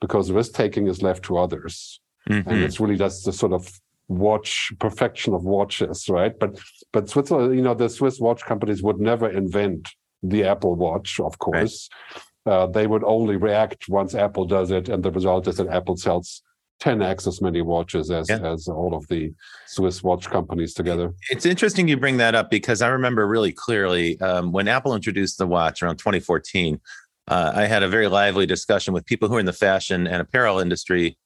because 0.00 0.30
risk 0.30 0.52
taking 0.54 0.86
is 0.86 1.02
left 1.02 1.24
to 1.24 1.38
others, 1.38 2.00
mm-hmm. 2.28 2.48
and 2.48 2.62
it's 2.62 2.80
really 2.80 2.96
that's 2.96 3.22
the 3.22 3.32
sort 3.32 3.52
of 3.52 3.70
watch 4.08 4.72
perfection 4.78 5.34
of 5.34 5.44
watches, 5.44 6.08
right? 6.08 6.38
But 6.38 6.58
but 6.92 7.08
Switzerland, 7.08 7.54
you 7.54 7.62
know, 7.62 7.74
the 7.74 7.88
Swiss 7.88 8.20
watch 8.20 8.44
companies 8.44 8.82
would 8.82 9.00
never 9.00 9.28
invent 9.30 9.88
the 10.22 10.44
Apple 10.44 10.74
Watch, 10.74 11.20
of 11.20 11.38
course. 11.38 11.88
Right. 12.14 12.22
Uh, 12.46 12.66
they 12.66 12.86
would 12.86 13.02
only 13.04 13.36
react 13.36 13.88
once 13.88 14.14
Apple 14.14 14.44
does 14.44 14.70
it, 14.70 14.90
and 14.90 15.02
the 15.02 15.10
result 15.10 15.48
is 15.48 15.56
that 15.56 15.68
Apple 15.68 15.96
sells 15.96 16.42
10x 16.80 17.26
as 17.26 17.40
many 17.40 17.62
watches 17.62 18.10
as 18.10 18.28
yeah. 18.28 18.40
as 18.40 18.68
all 18.68 18.94
of 18.94 19.06
the 19.08 19.32
Swiss 19.66 20.02
watch 20.02 20.28
companies 20.28 20.74
together. 20.74 21.12
It's 21.30 21.46
interesting 21.46 21.88
you 21.88 21.96
bring 21.96 22.16
that 22.18 22.34
up 22.34 22.50
because 22.50 22.82
I 22.82 22.88
remember 22.88 23.26
really 23.26 23.52
clearly 23.52 24.20
um, 24.20 24.52
when 24.52 24.68
Apple 24.68 24.94
introduced 24.94 25.38
the 25.38 25.46
watch 25.46 25.82
around 25.82 25.96
2014. 25.96 26.80
Uh, 27.26 27.52
I 27.54 27.64
had 27.64 27.82
a 27.82 27.88
very 27.88 28.06
lively 28.06 28.44
discussion 28.44 28.92
with 28.92 29.06
people 29.06 29.28
who 29.28 29.36
are 29.36 29.40
in 29.40 29.46
the 29.46 29.52
fashion 29.52 30.06
and 30.06 30.20
apparel 30.20 30.58
industry, 30.58 31.16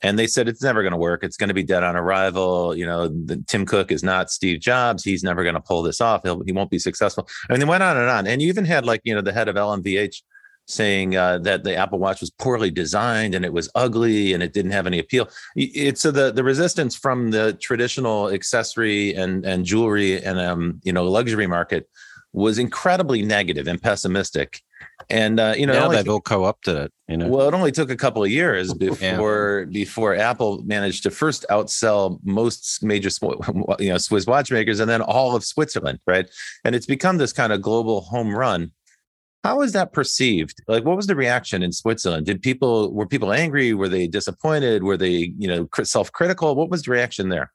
and 0.00 0.16
they 0.16 0.28
said 0.28 0.48
it's 0.48 0.62
never 0.62 0.82
going 0.82 0.92
to 0.92 0.98
work. 0.98 1.24
It's 1.24 1.36
going 1.36 1.48
to 1.48 1.54
be 1.54 1.64
dead 1.64 1.82
on 1.82 1.96
arrival. 1.96 2.76
You 2.76 2.86
know, 2.86 3.08
the, 3.08 3.42
Tim 3.48 3.66
Cook 3.66 3.90
is 3.90 4.04
not 4.04 4.30
Steve 4.30 4.60
Jobs. 4.60 5.02
He's 5.02 5.24
never 5.24 5.42
going 5.42 5.56
to 5.56 5.60
pull 5.60 5.82
this 5.82 6.00
off. 6.00 6.22
He'll, 6.22 6.44
he 6.44 6.52
won't 6.52 6.70
be 6.70 6.78
successful. 6.78 7.28
I 7.48 7.52
mean, 7.52 7.60
they 7.60 7.66
went 7.66 7.82
on 7.82 7.96
and 7.96 8.08
on. 8.08 8.28
And 8.28 8.40
you 8.40 8.48
even 8.48 8.64
had 8.64 8.86
like 8.86 9.00
you 9.02 9.14
know 9.14 9.22
the 9.22 9.32
head 9.32 9.48
of 9.48 9.56
LMVH 9.56 10.22
saying 10.70 11.16
uh, 11.16 11.38
that 11.38 11.64
the 11.64 11.74
Apple 11.74 11.98
Watch 11.98 12.20
was 12.20 12.30
poorly 12.30 12.70
designed 12.70 13.34
and 13.34 13.44
it 13.44 13.52
was 13.52 13.70
ugly 13.74 14.32
and 14.32 14.42
it 14.42 14.52
didn't 14.52 14.70
have 14.72 14.86
any 14.86 14.98
appeal. 14.98 15.28
It's 15.56 16.00
so 16.00 16.10
the 16.10 16.32
the 16.32 16.44
resistance 16.44 16.96
from 16.96 17.30
the 17.30 17.54
traditional 17.54 18.30
accessory 18.30 19.14
and 19.14 19.44
and 19.44 19.64
jewelry 19.64 20.22
and 20.22 20.38
um 20.38 20.80
you 20.82 20.92
know 20.92 21.04
luxury 21.04 21.46
market 21.46 21.88
was 22.32 22.58
incredibly 22.58 23.22
negative 23.22 23.66
and 23.66 23.82
pessimistic. 23.82 24.62
And 25.08 25.40
uh, 25.40 25.54
you 25.56 25.66
know, 25.66 25.72
now 25.72 25.88
they've 25.88 26.08
all 26.08 26.20
co-opted 26.20 26.76
it. 26.76 26.92
You 27.08 27.16
know, 27.16 27.28
well, 27.28 27.48
it 27.48 27.54
only 27.54 27.72
took 27.72 27.90
a 27.90 27.96
couple 27.96 28.22
of 28.22 28.30
years 28.30 28.72
before 28.86 29.66
yeah. 29.66 29.72
before 29.72 30.14
Apple 30.14 30.62
managed 30.62 31.02
to 31.04 31.10
first 31.10 31.44
outsell 31.50 32.18
most 32.22 32.82
major 32.82 33.10
you 33.78 33.88
know 33.90 33.98
Swiss 33.98 34.26
watchmakers, 34.26 34.80
and 34.80 34.88
then 34.88 35.02
all 35.02 35.34
of 35.34 35.44
Switzerland, 35.44 35.98
right? 36.06 36.28
And 36.64 36.74
it's 36.74 36.86
become 36.86 37.18
this 37.18 37.32
kind 37.32 37.52
of 37.52 37.60
global 37.60 38.02
home 38.02 38.34
run. 38.34 38.72
How 39.42 39.62
is 39.62 39.72
that 39.72 39.92
perceived? 39.92 40.62
Like, 40.68 40.84
what 40.84 40.96
was 40.96 41.06
the 41.06 41.16
reaction 41.16 41.62
in 41.62 41.72
Switzerland? 41.72 42.26
Did 42.26 42.42
people 42.42 42.92
were 42.92 43.06
people 43.06 43.32
angry? 43.32 43.72
Were 43.72 43.88
they 43.88 44.06
disappointed? 44.06 44.82
Were 44.82 44.98
they, 44.98 45.32
you 45.38 45.48
know, 45.48 45.68
self-critical? 45.82 46.54
What 46.54 46.70
was 46.70 46.82
the 46.82 46.90
reaction 46.90 47.30
there? 47.30 47.50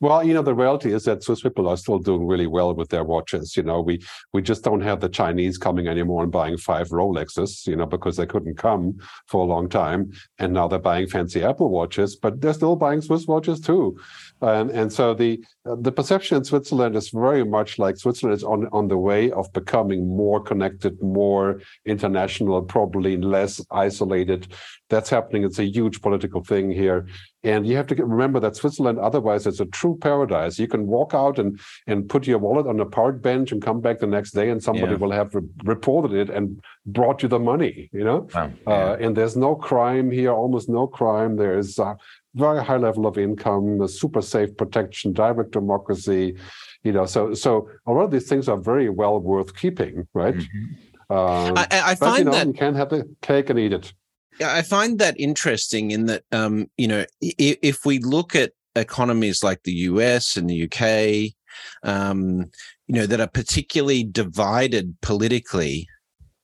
Well, 0.00 0.24
you 0.24 0.34
know, 0.34 0.42
the 0.42 0.52
reality 0.52 0.92
is 0.92 1.04
that 1.04 1.22
Swiss 1.22 1.42
people 1.42 1.68
are 1.68 1.76
still 1.76 2.00
doing 2.00 2.26
really 2.26 2.48
well 2.48 2.74
with 2.74 2.88
their 2.88 3.04
watches. 3.04 3.56
You 3.56 3.62
know, 3.62 3.80
we 3.80 4.02
we 4.32 4.42
just 4.42 4.64
don't 4.64 4.80
have 4.80 4.98
the 4.98 5.08
Chinese 5.08 5.58
coming 5.58 5.86
anymore 5.86 6.24
and 6.24 6.32
buying 6.32 6.56
five 6.56 6.88
Rolexes, 6.88 7.68
you 7.68 7.76
know, 7.76 7.86
because 7.86 8.16
they 8.16 8.26
couldn't 8.26 8.56
come 8.56 8.98
for 9.28 9.42
a 9.42 9.46
long 9.46 9.68
time, 9.68 10.10
and 10.40 10.52
now 10.52 10.66
they're 10.66 10.80
buying 10.80 11.06
fancy 11.06 11.44
Apple 11.44 11.70
watches, 11.70 12.16
but 12.16 12.40
they're 12.40 12.52
still 12.52 12.74
buying 12.74 13.00
Swiss 13.00 13.28
watches 13.28 13.60
too, 13.60 13.96
and 14.42 14.70
and 14.70 14.92
so 14.92 15.14
the 15.14 15.42
uh, 15.64 15.76
the 15.80 15.92
perception 15.92 16.36
in 16.36 16.44
Switzerland 16.44 16.96
is 16.96 17.10
very 17.10 17.44
much 17.44 17.78
like 17.78 17.96
Switzerland 17.96 18.36
is 18.36 18.44
on, 18.44 18.68
on 18.72 18.88
the 18.88 18.98
way 18.98 19.30
of 19.30 19.52
becoming 19.52 20.08
more 20.08 20.40
connected, 20.40 21.00
more 21.00 21.60
international, 21.86 22.62
probably 22.62 23.16
less 23.16 23.60
isolated. 23.70 24.48
That's 24.90 25.08
happening. 25.08 25.44
It's 25.44 25.58
a 25.58 25.64
huge 25.64 26.02
political 26.02 26.42
thing 26.44 26.70
here. 26.70 27.06
And 27.44 27.66
you 27.66 27.76
have 27.76 27.88
to 27.88 27.94
remember 27.96 28.38
that 28.40 28.54
Switzerland, 28.54 28.98
otherwise, 28.98 29.46
is 29.46 29.58
a 29.58 29.66
true 29.66 29.98
paradise. 30.00 30.58
You 30.60 30.68
can 30.68 30.86
walk 30.86 31.12
out 31.12 31.38
and, 31.40 31.58
and 31.88 32.08
put 32.08 32.26
your 32.26 32.38
wallet 32.38 32.68
on 32.68 32.78
a 32.78 32.86
park 32.86 33.20
bench 33.20 33.50
and 33.50 33.60
come 33.60 33.80
back 33.80 33.98
the 33.98 34.06
next 34.06 34.30
day, 34.30 34.50
and 34.50 34.62
somebody 34.62 34.92
yeah. 34.92 34.98
will 34.98 35.10
have 35.10 35.34
re- 35.34 35.42
reported 35.64 36.12
it 36.12 36.30
and 36.30 36.62
brought 36.86 37.22
you 37.22 37.28
the 37.28 37.40
money, 37.40 37.90
you 37.92 38.04
know? 38.04 38.28
Wow. 38.32 38.52
Yeah. 38.66 38.72
Uh, 38.72 38.96
and 39.00 39.16
there's 39.16 39.36
no 39.36 39.56
crime 39.56 40.10
here, 40.10 40.30
almost 40.30 40.68
no 40.68 40.86
crime. 40.86 41.36
There's 41.36 41.80
uh, 41.80 41.94
very 42.34 42.64
high 42.64 42.76
level 42.76 43.06
of 43.06 43.18
income, 43.18 43.80
a 43.80 43.88
super 43.88 44.22
safe 44.22 44.56
protection, 44.56 45.12
direct 45.12 45.52
democracy, 45.52 46.36
you 46.82 46.92
know. 46.92 47.06
So 47.06 47.34
so 47.34 47.68
a 47.86 47.92
lot 47.92 48.04
of 48.04 48.10
these 48.10 48.28
things 48.28 48.48
are 48.48 48.58
very 48.58 48.88
well 48.88 49.18
worth 49.18 49.56
keeping, 49.56 50.06
right? 50.14 50.34
Mm-hmm. 50.34 51.14
Um, 51.14 51.58
I, 51.58 51.66
I, 51.70 51.94
find 51.94 52.18
you 52.20 52.24
know, 52.24 52.30
that 52.30 52.46
you 52.46 52.54
can't 52.54 52.76
have 52.76 52.88
the 52.88 53.06
cake 53.20 53.50
and 53.50 53.58
eat 53.58 53.74
it. 53.74 53.92
Yeah, 54.40 54.54
I 54.54 54.62
find 54.62 54.98
that 54.98 55.14
interesting 55.20 55.90
in 55.90 56.06
that 56.06 56.24
um, 56.32 56.70
you 56.78 56.88
know 56.88 57.04
if, 57.20 57.58
if 57.62 57.84
we 57.84 57.98
look 57.98 58.34
at 58.34 58.52
economies 58.76 59.42
like 59.42 59.62
the 59.64 59.72
US 59.72 60.36
and 60.36 60.48
the 60.48 60.64
UK, 60.64 61.34
um, 61.82 62.50
you 62.86 62.94
know, 62.94 63.06
that 63.06 63.20
are 63.20 63.28
particularly 63.28 64.04
divided 64.04 64.96
politically, 65.00 65.88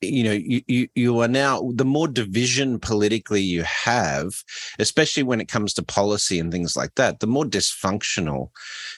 you 0.00 0.22
know 0.22 0.32
you, 0.32 0.62
you 0.66 0.88
you 0.94 1.18
are 1.20 1.28
now 1.28 1.70
the 1.74 1.84
more 1.84 2.06
division 2.06 2.78
politically 2.78 3.42
you 3.42 3.62
have 3.64 4.44
especially 4.78 5.22
when 5.22 5.40
it 5.40 5.48
comes 5.48 5.74
to 5.74 5.82
policy 5.82 6.38
and 6.38 6.52
things 6.52 6.76
like 6.76 6.94
that 6.94 7.20
the 7.20 7.26
more 7.26 7.44
dysfunctional 7.44 8.50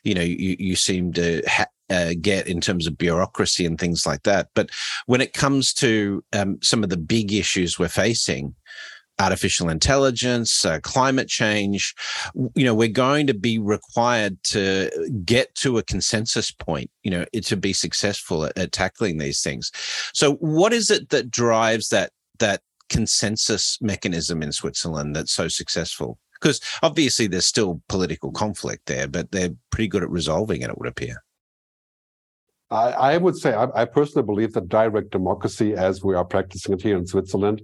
you 0.04 0.14
know 0.14 0.22
you, 0.22 0.56
you 0.58 0.76
seem 0.76 1.12
to 1.12 1.42
ha- 1.48 1.66
uh, 1.90 2.14
get 2.20 2.46
in 2.46 2.60
terms 2.60 2.86
of 2.86 2.96
bureaucracy 2.96 3.66
and 3.66 3.80
things 3.80 4.06
like 4.06 4.22
that. 4.22 4.48
But 4.54 4.70
when 5.06 5.20
it 5.20 5.32
comes 5.32 5.74
to 5.74 6.22
um, 6.32 6.58
some 6.62 6.84
of 6.84 6.88
the 6.88 6.96
big 6.96 7.32
issues 7.32 7.80
we're 7.80 7.88
facing 7.88 8.54
artificial 9.20 9.68
intelligence, 9.68 10.64
uh, 10.64 10.80
climate 10.80 11.28
change, 11.28 11.94
you 12.54 12.64
know, 12.64 12.74
we're 12.74 12.88
going 12.88 13.26
to 13.26 13.34
be 13.34 13.58
required 13.58 14.42
to 14.42 14.90
get 15.24 15.54
to 15.56 15.76
a 15.78 15.82
consensus 15.82 16.50
point, 16.50 16.90
you 17.02 17.10
know, 17.10 17.24
to 17.42 17.56
be 17.56 17.72
successful 17.72 18.46
at, 18.46 18.56
at 18.56 18.72
tackling 18.72 19.18
these 19.18 19.42
things. 19.42 19.70
So, 20.14 20.34
what 20.36 20.72
is 20.72 20.90
it 20.90 21.10
that 21.10 21.30
drives 21.30 21.88
that 21.90 22.12
that 22.38 22.62
consensus 22.88 23.78
mechanism 23.82 24.42
in 24.42 24.52
Switzerland 24.52 25.14
that's 25.14 25.32
so 25.32 25.48
successful? 25.48 26.18
Because 26.40 26.60
obviously 26.82 27.26
there's 27.26 27.46
still 27.46 27.82
political 27.88 28.32
conflict 28.32 28.86
there, 28.86 29.06
but 29.06 29.30
they're 29.30 29.54
pretty 29.70 29.88
good 29.88 30.02
at 30.02 30.10
resolving 30.10 30.62
it. 30.62 30.70
It 30.70 30.78
would 30.78 30.88
appear. 30.88 31.22
I, 32.72 33.16
would 33.18 33.36
say 33.36 33.52
I 33.52 33.84
personally 33.84 34.24
believe 34.24 34.52
that 34.52 34.68
direct 34.68 35.10
democracy, 35.10 35.74
as 35.74 36.04
we 36.04 36.14
are 36.14 36.24
practicing 36.24 36.72
it 36.72 36.82
here 36.82 36.96
in 36.96 37.04
Switzerland, 37.04 37.62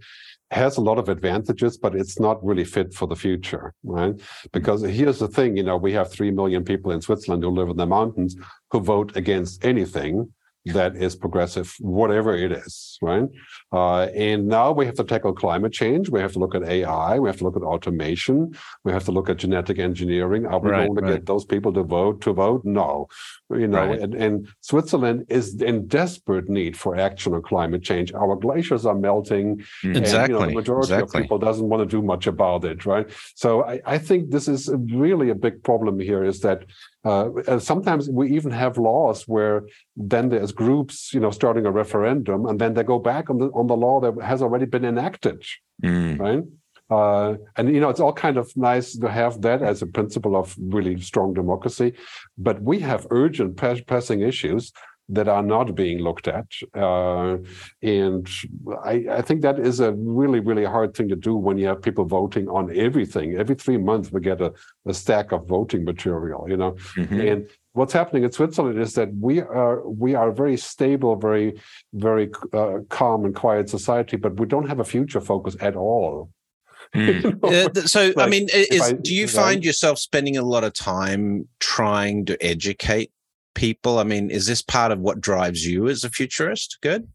has 0.50 0.76
a 0.76 0.80
lot 0.80 0.98
of 0.98 1.08
advantages, 1.08 1.76
but 1.76 1.94
it's 1.94 2.20
not 2.20 2.44
really 2.44 2.64
fit 2.64 2.94
for 2.94 3.06
the 3.06 3.16
future, 3.16 3.74
right? 3.82 4.14
Mm-hmm. 4.14 4.46
Because 4.52 4.82
here's 4.82 5.18
the 5.18 5.28
thing, 5.28 5.56
you 5.56 5.62
know, 5.62 5.76
we 5.76 5.92
have 5.92 6.10
3 6.10 6.30
million 6.30 6.64
people 6.64 6.92
in 6.92 7.00
Switzerland 7.00 7.42
who 7.42 7.50
live 7.50 7.68
in 7.68 7.76
the 7.76 7.86
mountains 7.86 8.36
who 8.70 8.80
vote 8.80 9.16
against 9.16 9.64
anything 9.64 10.32
that 10.72 10.96
is 10.96 11.14
progressive, 11.16 11.74
whatever 11.80 12.34
it 12.36 12.52
is, 12.52 12.98
right? 13.00 13.28
Uh, 13.72 14.02
and 14.14 14.46
now 14.48 14.72
we 14.72 14.86
have 14.86 14.96
to 14.96 15.04
tackle 15.04 15.32
climate 15.32 15.72
change. 15.72 16.08
We 16.08 16.20
have 16.20 16.32
to 16.32 16.38
look 16.38 16.54
at 16.54 16.62
AI. 16.64 17.18
We 17.18 17.28
have 17.28 17.36
to 17.38 17.44
look 17.44 17.56
at 17.56 17.62
automation. 17.62 18.54
We 18.84 18.92
have 18.92 19.04
to 19.04 19.12
look 19.12 19.28
at 19.28 19.36
genetic 19.36 19.78
engineering. 19.78 20.46
Are 20.46 20.58
we 20.58 20.70
right, 20.70 20.86
going 20.86 20.96
to 20.96 21.02
right. 21.02 21.12
get 21.14 21.26
those 21.26 21.44
people 21.44 21.72
to 21.74 21.82
vote? 21.82 22.20
To 22.22 22.32
vote? 22.32 22.64
No. 22.64 23.08
You 23.50 23.68
know, 23.68 23.86
right. 23.86 24.00
and, 24.00 24.14
and, 24.14 24.48
Switzerland 24.60 25.26
is 25.28 25.60
in 25.62 25.86
desperate 25.86 26.48
need 26.48 26.76
for 26.76 26.96
action 26.96 27.32
on 27.32 27.42
climate 27.42 27.82
change. 27.82 28.12
Our 28.12 28.34
glaciers 28.34 28.84
are 28.84 28.94
melting. 28.94 29.64
Exactly. 29.84 29.92
Mm. 29.92 29.96
And, 29.96 30.28
you 30.28 30.34
know, 30.34 30.46
the 30.46 30.54
majority 30.54 30.92
exactly. 30.94 31.20
of 31.20 31.22
people 31.22 31.38
doesn't 31.38 31.68
want 31.68 31.88
to 31.88 31.96
do 31.96 32.02
much 32.02 32.26
about 32.26 32.64
it, 32.64 32.84
right? 32.84 33.08
So 33.36 33.64
I, 33.64 33.80
I 33.86 33.98
think 33.98 34.30
this 34.30 34.48
is 34.48 34.68
really 34.92 35.30
a 35.30 35.34
big 35.34 35.62
problem 35.62 36.00
here. 36.00 36.24
Is 36.24 36.40
that 36.40 36.64
uh, 37.06 37.58
sometimes 37.58 38.10
we 38.10 38.34
even 38.34 38.50
have 38.50 38.78
laws 38.78 39.28
where 39.28 39.62
then 39.96 40.28
there's 40.28 40.52
groups, 40.52 41.14
you 41.14 41.20
know, 41.20 41.30
starting 41.30 41.64
a 41.64 41.70
referendum, 41.70 42.46
and 42.46 42.60
then 42.60 42.74
they 42.74 42.82
go 42.82 42.98
back 42.98 43.30
on 43.30 43.38
the 43.38 43.46
on 43.60 43.66
the 43.68 43.76
law 43.76 44.00
that 44.00 44.14
has 44.22 44.42
already 44.42 44.66
been 44.66 44.84
enacted, 44.84 45.44
mm. 45.82 46.18
right? 46.18 46.42
Uh, 46.88 47.36
and 47.56 47.72
you 47.74 47.80
know, 47.80 47.88
it's 47.88 48.00
all 48.00 48.12
kind 48.12 48.36
of 48.36 48.46
nice 48.56 48.96
to 48.96 49.08
have 49.08 49.40
that 49.42 49.62
as 49.62 49.82
a 49.82 49.86
principle 49.86 50.34
of 50.36 50.56
really 50.58 51.00
strong 51.00 51.32
democracy, 51.32 51.92
but 52.38 52.60
we 52.62 52.78
have 52.80 53.06
urgent 53.10 53.56
pressing 53.86 54.20
issues 54.20 54.72
that 55.08 55.28
are 55.28 55.42
not 55.42 55.74
being 55.74 55.98
looked 55.98 56.26
at. 56.26 56.46
Uh, 56.74 57.38
and 57.82 58.28
I, 58.84 59.04
I, 59.10 59.22
think 59.22 59.42
that 59.42 59.60
is 59.60 59.78
a 59.78 59.92
really, 59.92 60.40
really 60.40 60.64
hard 60.64 60.94
thing 60.94 61.08
to 61.08 61.16
do 61.16 61.36
when 61.36 61.58
you 61.58 61.66
have 61.68 61.80
people 61.80 62.04
voting 62.04 62.48
on 62.48 62.76
everything. 62.76 63.36
Every 63.36 63.54
three 63.54 63.76
months, 63.76 64.10
we 64.10 64.20
get 64.20 64.40
a, 64.40 64.52
a 64.86 64.92
stack 64.92 65.30
of 65.30 65.46
voting 65.46 65.84
material, 65.84 66.46
you 66.48 66.56
know. 66.56 66.72
Mm-hmm. 66.96 67.20
And 67.20 67.48
what's 67.72 67.92
happening 67.92 68.24
in 68.24 68.32
Switzerland 68.32 68.80
is 68.80 68.94
that 68.94 69.14
we 69.14 69.40
are 69.40 69.86
we 69.88 70.14
are 70.16 70.30
a 70.30 70.34
very 70.34 70.56
stable, 70.56 71.14
very, 71.14 71.60
very 71.94 72.30
uh, 72.52 72.78
calm 72.88 73.24
and 73.24 73.34
quiet 73.34 73.70
society, 73.70 74.16
but 74.16 74.40
we 74.40 74.46
don't 74.46 74.68
have 74.68 74.80
a 74.80 74.84
future 74.84 75.20
focus 75.20 75.56
at 75.60 75.76
all. 75.76 76.30
Mm. 76.94 77.24
you 77.24 77.38
know? 77.42 77.48
uh, 77.66 77.86
so, 77.86 78.12
like, 78.14 78.28
I 78.28 78.30
mean, 78.30 78.48
is, 78.54 78.80
I, 78.80 78.92
do 78.92 79.12
you 79.12 79.26
find 79.26 79.64
yourself 79.64 79.98
spending 79.98 80.36
a 80.36 80.44
lot 80.44 80.62
of 80.62 80.72
time 80.72 81.48
trying 81.58 82.26
to 82.26 82.40
educate 82.40 83.10
people? 83.56 83.98
I 83.98 84.04
mean, 84.04 84.30
is 84.30 84.46
this 84.46 84.62
part 84.62 84.92
of 84.92 85.00
what 85.00 85.20
drives 85.20 85.66
you 85.66 85.88
as 85.88 86.04
a 86.04 86.10
futurist? 86.10 86.78
Good. 86.80 87.08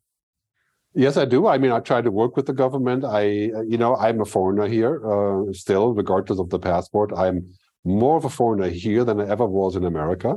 Yes, 0.93 1.15
I 1.15 1.23
do. 1.23 1.47
I 1.47 1.57
mean, 1.57 1.71
I 1.71 1.79
try 1.79 2.01
to 2.01 2.11
work 2.11 2.35
with 2.35 2.47
the 2.47 2.53
government. 2.53 3.05
I, 3.05 3.23
you 3.71 3.77
know, 3.77 3.95
I'm 3.95 4.19
a 4.19 4.25
foreigner 4.25 4.67
here 4.67 4.99
uh, 5.09 5.53
still, 5.53 5.93
regardless 5.93 6.39
of 6.39 6.49
the 6.49 6.59
passport. 6.59 7.11
I'm 7.15 7.53
more 7.85 8.17
of 8.17 8.25
a 8.25 8.29
foreigner 8.29 8.67
here 8.67 9.05
than 9.05 9.21
I 9.21 9.27
ever 9.29 9.45
was 9.45 9.77
in 9.77 9.85
America, 9.85 10.35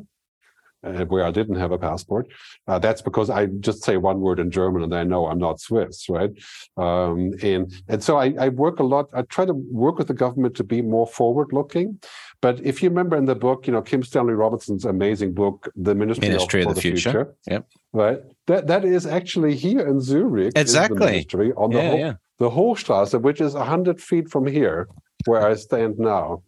uh, 0.85 1.05
where 1.07 1.25
I 1.25 1.33
didn't 1.33 1.57
have 1.57 1.73
a 1.73 1.79
passport. 1.79 2.29
Uh, 2.69 2.79
that's 2.79 3.03
because 3.03 3.31
I 3.31 3.47
just 3.47 3.83
say 3.83 3.97
one 3.97 4.21
word 4.21 4.39
in 4.39 4.51
German 4.51 4.85
and 4.85 4.95
I 4.95 5.03
know 5.03 5.27
I'm 5.27 5.39
not 5.39 5.61
Swiss, 5.61 6.09
right? 6.09 6.31
Um, 6.77 7.33
and 7.43 7.73
and 7.89 8.01
so 8.05 8.17
I, 8.17 8.35
I 8.39 8.49
work 8.51 8.79
a 8.79 8.85
lot. 8.85 9.07
I 9.13 9.23
try 9.23 9.45
to 9.47 9.55
work 9.85 9.99
with 9.99 10.07
the 10.07 10.15
government 10.15 10.55
to 10.57 10.65
be 10.65 10.83
more 10.83 11.07
forward-looking. 11.07 11.99
But 12.45 12.61
if 12.63 12.83
you 12.83 12.91
remember 12.91 13.17
in 13.17 13.25
the 13.25 13.35
book, 13.35 13.67
you 13.67 13.73
know, 13.73 13.81
Kim 13.81 14.03
Stanley 14.03 14.35
Robinson's 14.35 14.85
amazing 14.85 15.33
book, 15.33 15.73
The 15.77 15.95
Ministry, 15.95 16.29
Ministry 16.29 16.61
of, 16.61 16.69
of 16.69 16.75
the, 16.75 16.81
Future. 16.83 17.11
Future. 17.11 17.35
Yep. 17.47 17.69
Right. 17.95 18.19
That 18.49 18.67
that 18.67 18.85
is 18.85 19.07
actually 19.07 19.55
here 19.57 19.81
in 19.81 19.99
Zurich. 19.99 20.53
Exactly. 20.55 20.99
The 20.99 21.05
ministry 21.07 21.53
on 21.57 21.71
the 21.71 21.79
yeah, 21.79 21.95
yeah. 21.95 22.15
the 22.37 22.51
Hochstrasse, 22.51 23.19
which 23.19 23.41
is 23.41 23.55
hundred 23.55 23.99
feet 23.99 24.29
from 24.29 24.47
here, 24.47 24.89
where 25.25 25.47
I 25.51 25.55
stand 25.55 25.99
now. 25.99 26.43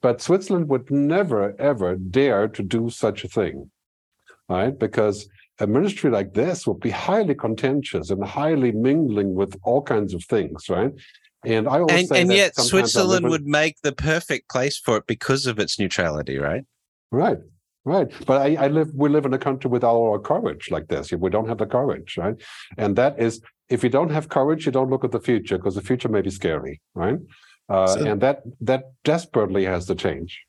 But 0.00 0.20
Switzerland 0.20 0.66
would 0.68 0.90
never 0.90 1.54
ever 1.60 1.94
dare 1.94 2.48
to 2.48 2.62
do 2.64 2.90
such 2.90 3.22
a 3.22 3.28
thing, 3.28 3.70
right? 4.48 4.76
Because 4.76 5.28
a 5.60 5.66
ministry 5.68 6.10
like 6.10 6.34
this 6.34 6.66
would 6.66 6.80
be 6.80 6.90
highly 6.90 7.36
contentious 7.36 8.10
and 8.10 8.24
highly 8.24 8.72
mingling 8.72 9.36
with 9.36 9.56
all 9.62 9.82
kinds 9.82 10.12
of 10.12 10.24
things, 10.24 10.68
right? 10.68 10.92
And 11.46 11.68
I 11.68 11.80
always 11.80 12.10
and, 12.10 12.20
and 12.20 12.32
yet 12.32 12.56
Switzerland 12.56 13.28
would 13.28 13.46
make 13.46 13.80
the 13.82 13.92
perfect 13.92 14.50
place 14.50 14.76
for 14.76 14.96
it 14.96 15.06
because 15.06 15.46
of 15.46 15.58
its 15.58 15.78
neutrality, 15.78 16.38
right? 16.38 16.64
Right. 17.10 17.38
Right. 17.84 18.10
But 18.26 18.42
I, 18.42 18.64
I, 18.64 18.66
live 18.66 18.90
we 18.94 19.08
live 19.08 19.26
in 19.26 19.32
a 19.32 19.38
country 19.38 19.70
without 19.70 19.96
our 19.96 20.18
courage 20.18 20.72
like 20.72 20.88
this. 20.88 21.12
We 21.12 21.30
don't 21.30 21.48
have 21.48 21.58
the 21.58 21.66
courage, 21.66 22.16
right? 22.16 22.34
And 22.76 22.96
that 22.96 23.20
is 23.20 23.40
if 23.68 23.84
you 23.84 23.90
don't 23.90 24.10
have 24.10 24.28
courage, 24.28 24.66
you 24.66 24.72
don't 24.72 24.90
look 24.90 25.04
at 25.04 25.12
the 25.12 25.20
future 25.20 25.56
because 25.56 25.76
the 25.76 25.82
future 25.82 26.08
may 26.08 26.20
be 26.20 26.30
scary, 26.30 26.80
right? 26.94 27.18
Uh, 27.68 27.86
so, 27.86 28.04
and 28.04 28.20
that 28.20 28.42
that 28.60 28.90
desperately 29.04 29.64
has 29.64 29.86
to 29.86 29.94
change. 29.94 30.42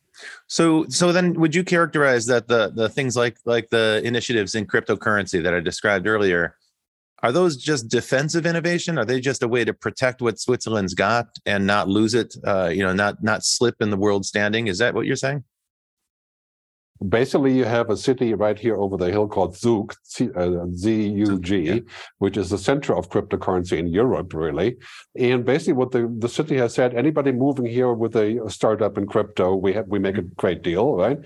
So 0.48 0.88
so 0.90 1.12
then 1.12 1.34
would 1.40 1.54
you 1.54 1.64
characterize 1.64 2.26
that 2.26 2.48
the 2.48 2.72
the 2.74 2.90
things 2.90 3.16
like 3.16 3.38
like 3.46 3.70
the 3.70 4.02
initiatives 4.04 4.56
in 4.56 4.66
cryptocurrency 4.66 5.44
that 5.44 5.54
I 5.54 5.60
described 5.60 6.08
earlier 6.08 6.56
are 7.24 7.32
those 7.32 7.58
just 7.58 7.88
defensive 7.88 8.46
innovation? 8.46 8.98
Are 8.98 9.06
they 9.06 9.20
just 9.20 9.42
a 9.42 9.48
way 9.48 9.66
to 9.66 9.74
protect 9.74 10.22
what 10.22 10.40
Switzerland's 10.40 10.94
got 10.94 11.28
and 11.46 11.66
not 11.66 11.90
lose 11.90 12.14
it? 12.14 12.36
Uh, 12.46 12.70
you 12.74 12.84
know, 12.84 12.94
not 12.94 13.24
not 13.24 13.44
slip 13.44 13.76
in 13.82 13.90
the 13.90 13.98
world 13.98 14.26
standing. 14.26 14.68
Is 14.68 14.78
that 14.78 14.94
what 14.94 15.06
you're 15.08 15.16
saying? 15.16 15.44
Basically, 17.08 17.56
you 17.56 17.66
have 17.66 17.92
a 17.92 17.98
city 17.98 18.34
right 18.34 18.58
here 18.58 18.76
over 18.76 18.98
the 18.98 19.12
hill 19.12 19.28
called 19.28 19.56
Zug, 19.56 19.94
Z-U-G, 20.08 21.70
uh, 21.70 21.74
yeah. 21.76 21.80
which 22.18 22.38
is 22.38 22.50
the 22.50 22.58
center 22.58 22.96
of 22.96 23.12
cryptocurrency 23.12 23.78
in 23.78 23.86
Europe, 23.86 24.34
really. 24.34 24.78
And 25.16 25.46
basically, 25.46 25.74
what 25.74 25.92
the, 25.92 26.12
the 26.18 26.30
city 26.30 26.58
has 26.58 26.74
said: 26.74 26.96
anybody 26.96 27.32
moving 27.32 27.68
here 27.68 27.94
with 27.94 28.16
a, 28.16 28.44
a 28.44 28.50
startup 28.50 28.98
in 28.98 29.06
crypto, 29.06 29.56
we 29.56 29.74
have 29.74 29.88
we 29.88 30.00
make 30.00 30.18
a 30.18 30.24
great 30.24 30.64
deal, 30.64 30.96
right? 30.96 31.20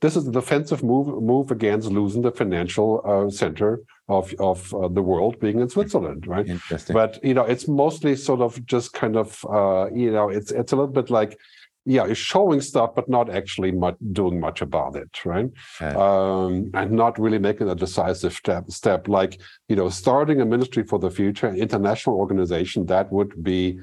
This 0.00 0.16
is 0.16 0.28
a 0.28 0.32
defensive 0.32 0.82
move 0.82 1.22
move 1.22 1.50
against 1.50 1.88
losing 1.88 2.22
the 2.22 2.32
financial 2.32 3.02
uh, 3.04 3.30
center 3.30 3.80
of 4.08 4.34
of 4.38 4.72
uh, 4.74 4.88
the 4.88 5.02
world 5.02 5.38
being 5.40 5.60
in 5.60 5.68
Switzerland, 5.68 6.26
right? 6.26 6.46
Interesting. 6.46 6.94
But 6.94 7.22
you 7.22 7.34
know, 7.34 7.44
it's 7.44 7.68
mostly 7.68 8.16
sort 8.16 8.40
of 8.40 8.64
just 8.66 8.92
kind 8.92 9.16
of 9.16 9.44
uh, 9.48 9.88
you 9.92 10.10
know, 10.10 10.28
it's 10.28 10.50
it's 10.50 10.72
a 10.72 10.76
little 10.76 10.92
bit 10.92 11.10
like 11.10 11.38
yeah, 11.84 12.04
is 12.04 12.18
showing 12.18 12.60
stuff, 12.60 12.94
but 12.94 13.08
not 13.08 13.30
actually 13.30 13.72
much, 13.72 13.96
doing 14.12 14.38
much 14.38 14.60
about 14.60 14.94
it, 14.94 15.24
right? 15.24 15.50
Okay. 15.80 15.94
Um, 15.96 16.70
and 16.74 16.90
not 16.90 17.18
really 17.18 17.38
making 17.38 17.70
a 17.70 17.74
decisive 17.74 18.34
step. 18.34 18.70
Step 18.70 19.08
like 19.08 19.40
you 19.68 19.76
know, 19.76 19.88
starting 19.88 20.40
a 20.40 20.44
ministry 20.44 20.84
for 20.84 20.98
the 20.98 21.10
future, 21.10 21.46
an 21.46 21.56
international 21.56 22.16
organization 22.16 22.86
that 22.86 23.10
would 23.10 23.42
be 23.42 23.78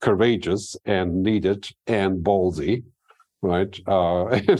courageous 0.00 0.76
and 0.86 1.22
needed 1.22 1.68
and 1.86 2.24
ballsy, 2.24 2.82
right? 3.42 3.78
Uh, 3.86 4.26
and 4.28 4.50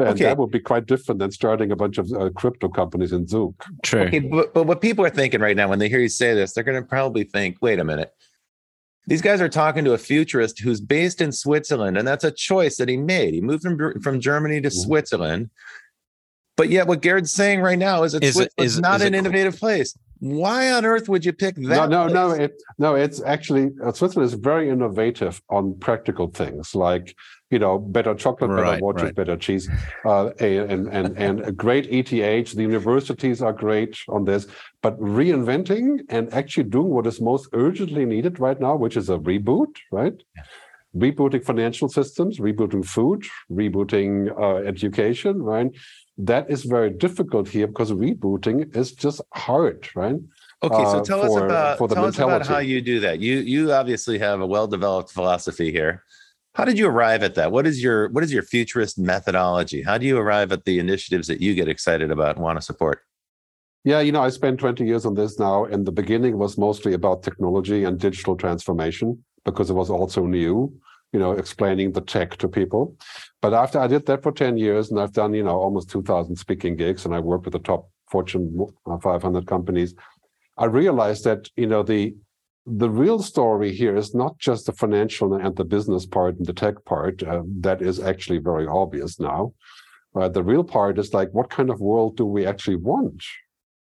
Okay. 0.00 0.24
that 0.24 0.38
would 0.38 0.50
be 0.50 0.60
quite 0.60 0.86
different 0.86 1.18
than 1.18 1.30
starting 1.30 1.72
a 1.72 1.76
bunch 1.76 1.98
of 1.98 2.10
uh, 2.12 2.30
crypto 2.30 2.68
companies 2.68 3.12
in 3.12 3.26
Zug. 3.26 3.54
True. 3.82 4.02
Okay, 4.02 4.20
but, 4.20 4.54
but 4.54 4.66
what 4.66 4.80
people 4.80 5.04
are 5.04 5.10
thinking 5.10 5.40
right 5.40 5.56
now 5.56 5.68
when 5.68 5.78
they 5.78 5.88
hear 5.88 6.00
you 6.00 6.08
say 6.08 6.34
this, 6.34 6.52
they're 6.52 6.64
going 6.64 6.80
to 6.80 6.88
probably 6.88 7.24
think, 7.24 7.58
wait 7.60 7.78
a 7.78 7.84
minute. 7.84 8.12
These 9.06 9.22
guys 9.22 9.40
are 9.40 9.48
talking 9.48 9.84
to 9.86 9.92
a 9.94 9.98
futurist 9.98 10.60
who's 10.60 10.80
based 10.80 11.20
in 11.20 11.32
Switzerland, 11.32 11.96
and 11.96 12.06
that's 12.06 12.22
a 12.22 12.30
choice 12.30 12.76
that 12.76 12.88
he 12.88 12.96
made. 12.96 13.34
He 13.34 13.40
moved 13.40 13.62
from, 13.64 14.00
from 14.02 14.20
Germany 14.20 14.60
to 14.60 14.68
Mhm. 14.68 14.72
Switzerland. 14.84 15.50
But 16.56 16.68
yet, 16.68 16.86
what 16.86 17.00
Garrett's 17.00 17.32
saying 17.32 17.60
right 17.60 17.78
now 17.78 18.02
is 18.02 18.12
that 18.12 18.22
Is 18.22 18.30
it- 18.36 18.52
Switzerland's 18.52 18.74
is- 18.74 18.80
not 18.80 19.00
is 19.00 19.06
an 19.06 19.14
it- 19.14 19.18
innovative 19.18 19.58
place. 19.58 19.96
Why 20.20 20.70
on 20.72 20.84
earth 20.84 21.08
would 21.08 21.24
you 21.24 21.32
pick 21.32 21.54
that? 21.56 21.88
no, 21.88 22.06
no, 22.06 22.28
place? 22.28 22.40
it, 22.50 22.62
no. 22.78 22.94
It's 22.94 23.22
actually 23.22 23.70
uh, 23.82 23.90
Switzerland 23.92 24.26
is 24.30 24.34
very 24.34 24.68
innovative 24.68 25.40
on 25.48 25.74
practical 25.78 26.28
things 26.28 26.74
like 26.74 27.16
you 27.50 27.58
know 27.58 27.78
better 27.78 28.14
chocolate, 28.14 28.50
better 28.50 28.62
Right, 28.62 28.82
watches, 28.82 29.04
right. 29.04 29.14
better 29.14 29.36
cheese, 29.36 29.68
uh, 30.04 30.28
and 30.38 30.86
and 30.88 31.18
and 31.18 31.40
a 31.40 31.52
great 31.52 31.86
ETH. 31.90 32.52
The 32.52 32.62
universities 32.62 33.42
are 33.42 33.52
great 33.52 33.98
on 34.08 34.24
this, 34.24 34.46
but 34.82 34.98
reinventing 35.00 36.00
and 36.08 36.32
actually 36.32 36.64
doing 36.64 36.88
what 36.88 37.06
is 37.06 37.20
most 37.20 37.48
urgently 37.52 38.04
needed 38.04 38.38
right 38.38 38.60
now, 38.60 38.76
which 38.76 38.96
is 38.96 39.10
a 39.10 39.18
reboot, 39.18 39.76
right? 39.90 40.14
Rebooting 40.96 41.44
financial 41.44 41.88
systems, 41.88 42.38
rebooting 42.38 42.84
food, 42.84 43.24
rebooting 43.50 44.12
uh, 44.40 44.66
education, 44.66 45.42
right? 45.42 45.70
That 46.18 46.50
is 46.50 46.64
very 46.64 46.90
difficult 46.90 47.48
here 47.48 47.66
because 47.66 47.92
rebooting 47.92 48.76
is 48.76 48.92
just 48.92 49.20
hard, 49.34 49.88
right? 49.94 50.16
Okay, 50.62 50.84
so 50.84 50.98
uh, 50.98 51.04
tell 51.04 51.22
us 51.22 51.36
about 51.36 51.78
for 51.78 51.88
the 51.88 51.94
tell 51.94 52.04
us 52.04 52.18
about 52.18 52.46
how 52.46 52.58
you 52.58 52.80
do 52.80 53.00
that. 53.00 53.18
You 53.20 53.38
you 53.38 53.72
obviously 53.72 54.18
have 54.18 54.40
a 54.40 54.46
well-developed 54.46 55.10
philosophy 55.10 55.72
here. 55.72 56.04
How 56.54 56.64
did 56.64 56.78
you 56.78 56.88
arrive 56.88 57.22
at 57.22 57.36
that? 57.36 57.52
What 57.52 57.66
is 57.66 57.82
your 57.82 58.08
what 58.10 58.24
is 58.24 58.32
your 58.32 58.42
futurist 58.42 58.98
methodology? 58.98 59.82
How 59.82 59.98
do 59.98 60.06
you 60.06 60.18
arrive 60.18 60.50
at 60.52 60.64
the 60.64 60.78
initiatives 60.78 61.28
that 61.28 61.40
you 61.40 61.54
get 61.54 61.68
excited 61.68 62.10
about 62.10 62.36
and 62.36 62.44
want 62.44 62.58
to 62.58 62.62
support? 62.62 63.02
Yeah, 63.84 64.00
you 64.00 64.12
know, 64.12 64.20
I 64.20 64.28
spent 64.28 64.60
20 64.60 64.84
years 64.84 65.06
on 65.06 65.14
this 65.14 65.38
now. 65.38 65.64
In 65.64 65.84
the 65.84 65.92
beginning 65.92 66.36
was 66.36 66.58
mostly 66.58 66.92
about 66.92 67.22
technology 67.22 67.84
and 67.84 67.98
digital 67.98 68.36
transformation 68.36 69.24
because 69.44 69.70
it 69.70 69.74
was 69.74 69.88
also 69.88 70.26
new, 70.26 70.70
you 71.12 71.18
know, 71.18 71.32
explaining 71.32 71.92
the 71.92 72.02
tech 72.02 72.36
to 72.38 72.48
people. 72.48 72.96
But 73.40 73.54
after 73.54 73.78
I 73.78 73.86
did 73.86 74.04
that 74.06 74.22
for 74.22 74.32
10 74.32 74.58
years 74.58 74.90
and 74.90 75.00
I've 75.00 75.12
done, 75.12 75.32
you 75.32 75.42
know, 75.42 75.56
almost 75.56 75.88
2000 75.90 76.36
speaking 76.36 76.76
gigs 76.76 77.06
and 77.06 77.14
I 77.14 77.20
worked 77.20 77.46
with 77.46 77.52
the 77.52 77.58
top 77.60 77.88
Fortune 78.10 78.66
uh, 78.86 78.98
500 78.98 79.46
companies, 79.46 79.94
I 80.58 80.66
realized 80.66 81.24
that, 81.24 81.48
you 81.56 81.66
know, 81.66 81.82
the 81.82 82.14
the 82.76 82.90
real 82.90 83.22
story 83.22 83.72
here 83.72 83.96
is 83.96 84.14
not 84.14 84.38
just 84.38 84.66
the 84.66 84.72
financial 84.72 85.34
and 85.34 85.56
the 85.56 85.64
business 85.64 86.06
part 86.06 86.36
and 86.36 86.46
the 86.46 86.52
tech 86.52 86.84
part. 86.84 87.22
Uh, 87.22 87.42
that 87.60 87.82
is 87.82 88.00
actually 88.00 88.38
very 88.38 88.66
obvious 88.66 89.18
now. 89.20 89.52
Uh, 90.14 90.28
the 90.28 90.42
real 90.42 90.64
part 90.64 90.98
is 90.98 91.14
like, 91.14 91.30
what 91.32 91.50
kind 91.50 91.70
of 91.70 91.80
world 91.80 92.16
do 92.16 92.24
we 92.24 92.46
actually 92.46 92.76
want? 92.76 93.22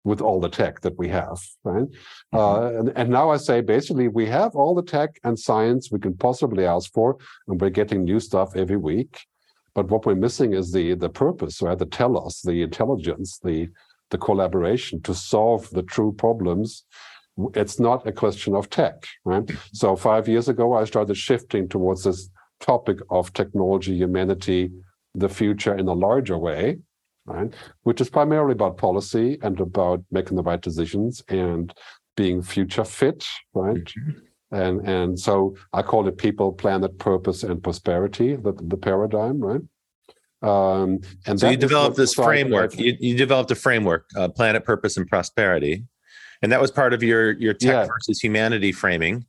with 0.05 0.21
all 0.21 0.39
the 0.39 0.49
tech 0.49 0.79
that 0.81 0.97
we 0.97 1.09
have, 1.09 1.39
right? 1.63 1.87
Uh, 2.31 2.77
and, 2.77 2.89
and 2.95 3.09
now 3.09 3.31
I 3.31 3.37
say 3.37 3.59
basically 3.59 4.07
we 4.07 4.27
have 4.27 4.55
all 4.55 4.75
the 4.75 4.83
tech 4.83 5.19
and 5.23 5.37
science 5.37 5.91
we 5.91 5.99
can 5.99 6.15
possibly 6.15 6.63
ask 6.63 6.93
for, 6.93 7.17
and 7.47 7.59
we're 7.59 7.71
getting 7.71 8.03
new 8.03 8.19
stuff 8.19 8.55
every 8.55 8.77
week. 8.77 9.25
But 9.73 9.89
what 9.89 10.05
we're 10.05 10.15
missing 10.15 10.53
is 10.53 10.71
the 10.71 10.93
the 10.93 11.09
purpose, 11.09 11.61
right? 11.61 11.77
The 11.77 11.87
telos, 11.87 12.41
the 12.41 12.61
intelligence, 12.61 13.39
the 13.43 13.67
the 14.11 14.17
collaboration 14.19 15.01
to 15.01 15.13
solve 15.13 15.69
the 15.71 15.83
true 15.83 16.13
problems. 16.13 16.85
It's 17.53 17.79
not 17.79 18.07
a 18.07 18.11
question 18.11 18.55
of 18.55 18.69
tech, 18.69 19.05
right? 19.25 19.49
So 19.73 19.95
five 19.95 20.27
years 20.27 20.47
ago, 20.47 20.73
I 20.73 20.85
started 20.85 21.15
shifting 21.15 21.67
towards 21.67 22.03
this 22.03 22.29
topic 22.59 22.99
of 23.09 23.33
technology, 23.33 23.95
humanity, 23.95 24.71
the 25.13 25.29
future 25.29 25.75
in 25.75 25.87
a 25.87 25.93
larger 25.93 26.37
way, 26.37 26.79
right? 27.25 27.53
Which 27.83 27.99
is 28.01 28.09
primarily 28.09 28.53
about 28.53 28.77
policy 28.77 29.37
and 29.41 29.59
about 29.59 30.03
making 30.11 30.37
the 30.37 30.43
right 30.43 30.61
decisions 30.61 31.21
and 31.27 31.73
being 32.15 32.41
future 32.41 32.85
fit, 32.85 33.27
right? 33.53 33.91
And 34.51 34.87
and 34.87 35.19
so 35.19 35.55
I 35.73 35.81
call 35.81 36.07
it 36.07 36.17
people, 36.17 36.53
planet, 36.53 36.97
purpose, 36.99 37.43
and 37.43 37.61
prosperity, 37.61 38.35
the, 38.35 38.53
the 38.53 38.77
paradigm, 38.77 39.39
right? 39.39 39.61
Um, 40.41 40.99
and 41.25 41.39
So 41.39 41.49
you 41.49 41.57
developed 41.57 41.97
this 41.97 42.13
framework. 42.13 42.77
You, 42.77 42.95
you 42.99 43.17
developed 43.17 43.51
a 43.51 43.55
framework, 43.55 44.05
uh, 44.15 44.29
planet, 44.29 44.63
purpose, 44.63 44.95
and 44.97 45.07
prosperity, 45.07 45.83
and 46.45 46.51
that 46.51 46.61
was 46.61 46.69
part 46.69 46.93
of 46.93 47.01
your 47.01 47.31
your 47.45 47.55
tech 47.55 47.71
Yeah. 47.71 47.85
versus 47.87 48.19
humanity 48.21 48.71
framing. 48.71 49.25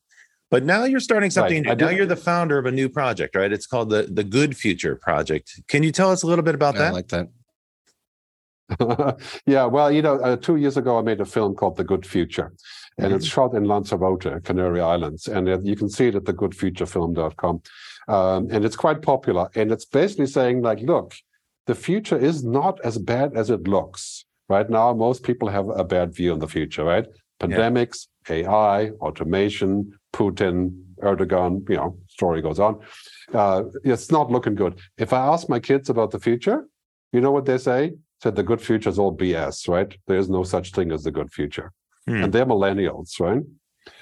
But 0.50 0.64
now 0.64 0.84
you're 0.84 1.00
starting 1.00 1.30
something 1.30 1.66
I 1.66 1.72
new. 1.74 1.84
Now 1.86 1.90
you're 1.90 2.04
the 2.04 2.14
founder 2.14 2.58
of 2.58 2.66
a 2.66 2.70
new 2.70 2.90
project, 2.90 3.34
right? 3.34 3.50
It's 3.50 3.66
called 3.66 3.88
the 3.88 4.02
the 4.02 4.22
Good 4.22 4.54
Future 4.54 4.94
Project. 4.96 5.46
Can 5.66 5.82
you 5.82 5.92
tell 5.92 6.10
us 6.10 6.22
a 6.22 6.26
little 6.26 6.44
bit 6.44 6.54
about 6.54 6.74
I 6.76 6.78
that? 6.78 6.92
like 6.92 7.08
that. 7.08 7.26
yeah, 9.46 9.64
well, 9.64 9.90
you 9.90 10.02
know, 10.02 10.16
uh, 10.16 10.36
two 10.36 10.56
years 10.56 10.76
ago, 10.76 10.98
I 10.98 11.02
made 11.02 11.20
a 11.22 11.24
film 11.24 11.54
called 11.54 11.76
The 11.78 11.84
Good 11.84 12.04
Future, 12.06 12.52
and 12.98 13.06
Mm-hmm. 13.06 13.16
it's 13.16 13.26
shot 13.26 13.54
in 13.54 13.64
Lanzarote, 13.64 14.44
Canary 14.44 14.80
Islands, 14.82 15.26
and 15.26 15.48
uh, 15.48 15.58
you 15.60 15.74
can 15.76 15.88
see 15.88 16.08
it 16.08 16.14
at 16.16 16.24
thegoodfuturefilm.com. 16.24 17.62
Um, 18.08 18.48
and 18.50 18.64
it's 18.66 18.76
quite 18.76 19.00
popular, 19.02 19.48
and 19.54 19.72
it's 19.72 19.86
basically 19.86 20.26
saying, 20.26 20.60
like, 20.62 20.80
look, 20.80 21.14
the 21.66 21.74
future 21.74 22.18
is 22.18 22.44
not 22.44 22.78
as 22.84 22.98
bad 22.98 23.36
as 23.36 23.48
it 23.50 23.66
looks. 23.66 24.25
Right 24.48 24.68
now, 24.70 24.92
most 24.92 25.22
people 25.22 25.48
have 25.48 25.68
a 25.68 25.84
bad 25.84 26.14
view 26.14 26.32
on 26.32 26.38
the 26.38 26.48
future, 26.48 26.84
right? 26.84 27.06
Pandemics, 27.40 28.06
AI, 28.28 28.90
automation, 29.00 29.92
Putin, 30.12 30.82
Erdogan, 31.02 31.68
you 31.68 31.76
know, 31.76 31.98
story 32.08 32.40
goes 32.40 32.58
on. 32.58 32.80
Uh, 33.34 33.64
it's 33.84 34.10
not 34.10 34.30
looking 34.30 34.54
good. 34.54 34.78
If 34.96 35.12
I 35.12 35.26
ask 35.26 35.48
my 35.48 35.60
kids 35.60 35.90
about 35.90 36.10
the 36.10 36.20
future, 36.20 36.66
you 37.12 37.20
know 37.20 37.32
what 37.32 37.44
they 37.44 37.58
say? 37.58 37.92
Said 38.22 38.36
the 38.36 38.42
good 38.42 38.62
future 38.62 38.88
is 38.88 38.98
all 38.98 39.14
BS, 39.16 39.68
right? 39.68 39.94
There 40.06 40.16
is 40.16 40.30
no 40.30 40.42
such 40.42 40.72
thing 40.72 40.90
as 40.92 41.04
the 41.04 41.10
good 41.10 41.32
future. 41.32 41.72
Hmm. 42.06 42.24
And 42.24 42.32
they're 42.32 42.46
millennials, 42.46 43.20
right? 43.20 43.42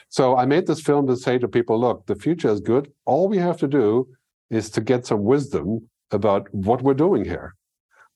So 0.09 0.36
I 0.36 0.45
made 0.45 0.66
this 0.66 0.80
film 0.80 1.07
to 1.09 1.16
say 1.16 1.38
to 1.38 1.49
people, 1.49 1.80
look, 1.80 2.07
the 2.07 2.14
future 2.14 2.49
is 2.49 2.61
good. 2.61 2.92
All 3.05 3.28
we 3.28 3.38
have 3.38 3.57
to 3.59 3.66
do 3.66 4.07
is 4.51 4.70
to 4.70 4.80
get 4.80 5.07
some 5.07 5.24
wisdom 5.24 5.88
about 6.12 6.53
what 6.55 6.82
we're 6.82 6.95
doing 6.95 7.24
here. 7.24 7.55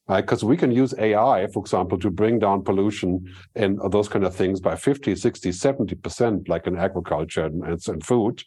Because 0.09 0.43
we 0.43 0.57
can 0.57 0.71
use 0.71 0.93
AI, 0.97 1.45
for 1.53 1.59
example, 1.61 1.97
to 1.99 2.09
bring 2.09 2.39
down 2.39 2.63
pollution 2.63 3.31
and 3.55 3.79
those 3.91 4.09
kind 4.09 4.25
of 4.25 4.35
things 4.35 4.59
by 4.59 4.75
50, 4.75 5.15
60, 5.15 5.49
70%, 5.51 6.49
like 6.49 6.65
in 6.65 6.75
agriculture 6.77 7.45
and, 7.45 7.63
and, 7.87 8.03
food, 8.03 8.43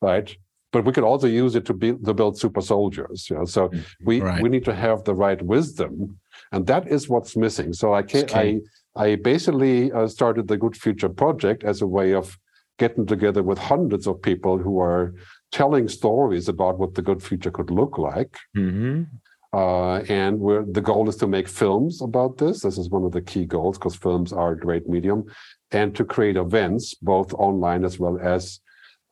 right? 0.00 0.34
But 0.72 0.84
we 0.84 0.92
could 0.92 1.02
also 1.02 1.26
use 1.26 1.56
it 1.56 1.64
to, 1.66 1.74
be, 1.74 1.94
to 1.94 2.14
build 2.14 2.38
super 2.38 2.60
soldiers. 2.60 3.28
You 3.28 3.38
know? 3.38 3.44
So 3.44 3.70
we, 4.04 4.20
Right. 4.20 4.40
we 4.40 4.48
need 4.48 4.64
to 4.66 4.74
have 4.74 5.02
the 5.02 5.14
right 5.14 5.42
wisdom. 5.42 6.16
And 6.52 6.64
that 6.68 6.86
is 6.86 7.08
what's 7.08 7.36
missing. 7.36 7.72
So 7.72 7.92
I 7.92 8.02
can't, 8.02 8.30
Okay. 8.30 8.60
I, 8.96 9.02
I 9.04 9.16
basically 9.16 9.90
uh, 9.90 10.06
started 10.06 10.46
the 10.46 10.56
Good 10.56 10.76
Future 10.76 11.08
Project 11.08 11.64
as 11.64 11.82
a 11.82 11.88
way 11.88 12.14
of 12.14 12.38
getting 12.78 13.04
together 13.04 13.42
with 13.42 13.58
hundreds 13.58 14.06
of 14.06 14.22
people 14.22 14.58
who 14.58 14.78
are 14.80 15.12
telling 15.50 15.88
stories 15.88 16.48
about 16.48 16.78
what 16.78 16.94
the 16.94 17.02
good 17.02 17.20
future 17.20 17.50
could 17.50 17.70
look 17.70 17.98
like. 17.98 18.36
Mhm. 18.56 19.08
Uh, 19.52 19.96
and 20.08 20.40
the 20.72 20.80
goal 20.80 21.08
is 21.08 21.16
to 21.16 21.26
make 21.26 21.48
films 21.48 22.00
about 22.00 22.38
this. 22.38 22.60
This 22.60 22.78
is 22.78 22.88
one 22.88 23.04
of 23.04 23.10
the 23.10 23.20
key 23.20 23.44
goals 23.44 23.78
because 23.78 23.96
films 23.96 24.32
are 24.32 24.52
a 24.52 24.58
great 24.58 24.88
medium, 24.88 25.24
and 25.72 25.94
to 25.96 26.04
create 26.04 26.36
events, 26.36 26.94
both 26.94 27.32
online 27.34 27.84
as 27.84 27.98
well 27.98 28.18
as 28.22 28.60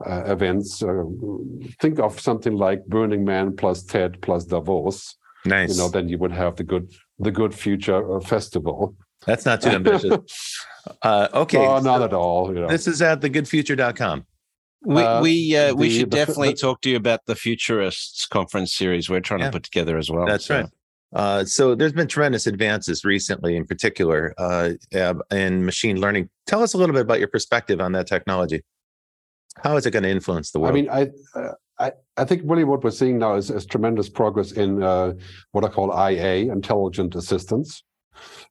uh, 0.06 0.22
events. 0.26 0.80
Uh, 0.80 1.04
think 1.80 1.98
of 1.98 2.20
something 2.20 2.54
like 2.54 2.86
Burning 2.86 3.24
Man 3.24 3.56
plus 3.56 3.82
TED 3.82 4.20
plus 4.20 4.44
Davos. 4.44 5.16
Nice. 5.44 5.70
You 5.70 5.82
know, 5.82 5.88
then 5.88 6.08
you 6.08 6.18
would 6.18 6.32
have 6.32 6.54
the 6.56 6.64
good 6.64 6.92
the 7.18 7.32
Good 7.32 7.54
Future 7.54 8.16
uh, 8.16 8.20
Festival. 8.20 8.94
That's 9.26 9.44
not 9.44 9.60
too 9.60 9.70
ambitious. 9.70 10.64
Uh, 11.02 11.28
okay. 11.34 11.58
Oh, 11.58 11.80
not 11.80 11.98
so 11.98 12.04
at 12.04 12.14
all. 12.14 12.54
You 12.54 12.60
know. 12.62 12.68
This 12.68 12.86
is 12.86 13.02
at 13.02 13.20
thegoodfuture.com. 13.20 14.24
We 14.84 15.02
Uh, 15.02 15.20
we 15.22 15.56
uh, 15.56 15.74
we 15.74 15.88
the- 15.88 15.98
should 15.98 16.10
the- 16.10 16.16
definitely 16.16 16.50
the- 16.50 16.54
talk 16.56 16.80
to 16.82 16.90
you 16.90 16.96
about 16.96 17.26
the 17.26 17.34
Futurists 17.34 18.26
conference 18.28 18.72
series 18.74 19.08
we're 19.10 19.20
trying 19.20 19.40
Yeah. 19.40 19.46
to 19.46 19.52
put 19.52 19.62
together 19.64 19.98
as 19.98 20.10
well. 20.10 20.26
That's 20.26 20.46
So- 20.46 20.56
right. 20.60 20.66
Uh, 21.14 21.42
so 21.44 21.74
there's 21.74 21.92
been 21.94 22.06
tremendous 22.06 22.46
advances 22.46 23.02
recently, 23.02 23.56
in 23.56 23.66
particular, 23.66 24.34
uh, 24.36 24.70
uh, 24.94 25.14
in 25.30 25.64
machine 25.64 25.98
learning. 26.00 26.28
Tell 26.46 26.62
us 26.62 26.74
a 26.74 26.78
little 26.78 26.92
bit 26.92 27.00
about 27.02 27.18
your 27.18 27.28
perspective 27.28 27.80
on 27.80 27.92
that 27.92 28.06
technology. 28.06 28.62
How 29.56 29.76
is 29.78 29.86
it 29.86 29.90
going 29.92 30.02
to 30.02 30.10
influence 30.10 30.50
the 30.50 30.60
world? 30.60 30.72
I 30.72 30.74
mean, 30.74 30.90
I, 30.90 31.08
uh, 31.34 31.52
I, 31.80 31.92
I 32.18 32.24
think 32.26 32.42
really 32.44 32.64
what 32.64 32.84
we're 32.84 32.90
seeing 32.90 33.18
now 33.18 33.36
is, 33.36 33.50
is 33.50 33.64
tremendous 33.64 34.08
progress 34.10 34.52
in 34.52 34.82
uh, 34.82 35.14
what 35.52 35.64
I 35.64 35.68
call 35.68 35.90
IA, 35.92 36.52
intelligent 36.52 37.14
assistance. 37.14 37.82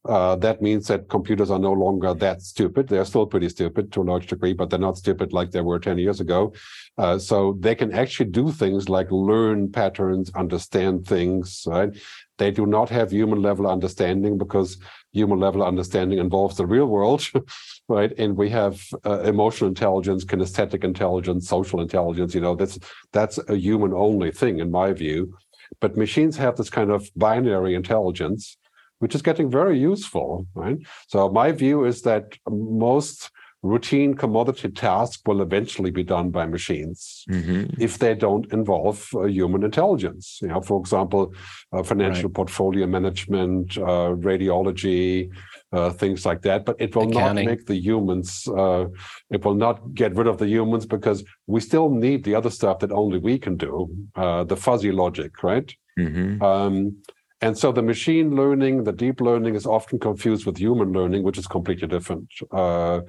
Uh, 0.07 0.35
that 0.37 0.61
means 0.61 0.87
that 0.87 1.09
computers 1.09 1.51
are 1.51 1.59
no 1.59 1.73
longer 1.73 2.13
that 2.13 2.41
stupid. 2.41 2.87
They're 2.87 3.05
still 3.05 3.25
pretty 3.25 3.49
stupid 3.49 3.91
to 3.91 4.01
a 4.01 4.03
large 4.03 4.27
degree, 4.27 4.53
but 4.53 4.69
they're 4.69 4.79
not 4.79 4.97
stupid 4.97 5.33
like 5.33 5.51
they 5.51 5.61
were 5.61 5.79
10 5.79 5.97
years 5.97 6.19
ago. 6.19 6.53
Uh, 6.97 7.17
so 7.17 7.57
they 7.59 7.75
can 7.75 7.93
actually 7.93 8.29
do 8.29 8.51
things 8.51 8.89
like 8.89 9.11
learn 9.11 9.71
patterns, 9.71 10.31
understand 10.35 11.05
things, 11.05 11.63
right? 11.67 11.95
They 12.37 12.51
do 12.51 12.65
not 12.65 12.89
have 12.89 13.11
human 13.11 13.41
level 13.41 13.67
understanding 13.67 14.37
because 14.37 14.77
human 15.11 15.39
level 15.39 15.63
understanding 15.63 16.19
involves 16.19 16.57
the 16.57 16.65
real 16.65 16.85
world, 16.85 17.27
right? 17.87 18.13
And 18.17 18.37
we 18.37 18.49
have 18.51 18.81
uh, 19.05 19.21
emotional 19.21 19.67
intelligence, 19.67 20.23
kinesthetic 20.23 20.83
intelligence, 20.83 21.49
social 21.49 21.81
intelligence. 21.81 22.35
You 22.35 22.41
know, 22.41 22.55
that's 22.55 22.79
that's 23.11 23.39
a 23.49 23.55
human 23.55 23.93
only 23.93 24.31
thing 24.31 24.59
in 24.59 24.71
my 24.71 24.93
view. 24.93 25.35
But 25.81 25.97
machines 25.97 26.37
have 26.37 26.55
this 26.55 26.69
kind 26.69 26.91
of 26.91 27.09
binary 27.15 27.75
intelligence, 27.75 28.57
which 28.99 29.15
is 29.15 29.21
getting 29.21 29.49
very 29.49 29.77
useful, 29.79 30.47
right? 30.55 30.77
So 31.07 31.29
my 31.29 31.51
view 31.51 31.85
is 31.85 32.01
that 32.03 32.37
most 32.49 33.29
routine 33.63 34.13
commodity 34.13 34.69
tasks 34.69 35.21
will 35.25 35.41
eventually 35.41 35.89
be 35.91 36.03
done 36.03 36.29
by 36.29 36.45
machines 36.45 37.25
Mm-hmm. 37.29 37.81
if 37.81 37.97
they 37.97 38.13
don't 38.15 38.45
involve 38.53 39.09
uh, 39.15 39.23
human 39.23 39.63
intelligence. 39.63 40.39
You 40.41 40.49
know, 40.49 40.61
for 40.61 40.79
example, 40.79 41.33
uh, 41.73 41.83
financial 41.83 42.29
portfolio 42.29 42.85
management, 42.87 43.77
uh, 43.77 44.13
radiology, 44.29 45.29
uh, 45.73 45.89
things 45.89 46.25
like 46.25 46.41
that. 46.43 46.65
But 46.65 46.75
it 46.79 46.95
will 46.95 47.09
Accounting. 47.09 47.45
not 47.45 47.51
make 47.51 47.65
the 47.65 47.75
humans. 47.75 48.47
Uh, 48.47 48.85
it 49.31 49.43
will 49.43 49.55
not 49.55 49.93
get 49.93 50.15
rid 50.15 50.27
of 50.27 50.37
the 50.37 50.47
humans 50.47 50.85
because 50.85 51.23
we 51.47 51.59
still 51.59 51.89
need 51.89 52.23
the 52.23 52.35
other 52.35 52.51
stuff 52.51 52.79
that 52.79 52.91
only 52.91 53.17
we 53.17 53.37
can 53.39 53.57
do. 53.57 53.89
Uh, 54.15 54.43
the 54.43 54.55
fuzzy 54.55 54.91
logic, 54.91 55.43
right? 55.43 55.75
Mm-hmm. 55.99 56.41
Um, 56.41 56.97
and 57.41 57.57
so 57.57 57.71
the 57.71 57.83
machine 57.83 58.35
learning, 58.35 58.83
the 58.83 58.91
deep 58.91 59.21
learning 59.21 59.55
is 59.55 59.65
often 59.65 59.99
confused 59.99 60.45
with 60.45 60.57
human 60.57 60.91
learning, 60.91 61.23
which 61.23 61.37
is 61.37 61.45
completely 61.45 61.87
different. 61.87 62.27
Uh, 62.51 63.01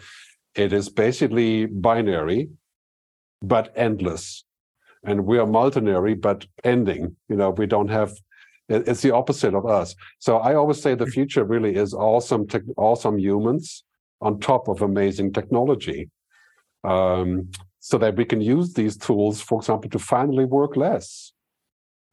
it 0.54 0.72
is 0.72 0.88
basically 0.90 1.66
binary, 1.66 2.50
but 3.40 3.72
endless. 3.74 4.44
And 5.04 5.24
we 5.24 5.38
are 5.38 5.46
multinary, 5.46 6.20
but 6.20 6.46
ending. 6.62 7.16
You 7.28 7.36
know, 7.36 7.50
we 7.50 7.66
don't 7.66 7.88
have, 7.88 8.12
it's 8.68 9.00
the 9.00 9.12
opposite 9.12 9.54
of 9.54 9.64
us. 9.64 9.94
So 10.18 10.38
I 10.38 10.54
always 10.56 10.82
say 10.82 10.94
the 10.94 11.06
future 11.06 11.44
really 11.44 11.76
is 11.76 11.94
awesome, 11.94 12.46
tech, 12.46 12.62
awesome 12.76 13.18
humans 13.18 13.84
on 14.20 14.40
top 14.40 14.68
of 14.68 14.82
amazing 14.82 15.32
technology. 15.32 16.10
Um, 16.84 17.50
so 17.80 17.96
that 17.98 18.16
we 18.16 18.24
can 18.24 18.42
use 18.42 18.74
these 18.74 18.96
tools, 18.98 19.40
for 19.40 19.60
example, 19.60 19.88
to 19.90 19.98
finally 19.98 20.44
work 20.44 20.76
less 20.76 21.32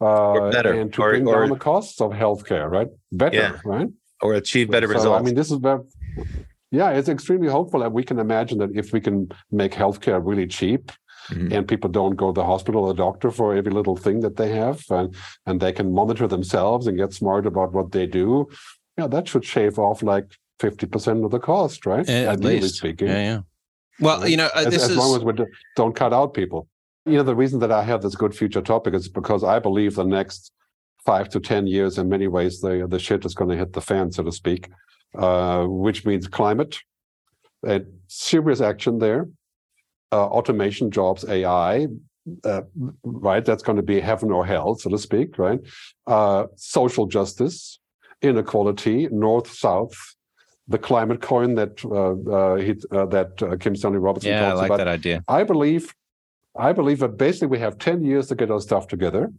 uh, 0.01 0.49
better, 0.51 0.73
and 0.73 0.93
to 0.93 1.01
or- 1.01 1.09
bring 1.11 1.27
or- 1.27 1.41
down 1.41 1.49
the 1.49 1.55
costs 1.55 2.01
of 2.01 2.11
healthcare, 2.11 2.69
right? 2.69 2.87
Better, 3.11 3.35
Yeah. 3.37 3.57
right? 3.65 3.87
Or 4.21 4.33
achieve 4.33 4.69
better 4.71 4.87
So, 4.87 4.93
results. 4.93 5.21
I 5.21 5.23
mean, 5.25 5.35
this 5.35 5.51
is 5.51 5.57
very, 5.57 5.81
yeah, 6.71 6.89
it's 6.91 7.09
extremely 7.09 7.47
hopeful, 7.49 7.79
that 7.81 7.91
we 7.91 8.03
can 8.03 8.19
imagine 8.19 8.57
that 8.59 8.71
if 8.75 8.91
we 8.93 9.01
can 9.01 9.29
make 9.51 9.71
healthcare 9.73 10.21
really 10.23 10.47
cheap, 10.47 10.91
Mhm. 11.31 11.51
and 11.53 11.67
people 11.67 11.89
don't 11.89 12.15
go 12.15 12.27
to 12.31 12.33
the 12.41 12.45
hospital 12.45 12.83
or 12.83 12.89
the 12.93 12.93
doctor 13.07 13.31
for 13.31 13.55
every 13.55 13.71
little 13.71 13.95
thing 13.95 14.19
that 14.21 14.35
they 14.35 14.49
have, 14.49 14.83
and 14.91 15.15
and 15.47 15.59
they 15.59 15.71
can 15.71 15.91
monitor 15.91 16.27
themselves 16.27 16.85
and 16.87 16.97
get 16.97 17.13
smart 17.13 17.45
about 17.47 17.73
what 17.73 17.91
they 17.91 18.05
do, 18.05 18.47
yeah, 18.97 19.07
that 19.07 19.27
should 19.27 19.43
shave 19.43 19.79
off 19.79 20.03
like 20.03 20.27
fifty 20.59 20.85
percent 20.85 21.23
of 21.25 21.31
the 21.31 21.39
cost, 21.39 21.85
right? 21.85 22.07
Yeah, 22.07 22.31
at 22.31 22.37
Ideally 22.39 22.61
least. 22.61 22.75
speaking, 22.75 23.07
Yeah, 23.07 23.23
yeah. 23.31 23.39
Well, 23.99 24.27
you 24.27 24.37
know, 24.37 24.49
uh, 24.55 24.65
as, 24.65 24.73
this 24.73 24.83
as 24.83 24.91
is 24.91 24.97
long 24.97 25.15
as 25.17 25.23
we 25.23 25.33
don't 25.75 25.95
cut 25.95 26.13
out 26.13 26.33
people. 26.33 26.67
You 27.05 27.17
know, 27.17 27.23
the 27.23 27.35
reason 27.35 27.59
that 27.59 27.71
I 27.71 27.83
have 27.83 28.01
this 28.01 28.15
good 28.15 28.35
future 28.35 28.61
topic 28.61 28.93
is 28.93 29.07
because 29.07 29.43
I 29.43 29.59
believe 29.59 29.95
the 29.95 30.03
next 30.03 30.51
five 31.05 31.29
to 31.29 31.39
ten 31.39 31.67
years, 31.67 31.97
in 31.97 32.09
many 32.09 32.27
ways, 32.27 32.61
the 32.61 32.87
the 32.89 32.99
shit 32.99 33.25
is 33.25 33.35
going 33.35 33.51
to 33.51 33.57
hit 33.57 33.73
the 33.73 33.81
fan, 33.81 34.11
so 34.11 34.23
to 34.23 34.31
speak, 34.31 34.69
uh, 35.17 35.65
which 35.65 36.05
means 36.05 36.27
climate, 36.27 36.77
and 37.63 37.85
serious 38.07 38.59
action 38.59 38.97
there, 38.99 39.29
uh, 40.11 40.27
automation 40.27 40.91
jobs, 40.91 41.23
AI. 41.27 41.87
Uh, 42.43 42.63
right, 43.03 43.45
that's 43.45 43.61
going 43.61 43.75
to 43.75 43.83
be 43.83 43.99
heaven 43.99 44.31
or 44.31 44.43
hell, 44.43 44.73
so 44.73 44.89
to 44.89 44.97
speak. 44.97 45.37
Right, 45.37 45.59
uh, 46.07 46.45
social 46.55 47.05
justice, 47.05 47.79
inequality, 48.23 49.07
north 49.11 49.51
south, 49.51 49.95
the 50.67 50.79
climate 50.79 51.21
coin 51.21 51.55
that 51.55 51.83
uh, 51.85 52.13
uh, 52.31 52.55
he, 52.55 52.75
uh, 52.91 53.05
that 53.07 53.41
uh, 53.41 53.55
Kim 53.57 53.75
Stanley 53.75 53.99
Robertson 53.99 54.31
yeah, 54.31 54.47
I 54.47 54.49
talks 54.49 54.57
like 54.57 54.67
about. 54.69 54.77
that 54.77 54.87
idea. 54.87 55.23
I 55.27 55.43
believe, 55.43 55.93
I 56.57 56.71
believe 56.73 56.99
that 56.99 57.17
basically 57.17 57.47
we 57.47 57.59
have 57.59 57.77
ten 57.77 58.03
years 58.03 58.27
to 58.27 58.35
get 58.35 58.51
our 58.51 58.61
stuff 58.61 58.87
together, 58.87 59.31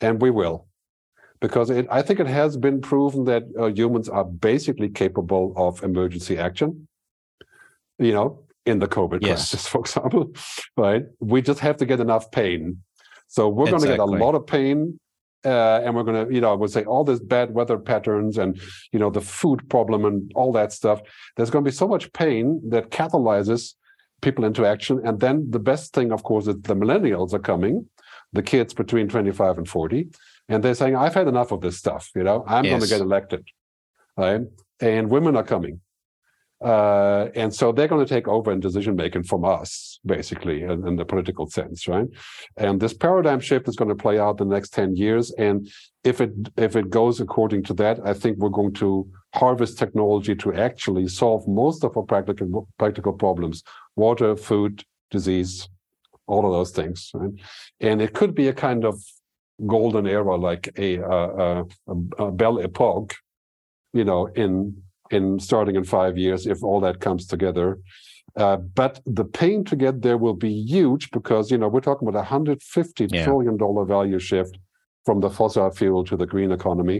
and 0.00 0.20
we 0.20 0.30
will, 0.30 0.66
because 1.40 1.70
it, 1.70 1.86
I 1.90 2.02
think 2.02 2.20
it 2.20 2.26
has 2.26 2.56
been 2.56 2.80
proven 2.80 3.24
that 3.24 3.44
uh, 3.58 3.66
humans 3.66 4.08
are 4.08 4.24
basically 4.24 4.88
capable 4.88 5.52
of 5.56 5.82
emergency 5.82 6.38
action. 6.38 6.88
You 7.98 8.12
know, 8.12 8.44
in 8.68 8.78
the 8.78 8.86
COVID 8.86 9.20
Yes. 9.22 9.50
crisis, 9.50 9.66
for 9.72 9.80
example, 9.80 10.32
right? 10.76 11.04
We 11.20 11.42
just 11.42 11.60
have 11.60 11.76
to 11.78 11.86
get 11.86 12.00
enough 12.00 12.30
pain. 12.30 12.82
So 13.26 13.48
we're 13.48 13.70
going 13.70 13.82
to 13.82 13.88
get 13.88 13.98
a 14.00 14.04
lot 14.04 14.34
of 14.34 14.46
pain. 14.46 15.00
Uh, 15.44 15.80
and 15.84 15.94
we're 15.94 16.02
going 16.02 16.26
to, 16.26 16.34
you 16.34 16.40
know, 16.40 16.50
I 16.50 16.54
would 16.54 16.70
say 16.70 16.84
all 16.84 17.04
this 17.04 17.20
bad 17.20 17.54
weather 17.54 17.78
patterns 17.78 18.38
and, 18.38 18.60
you 18.92 18.98
know, 18.98 19.08
the 19.08 19.20
food 19.20 19.70
problem 19.70 20.04
and 20.04 20.32
all 20.34 20.52
that 20.52 20.72
stuff. 20.72 21.00
There's 21.36 21.48
going 21.48 21.64
to 21.64 21.70
be 21.70 21.74
so 21.74 21.86
much 21.86 22.12
pain 22.12 22.60
that 22.70 22.90
catalyzes 22.90 23.74
people 24.20 24.44
into 24.44 24.66
action. 24.66 25.00
And 25.04 25.20
then 25.20 25.50
the 25.50 25.58
best 25.58 25.92
thing, 25.92 26.12
of 26.12 26.22
course, 26.22 26.46
is 26.46 26.56
the 26.62 26.74
millennials 26.74 27.32
are 27.32 27.38
coming, 27.38 27.86
the 28.32 28.42
kids 28.42 28.74
between 28.74 29.08
25 29.08 29.58
and 29.58 29.68
40, 29.68 30.08
and 30.48 30.62
they're 30.62 30.74
saying, 30.74 30.96
I've 30.96 31.14
had 31.14 31.28
enough 31.28 31.52
of 31.52 31.60
this 31.60 31.78
stuff. 31.78 32.10
You 32.14 32.24
know, 32.24 32.44
I'm 32.46 32.64
going 32.64 32.80
to 32.80 32.88
get 32.88 33.00
elected. 33.00 33.46
Right. 34.16 34.42
And 34.80 35.10
women 35.10 35.36
are 35.36 35.44
coming. 35.44 35.80
Uh, 36.60 37.28
and 37.36 37.54
so 37.54 37.70
they're 37.70 37.86
going 37.86 38.04
to 38.04 38.14
take 38.14 38.26
over 38.26 38.50
in 38.50 38.58
decision 38.58 38.96
making 38.96 39.22
from 39.22 39.44
us, 39.44 40.00
basically, 40.04 40.62
in, 40.62 40.86
in 40.88 40.96
the 40.96 41.04
political 41.04 41.48
sense, 41.48 41.86
right? 41.86 42.08
And 42.56 42.80
this 42.80 42.92
paradigm 42.92 43.38
shift 43.38 43.68
is 43.68 43.76
going 43.76 43.90
to 43.90 43.94
play 43.94 44.18
out 44.18 44.38
the 44.38 44.44
next 44.44 44.70
10 44.70 44.96
years. 44.96 45.30
And 45.32 45.68
if 46.02 46.20
it 46.20 46.32
if 46.56 46.74
it 46.74 46.90
goes 46.90 47.20
according 47.20 47.62
to 47.64 47.74
that, 47.74 48.00
I 48.04 48.12
think 48.12 48.38
we're 48.38 48.48
going 48.48 48.72
to 48.74 49.08
harvest 49.34 49.78
technology 49.78 50.34
to 50.34 50.54
actually 50.54 51.06
solve 51.06 51.46
most 51.46 51.84
of 51.84 51.96
our 51.96 52.02
practical 52.02 52.68
practical 52.78 53.12
problems: 53.12 53.62
water, 53.98 54.36
food, 54.36 54.84
disease, 55.10 55.68
all 56.26 56.46
of 56.46 56.52
those 56.52 56.70
things. 56.70 57.10
Right? 57.14 57.32
And 57.80 58.00
it 58.00 58.14
could 58.14 58.34
be 58.34 58.48
a 58.48 58.52
kind 58.52 58.84
of 58.84 58.94
golden 59.66 60.06
era, 60.06 60.36
like 60.36 60.64
a, 60.78 61.02
uh, 61.02 61.64
a, 61.88 62.24
a 62.26 62.30
belle 62.32 62.58
epoque, 62.58 63.14
you 63.92 64.04
know, 64.04 64.26
in 64.44 64.82
in 65.10 65.40
starting 65.40 65.74
in 65.76 65.84
five 65.84 66.18
years 66.18 66.46
if 66.46 66.62
all 66.62 66.80
that 66.80 67.00
comes 67.00 67.26
together. 67.26 67.78
Uh, 68.36 68.56
but 68.80 69.00
the 69.06 69.24
pain 69.24 69.64
to 69.64 69.74
get 69.74 70.02
there 70.02 70.18
will 70.18 70.34
be 70.34 70.52
huge 70.74 71.10
because 71.10 71.50
you 71.50 71.58
know 71.58 71.66
we're 71.66 71.80
talking 71.88 72.06
about 72.06 72.20
a 72.20 72.24
hundred 72.36 72.62
fifty 72.62 73.06
Yeah. 73.10 73.24
trillion 73.24 73.56
dollar 73.56 73.84
value 73.86 74.18
shift 74.18 74.58
from 75.06 75.20
the 75.20 75.30
fossil 75.30 75.70
fuel 75.70 76.04
to 76.04 76.16
the 76.16 76.26
green 76.26 76.52
economy. 76.52 76.98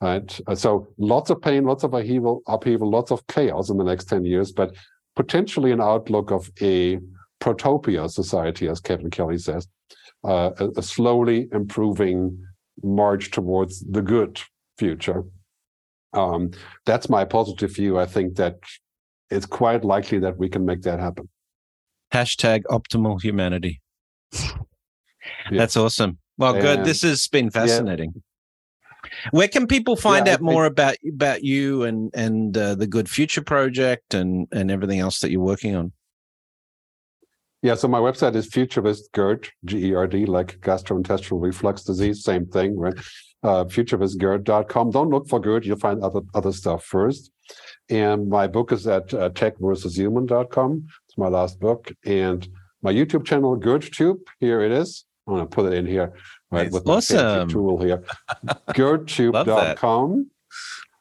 Right. 0.00 0.30
Uh, 0.46 0.54
So 0.54 0.88
lots 0.96 1.30
of 1.30 1.40
pain, 1.48 1.64
lots 1.64 1.84
of 1.84 1.92
upheaval, 1.94 2.42
upheaval, 2.46 2.88
lots 2.98 3.10
of 3.12 3.26
chaos 3.26 3.70
in 3.70 3.76
the 3.78 3.84
next 3.84 4.04
10 4.04 4.24
years, 4.24 4.52
but 4.52 4.74
potentially 5.16 5.72
an 5.72 5.80
outlook 5.80 6.30
of 6.30 6.50
a 6.60 6.98
protopia 7.40 8.10
society, 8.10 8.68
as 8.68 8.80
Kevin 8.80 9.10
Kelly 9.10 9.38
says, 9.38 9.66
uh, 10.24 10.50
a, 10.58 10.68
a 10.78 10.82
slowly 10.82 11.48
improving 11.52 12.38
march 12.82 13.30
towards 13.30 13.80
the 13.90 14.02
good 14.02 14.40
future. 14.78 15.24
Um, 16.12 16.50
that's 16.86 17.08
my 17.08 17.24
positive 17.24 17.74
view. 17.74 17.98
I 17.98 18.06
think 18.06 18.36
that 18.36 18.58
it's 19.30 19.46
quite 19.46 19.84
likely 19.84 20.18
that 20.20 20.36
we 20.38 20.48
can 20.48 20.64
make 20.64 20.82
that 20.82 21.00
happen. 21.00 21.28
Hashtag 22.12 22.62
optimal 22.64 23.20
humanity. 23.22 23.80
Yeah. 25.52 25.58
That's 25.58 25.76
awesome. 25.76 26.18
Well, 26.36 26.52
good. 26.54 26.78
And- 26.78 26.84
This 26.84 27.02
has 27.02 27.28
been 27.28 27.48
fascinating. 27.50 28.22
Where 29.30 29.48
can 29.48 29.66
people 29.66 29.96
find 29.96 30.26
Yeah, 30.26 30.34
out 30.34 30.40
more 30.40 30.64
about 30.66 30.96
about 31.08 31.44
you 31.44 31.84
and 31.84 32.10
and 32.14 32.56
uh, 32.56 32.74
the 32.74 32.86
Good 32.86 33.08
Future 33.08 33.42
Project 33.42 34.14
and 34.14 34.48
and 34.52 34.70
everything 34.70 34.98
else 34.98 35.20
that 35.20 35.30
you're 35.30 35.40
working 35.40 35.76
on? 35.76 35.92
Yeah, 37.62 37.76
so 37.76 37.86
my 37.86 38.00
website 38.00 38.34
is 38.34 38.46
Futurist 38.46 39.12
GERD, 39.12 39.48
G 39.64 39.90
E 39.90 39.94
R 39.94 40.08
D, 40.08 40.26
like 40.26 40.58
gastrointestinal 40.60 41.40
reflux 41.40 41.84
disease, 41.84 42.24
same 42.24 42.46
thing, 42.46 42.76
right? 42.76 42.98
Uh, 43.44 43.64
futuristgerd.com. 43.64 44.90
Don't 44.90 45.10
look 45.10 45.28
for 45.28 45.38
GERD, 45.40 45.66
you'll 45.66 45.78
find 45.78 46.02
other 46.02 46.22
other 46.34 46.52
stuff 46.52 46.84
first. 46.84 47.30
And 47.88 48.28
my 48.28 48.46
book 48.46 48.72
is 48.72 48.86
at 48.86 49.12
uh, 49.14 49.30
techversushuman.com. 49.30 50.86
It's 51.06 51.18
my 51.18 51.28
last 51.28 51.60
book. 51.60 51.92
And 52.04 52.48
my 52.82 52.92
YouTube 52.92 53.24
channel, 53.24 53.56
GERDTube, 53.56 54.18
here 54.40 54.60
it 54.62 54.72
is. 54.72 55.04
I'm 55.26 55.34
going 55.34 55.46
to 55.46 55.54
put 55.54 55.72
it 55.72 55.76
in 55.76 55.86
here, 55.86 56.14
right, 56.52 56.64
Nice. 56.64 56.72
with 56.72 56.86
my 56.86 56.94
fancy 56.94 57.16
Awesome. 57.16 57.48
tool 57.48 57.80
here. 57.82 58.02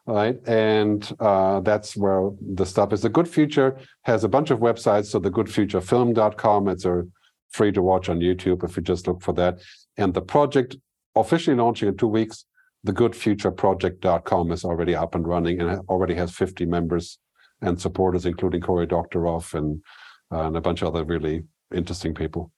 Right. 0.07 0.37
And 0.47 1.09
uh, 1.19 1.59
that's 1.59 1.95
where 1.95 2.31
the 2.41 2.65
stuff 2.65 2.91
is. 2.91 3.01
The 3.01 3.09
Good 3.09 3.27
Future 3.27 3.77
has 4.01 4.23
a 4.23 4.27
bunch 4.29 4.49
of 4.49 4.59
websites. 4.59 5.05
So 5.05 5.19
the 5.19 5.29
goodfuturefilm.com, 5.29 6.67
it's 6.69 6.85
a 6.85 7.03
free 7.51 7.71
to 7.71 7.81
watch 7.81 8.09
on 8.09 8.19
YouTube 8.19 8.63
if 8.63 8.75
you 8.75 8.81
just 8.83 9.07
look 9.07 9.21
for 9.21 9.33
that. 9.33 9.59
And 9.97 10.13
the 10.13 10.21
project 10.21 10.75
officially 11.15 11.55
launching 11.55 11.87
in 11.87 11.97
two 11.97 12.07
weeks, 12.07 12.45
the 12.83 12.93
thegoodfutureproject.com 12.93 14.51
is 14.51 14.65
already 14.65 14.95
up 14.95 15.13
and 15.13 15.27
running 15.27 15.61
and 15.61 15.79
already 15.87 16.15
has 16.15 16.31
50 16.31 16.65
members 16.65 17.19
and 17.61 17.79
supporters, 17.79 18.25
including 18.25 18.61
Cory 18.61 18.87
Doctorow 18.87 19.41
and, 19.53 19.83
uh, 20.31 20.47
and 20.47 20.57
a 20.57 20.61
bunch 20.61 20.81
of 20.81 20.87
other 20.87 21.03
really 21.05 21.43
interesting 21.73 22.15
people. 22.15 22.51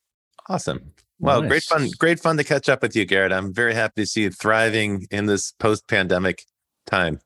Awesome. 0.47 0.93
Well, 1.19 1.41
nice. 1.41 1.49
great 1.49 1.63
fun, 1.63 1.89
great 1.99 2.19
fun 2.19 2.37
to 2.37 2.43
catch 2.43 2.69
up 2.69 2.81
with 2.81 2.95
you, 2.95 3.05
Garrett. 3.05 3.31
I'm 3.31 3.53
very 3.53 3.73
happy 3.73 4.01
to 4.01 4.05
see 4.05 4.23
you 4.23 4.29
thriving 4.29 5.07
in 5.11 5.25
this 5.25 5.51
post-pandemic 5.53 6.43
time. 6.85 7.19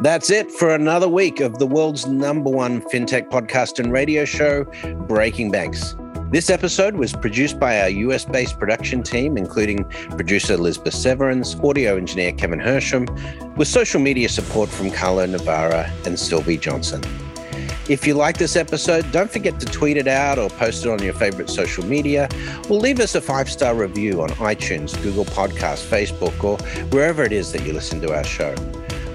That's 0.00 0.28
it 0.28 0.50
for 0.50 0.74
another 0.74 1.08
week 1.08 1.40
of 1.40 1.58
the 1.58 1.66
world's 1.66 2.06
number 2.06 2.50
one 2.50 2.82
fintech 2.82 3.30
podcast 3.30 3.78
and 3.78 3.92
radio 3.92 4.24
show, 4.24 4.64
Breaking 5.06 5.50
Banks. 5.50 5.94
This 6.30 6.50
episode 6.50 6.96
was 6.96 7.12
produced 7.12 7.60
by 7.60 7.80
our 7.80 7.88
US 7.88 8.24
based 8.24 8.58
production 8.58 9.04
team, 9.04 9.36
including 9.36 9.84
producer 10.10 10.54
Elizabeth 10.54 10.94
Severance, 10.94 11.54
audio 11.62 11.96
engineer 11.96 12.32
Kevin 12.32 12.58
Hirsham, 12.58 13.06
with 13.56 13.68
social 13.68 14.00
media 14.00 14.28
support 14.28 14.68
from 14.68 14.90
Carlo 14.90 15.24
Navarro 15.26 15.88
and 16.04 16.18
Sylvie 16.18 16.58
Johnson. 16.58 17.02
If 17.86 18.06
you 18.06 18.14
like 18.14 18.38
this 18.38 18.56
episode, 18.56 19.12
don't 19.12 19.30
forget 19.30 19.60
to 19.60 19.66
tweet 19.66 19.98
it 19.98 20.08
out 20.08 20.38
or 20.38 20.48
post 20.48 20.86
it 20.86 20.90
on 20.90 21.02
your 21.02 21.12
favorite 21.12 21.50
social 21.50 21.84
media, 21.84 22.30
or 22.70 22.78
leave 22.78 22.98
us 22.98 23.14
a 23.14 23.20
five 23.20 23.50
star 23.50 23.74
review 23.74 24.22
on 24.22 24.30
iTunes, 24.30 25.00
Google 25.02 25.26
Podcasts, 25.26 25.84
Facebook, 25.84 26.42
or 26.42 26.56
wherever 26.86 27.22
it 27.24 27.32
is 27.32 27.52
that 27.52 27.66
you 27.66 27.74
listen 27.74 28.00
to 28.00 28.14
our 28.14 28.24
show. 28.24 28.54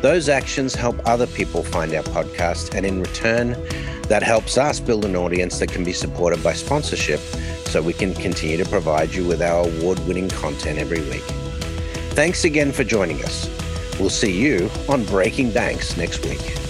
Those 0.04 0.30
actions 0.30 0.76
help 0.76 1.02
other 1.08 1.26
people 1.26 1.64
find 1.64 1.92
our 1.96 2.04
podcast, 2.04 2.76
and 2.76 2.86
in 2.86 3.02
return, 3.02 3.58
that 4.04 4.22
helps 4.22 4.56
us 4.56 4.80
build 4.80 5.04
an 5.04 5.16
audience 5.16 5.58
that 5.58 5.72
can 5.72 5.84
be 5.84 5.94
supported 5.94 6.44
by 6.44 6.54
sponsorship 6.54 7.20
so 7.66 7.82
we 7.82 7.94
can 7.94 8.14
continue 8.14 8.58
to 8.58 8.70
provide 8.70 9.16
you 9.16 9.26
with 9.26 9.42
our 9.42 9.68
award 9.68 10.00
winning 10.08 10.30
content 10.30 10.78
every 10.78 11.02
week. 11.10 11.26
Thanks 12.14 12.44
again 12.44 12.72
for 12.72 12.84
joining 12.84 13.24
us. 13.26 13.50
We'll 14.00 14.12
see 14.12 14.32
you 14.32 14.70
on 14.88 15.06
Breaking 15.06 15.52
Banks 15.52 15.98
next 15.98 16.24
week. 16.24 16.69